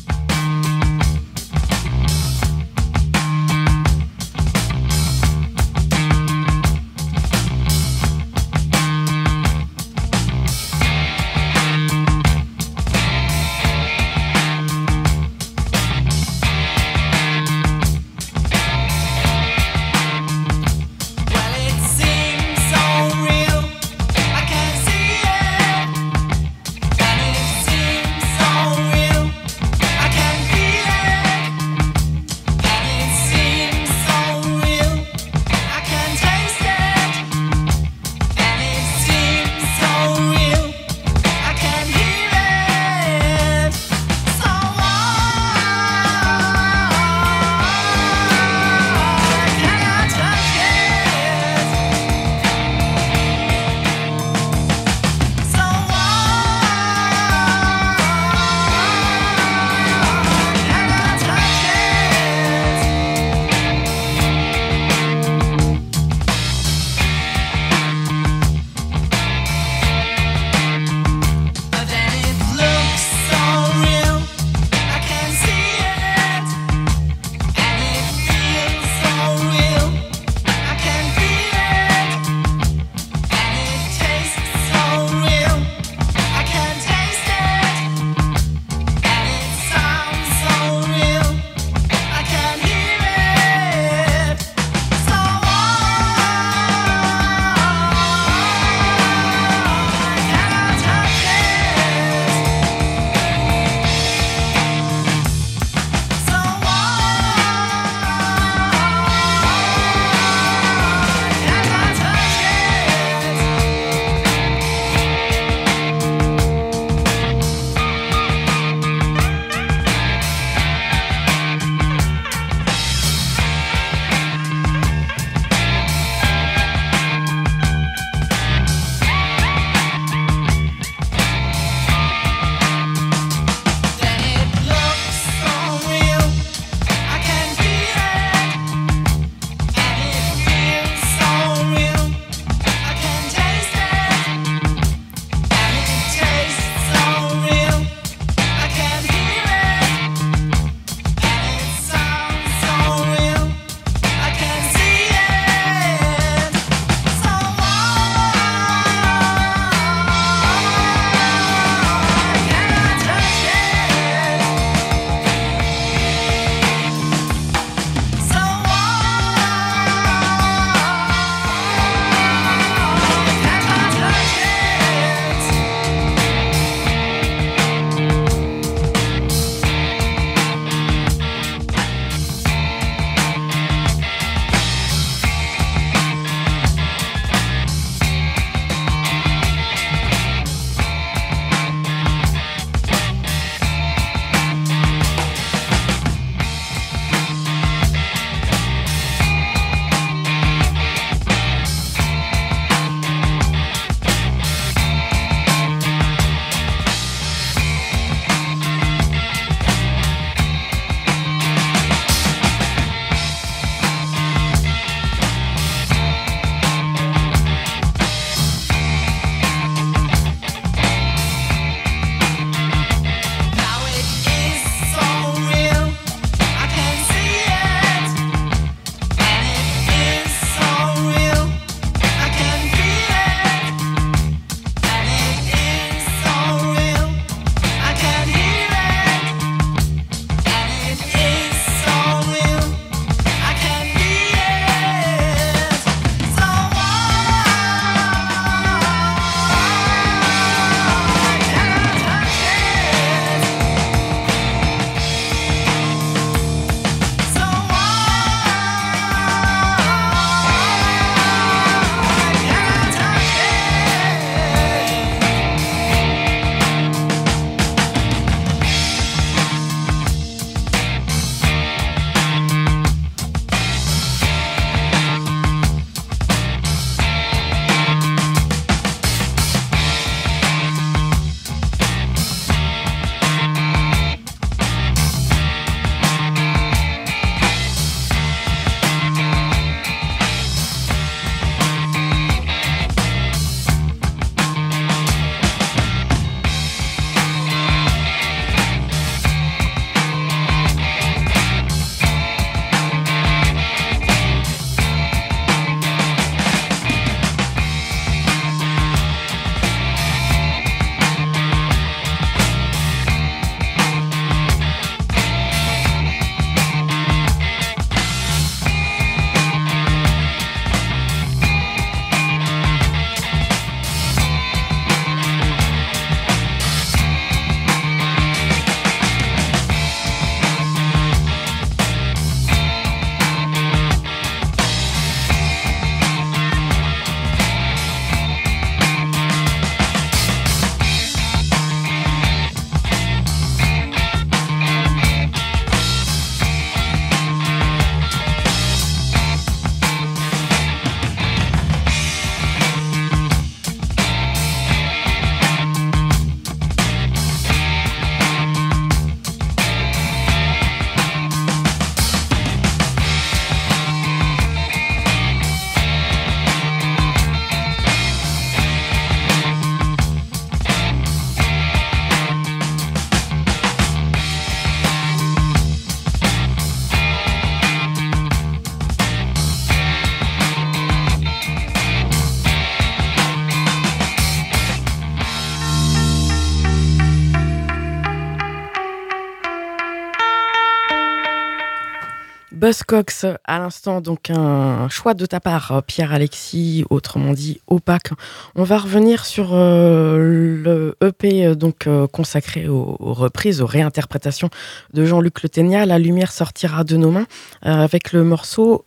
Buzzcocks 392.74 393.26
à 393.46 393.58
l'instant, 393.58 394.00
donc 394.00 394.30
un 394.30 394.88
choix 394.90 395.14
de 395.14 395.26
ta 395.26 395.40
part, 395.40 395.82
Pierre-Alexis, 395.88 396.84
autrement 396.88 397.32
dit 397.32 397.60
opaque. 397.66 398.10
On 398.54 398.62
va 398.62 398.78
revenir 398.78 399.26
sur 399.26 399.54
euh, 399.54 400.16
le 400.62 400.94
EP 401.04 401.46
euh, 401.46 401.54
donc 401.56 401.88
euh, 401.88 402.06
consacré 402.06 402.68
aux, 402.68 402.94
aux 403.00 403.12
reprises, 403.12 403.60
aux 403.60 403.66
réinterprétations 403.66 404.50
de 404.94 405.04
Jean-Luc 405.04 405.42
Le 405.42 405.48
Ténia. 405.48 405.84
La 405.84 405.98
lumière 405.98 406.30
sortira 406.30 406.84
de 406.84 406.96
nos 406.96 407.10
mains 407.10 407.26
euh, 407.66 407.70
avec 407.82 408.12
le 408.12 408.22
morceau 408.22 408.84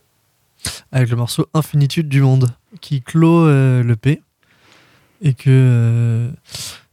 avec 0.90 1.10
le 1.10 1.16
morceau 1.16 1.46
Infinitude 1.52 2.08
du 2.08 2.22
monde 2.22 2.48
qui 2.80 3.02
clôt 3.02 3.44
euh, 3.46 3.82
le 3.82 3.96
P 3.96 4.22
et 5.20 5.34
que 5.34 5.50
euh, 5.50 6.30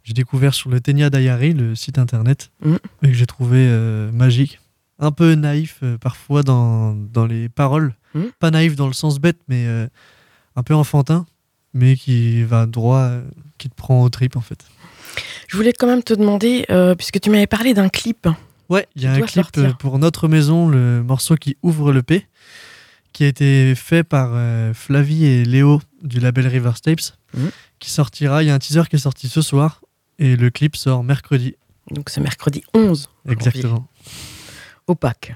j'ai 0.03 0.11
découvert 0.13 0.53
sur 0.53 0.69
le 0.69 0.81
Tenia 0.81 1.09
Diary, 1.09 1.53
le 1.53 1.73
site 1.73 1.97
internet, 1.99 2.51
Mhm. 2.65 2.80
et 3.03 3.07
que 3.07 3.13
j'ai 3.13 3.27
trouvé 3.27 3.59
euh, 3.69 4.11
magique. 4.11 4.59
Un 5.02 5.11
peu 5.11 5.34
naïf 5.36 5.80
euh, 5.84 5.98
parfois 5.98 6.44
dans, 6.44 6.94
dans 6.94 7.26
les 7.26 7.49
paroles. 7.49 7.94
Mhm. 8.14 8.32
Pas 8.40 8.52
naïf 8.52 8.76
dans 8.76 8.88
le 8.88 8.94
sens 8.94 9.19
bête, 9.19 9.40
mais 9.48 9.65
euh, 9.68 9.88
un 10.56 10.64
peu 10.64 10.73
enfantin, 10.76 11.26
mais 11.73 11.95
qui 11.95 12.44
va 12.44 12.65
droit, 12.68 12.99
euh, 12.99 13.23
qui 13.57 13.69
te 13.69 13.76
prend 13.76 14.02
au 14.03 14.10
trip 14.10 14.36
en 14.38 14.41
fait. 14.41 14.64
Je 15.48 15.57
voulais 15.57 15.73
quand 15.73 15.88
même 15.88 16.03
te 16.03 16.14
demander, 16.14 16.65
puisque 16.98 17.19
tu 17.19 17.30
m'avais 17.30 17.48
parlé 17.48 17.73
d'un 17.73 17.90
clip, 17.90 18.28
Ouais, 18.69 18.88
il 18.95 19.02
y 19.02 19.07
a 19.07 19.11
un 19.11 19.19
clip 19.19 19.30
sortir. 19.44 19.78
pour 19.78 19.99
Notre 19.99 20.30
Maison, 20.30 20.69
le 20.69 21.03
morceau 21.03 21.36
qui 21.36 21.57
ouvre 21.61 21.91
le 21.91 22.02
P, 22.03 22.26
qui 23.11 23.26
a 23.26 23.28
été 23.28 23.76
fait 23.76 24.06
par 24.06 24.30
Flavie 24.73 25.26
et 25.26 25.44
Léo 25.44 25.82
du 26.02 26.22
label 26.22 26.48
River 26.48 26.72
Tapes, 26.82 27.02
Mhm. 27.34 27.49
qui 27.80 27.90
sortira. 27.90 28.44
Il 28.44 28.48
y 28.48 28.49
a 28.49 28.53
un 28.53 28.60
teaser 28.60 28.84
qui 28.90 28.95
est 28.95 28.99
sorti 28.99 29.28
ce 29.28 29.41
soir 29.41 29.82
et 30.19 30.38
le 30.38 30.49
clip 30.52 30.78
sort 30.78 31.03
mercredi. 31.03 31.56
donc 31.90 32.10
c'est 32.10 32.22
mercredi 32.22 32.64
11, 32.73 33.10
Exactement. 33.28 33.88
Opaque. 34.91 35.35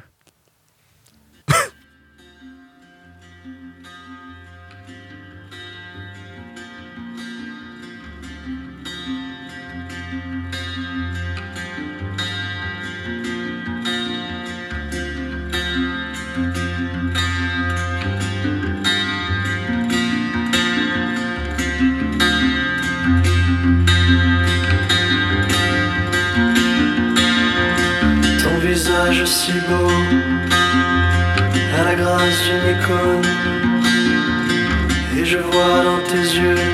À 31.79 31.83
la 31.83 31.95
grâce 31.95 32.39
d'une 32.45 32.67
icône. 32.75 33.29
Et 35.17 35.25
je 35.25 35.37
vois 35.37 35.83
dans 35.83 36.01
tes 36.09 36.27
yeux 36.39 36.64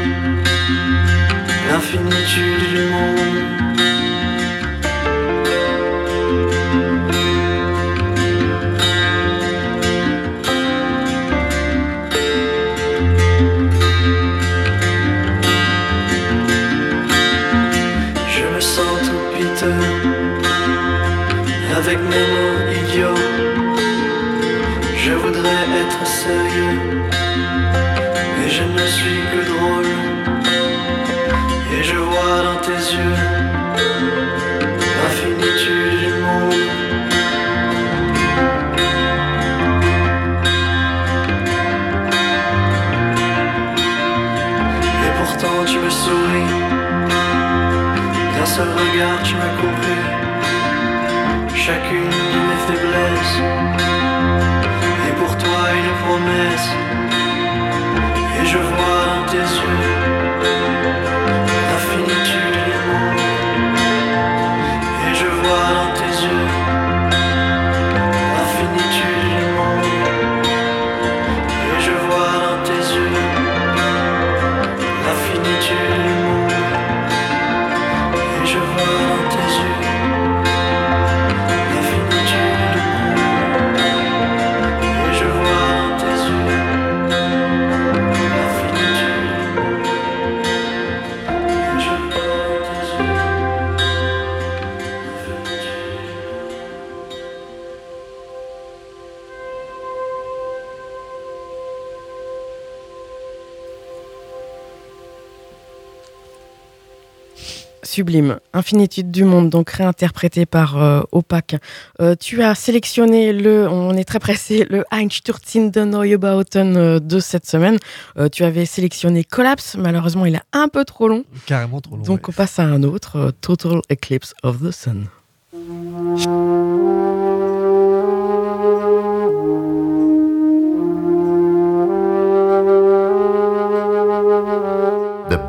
Infinitude 108.61 109.09
du 109.09 109.23
monde, 109.23 109.49
donc 109.49 109.71
réinterprété 109.71 110.45
par 110.45 110.77
euh, 110.79 111.01
Opaque. 111.11 111.55
Euh, 111.99 112.13
tu 112.13 112.43
as 112.43 112.53
sélectionné 112.53 113.33
le, 113.33 113.67
on 113.67 113.97
est 113.97 114.03
très 114.03 114.19
pressé, 114.19 114.67
le 114.69 114.83
Einstürzende 114.91 115.75
Neubauten 115.77 116.77
euh, 116.77 116.99
de 116.99 117.19
cette 117.19 117.47
semaine. 117.47 117.79
Euh, 118.19 118.29
tu 118.29 118.43
avais 118.43 118.67
sélectionné 118.67 119.23
Collapse, 119.23 119.77
malheureusement 119.79 120.27
il 120.27 120.35
est 120.35 120.43
un 120.53 120.67
peu 120.67 120.85
trop 120.85 121.07
long, 121.07 121.23
Carrément 121.47 121.81
trop 121.81 121.95
long. 121.95 122.03
donc 122.03 122.29
on 122.29 122.31
passe 122.31 122.59
à 122.59 122.63
un 122.65 122.83
autre, 122.83 123.33
Total 123.41 123.81
Eclipse 123.91 124.35
of 124.43 124.61
the 124.61 124.69
Sun. 124.69 125.07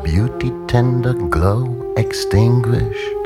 Beauty 0.01 0.51
tender 0.67 1.13
glow 1.13 1.93
extinguished, 1.97 3.23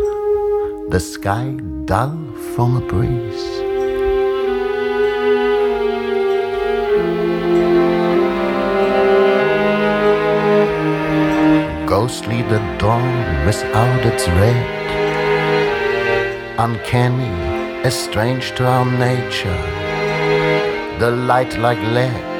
the 0.90 1.00
sky 1.00 1.52
dull 1.86 2.18
from 2.54 2.78
a 2.78 2.82
breeze. 2.82 3.46
Ghostly 11.88 12.42
the 12.44 12.60
dawn 12.80 13.46
without 13.46 14.06
its 14.06 14.28
red, 14.28 14.66
uncanny, 16.60 17.86
estranged 17.86 18.58
to 18.58 18.66
our 18.66 18.86
nature, 18.86 19.62
the 21.00 21.12
light 21.12 21.58
like 21.58 21.80
lead. 21.94 22.37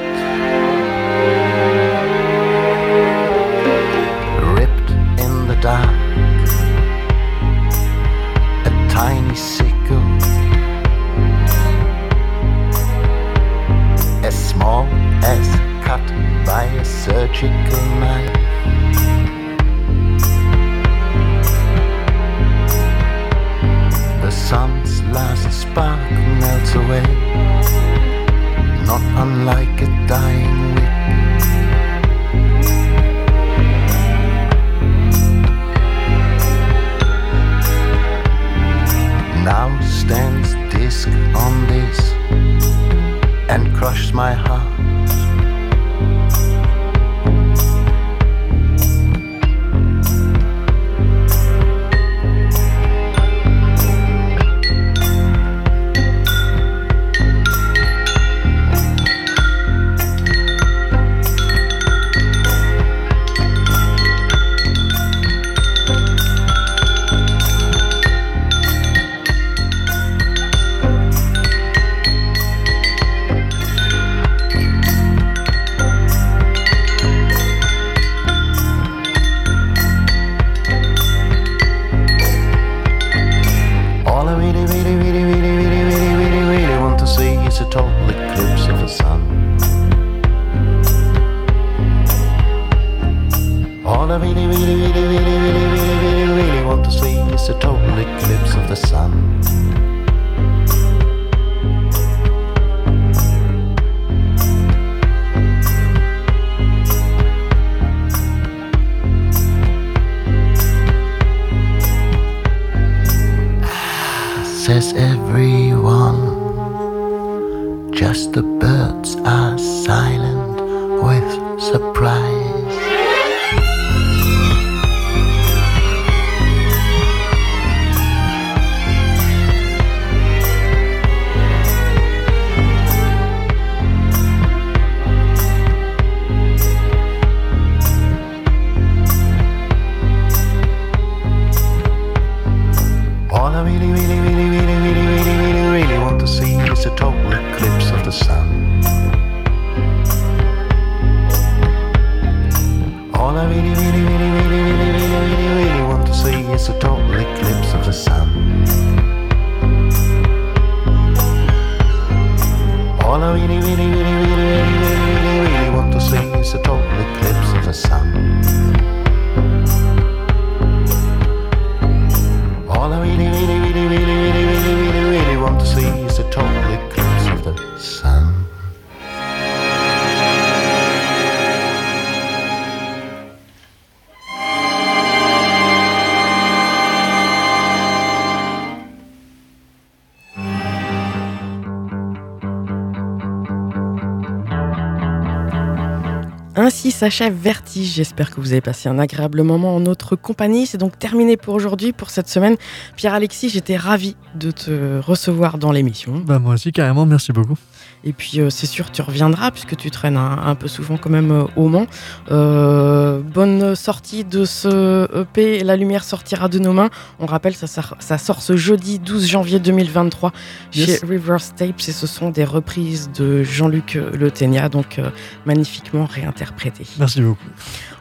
S'achève 196.98 197.32
Vertige. 197.32 197.94
J'espère 197.94 198.30
que 198.30 198.40
vous 198.40 198.50
avez 198.50 198.60
passé 198.60 198.88
un 198.88 198.98
agréable 198.98 199.42
moment 199.44 199.76
en 199.76 199.80
notre 199.80 200.16
compagnie. 200.16 200.66
C'est 200.66 200.78
donc 200.78 200.98
terminé 200.98 201.36
pour 201.36 201.54
aujourd'hui, 201.54 201.92
pour 201.92 202.10
cette 202.10 202.28
semaine. 202.28 202.56
Pierre-Alexis, 202.96 203.50
j'étais 203.50 203.76
ravi 203.76 204.16
de 204.34 204.50
te 204.50 204.98
recevoir 205.00 205.58
dans 205.58 205.70
l'émission. 205.70 206.18
Bah 206.26 206.40
moi 206.40 206.54
aussi 206.54 206.72
carrément, 206.72 207.06
merci 207.06 207.32
beaucoup. 207.32 207.56
Et 208.04 208.12
puis 208.12 208.40
euh, 208.40 208.50
c'est 208.50 208.66
sûr, 208.66 208.90
tu 208.90 209.02
reviendras 209.02 209.50
puisque 209.52 209.76
tu 209.76 209.90
traînes 209.90 210.16
un, 210.16 210.38
un 210.46 210.54
peu 210.56 210.66
souvent 210.68 210.96
quand 210.96 211.10
même 211.10 211.30
euh, 211.30 211.44
au 211.56 211.68
Mans. 211.68 211.86
Euh, 212.32 213.20
bonne 213.20 213.74
sortie 213.76 214.24
de 214.24 214.44
ce 214.44 215.08
EP. 215.22 215.62
La 215.62 215.76
lumière 215.76 216.02
sortira 216.04 216.48
de 216.48 216.58
nos 216.58 216.72
mains. 216.72 216.90
On 217.20 217.26
rappelle, 217.26 217.54
ça, 217.54 217.66
sort- 217.68 217.96
ça 218.00 218.18
sort 218.18 218.42
ce 218.42 218.56
jeudi 218.56 218.98
12 218.98 219.26
janvier 219.26 219.60
2023 219.60 220.32
Yes. 220.74 221.00
chez 221.00 221.06
Reverse 221.06 221.54
Tapes 221.56 221.80
et 221.88 221.92
ce 221.92 222.06
sont 222.08 222.30
des 222.30 222.44
reprises 222.44 223.10
de 223.16 223.42
Jean-Luc 223.44 223.98
Le 224.18 224.30
Ténia, 224.30 224.68
donc 224.68 225.00
magnifiquement 225.46 226.04
réinterprétées. 226.06 226.86
Merci 226.98 227.20
beaucoup. 227.20 227.38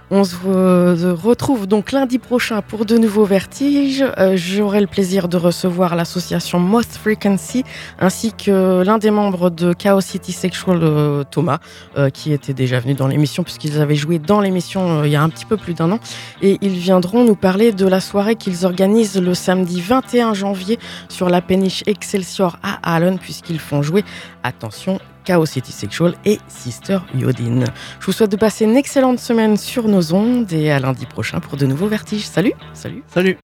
On 0.09 0.23
se 0.23 0.37
re- 0.37 1.11
retrouve 1.11 1.67
donc 1.67 1.91
lundi 1.91 2.17
prochain 2.17 2.61
pour 2.61 2.85
de 2.85 2.97
nouveaux 2.97 3.25
vertiges. 3.25 4.05
Euh, 4.17 4.37
J'aurai 4.37 4.79
le 4.79 4.87
plaisir 4.87 5.27
de 5.27 5.35
recevoir 5.35 5.97
l'association 5.97 6.59
Most 6.59 6.95
Frequency 6.95 7.65
ainsi 7.99 8.31
que 8.31 8.83
l'un 8.85 8.99
des 8.99 9.11
membres 9.11 9.49
de 9.49 9.73
Chaos 9.73 9.99
City 9.99 10.31
Sexual, 10.31 10.79
euh, 10.81 11.25
Thomas, 11.29 11.59
euh, 11.97 12.09
qui 12.09 12.31
était 12.31 12.53
déjà 12.53 12.79
venu 12.79 12.93
dans 12.93 13.07
l'émission 13.07 13.43
puisqu'ils 13.43 13.81
avaient 13.81 13.95
joué 13.95 14.17
dans 14.17 14.39
l'émission 14.39 15.01
euh, 15.01 15.07
il 15.07 15.11
y 15.11 15.17
a 15.17 15.21
un 15.21 15.27
petit 15.27 15.45
peu 15.45 15.57
plus 15.57 15.73
d'un 15.73 15.91
an. 15.91 15.99
Et 16.41 16.57
ils 16.61 16.77
viendront 16.77 17.25
nous 17.25 17.35
parler 17.35 17.73
de 17.73 17.85
la 17.85 17.99
soirée 17.99 18.35
qu'ils 18.37 18.65
organisent 18.65 19.21
le 19.21 19.33
samedi 19.33 19.81
21 19.81 20.33
janvier 20.33 20.79
sur 21.09 21.27
la 21.29 21.41
péniche 21.41 21.83
Excelsior 21.85 22.59
à 22.63 22.95
Allen 22.95 23.19
puisqu'ils 23.19 23.59
font 23.59 23.81
jouer, 23.81 24.05
attention, 24.43 24.99
Chaos 25.27 25.45
City 25.45 25.73
Sexual 25.73 26.13
et 26.23 26.39
Sister 26.47 26.99
Yodine. 27.13 27.65
Je 27.99 28.05
vous 28.05 28.13
souhaite 28.13 28.31
de 28.31 28.37
passer 28.37 28.63
une 28.63 28.77
excellente 28.77 29.19
semaine 29.19 29.57
sur 29.57 29.89
nos 29.89 30.13
ondes 30.13 30.53
et 30.53 30.71
à 30.71 30.79
lundi 30.79 31.05
prochain 31.05 31.41
pour 31.41 31.57
de 31.57 31.65
nouveaux 31.65 31.89
vertiges. 31.89 32.25
Salut, 32.25 32.53
salut. 32.71 33.03
Salut 33.07 33.37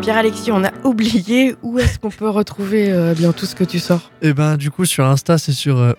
Pierre-Alexis, 0.00 0.50
on 0.50 0.64
a 0.64 0.72
oublié 0.84 1.54
où 1.62 1.78
est-ce 1.78 2.00
qu'on 2.00 2.10
peut 2.10 2.28
retrouver 2.28 2.90
euh, 2.90 3.14
bien 3.14 3.32
tout 3.32 3.46
ce 3.46 3.54
que 3.54 3.62
tu 3.62 3.78
sors? 3.78 4.10
Et 4.22 4.32
ben 4.32 4.56
du 4.56 4.72
coup 4.72 4.86
sur 4.86 5.06
Insta 5.06 5.38
c'est 5.38 5.52
sur 5.52 5.78
euh, 5.78 5.92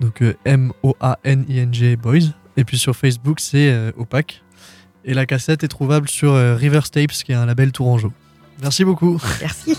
donc 0.00 0.22
euh, 0.22 0.36
M-O-A-N-I-N-G 0.44 1.96
Boys. 1.96 2.30
Et 2.56 2.64
puis 2.64 2.78
sur 2.78 2.94
Facebook 2.94 3.40
c'est 3.40 3.70
euh, 3.70 3.90
opaque. 3.96 4.43
Et 5.04 5.14
la 5.14 5.26
cassette 5.26 5.64
est 5.64 5.68
trouvable 5.68 6.08
sur 6.08 6.32
euh, 6.32 6.54
River 6.54 6.80
Tapes 6.90 7.12
qui 7.12 7.32
est 7.32 7.36
un 7.36 7.46
label 7.46 7.72
tourangeau. 7.72 8.12
Merci 8.62 8.84
beaucoup. 8.84 9.20
Merci. 9.40 9.76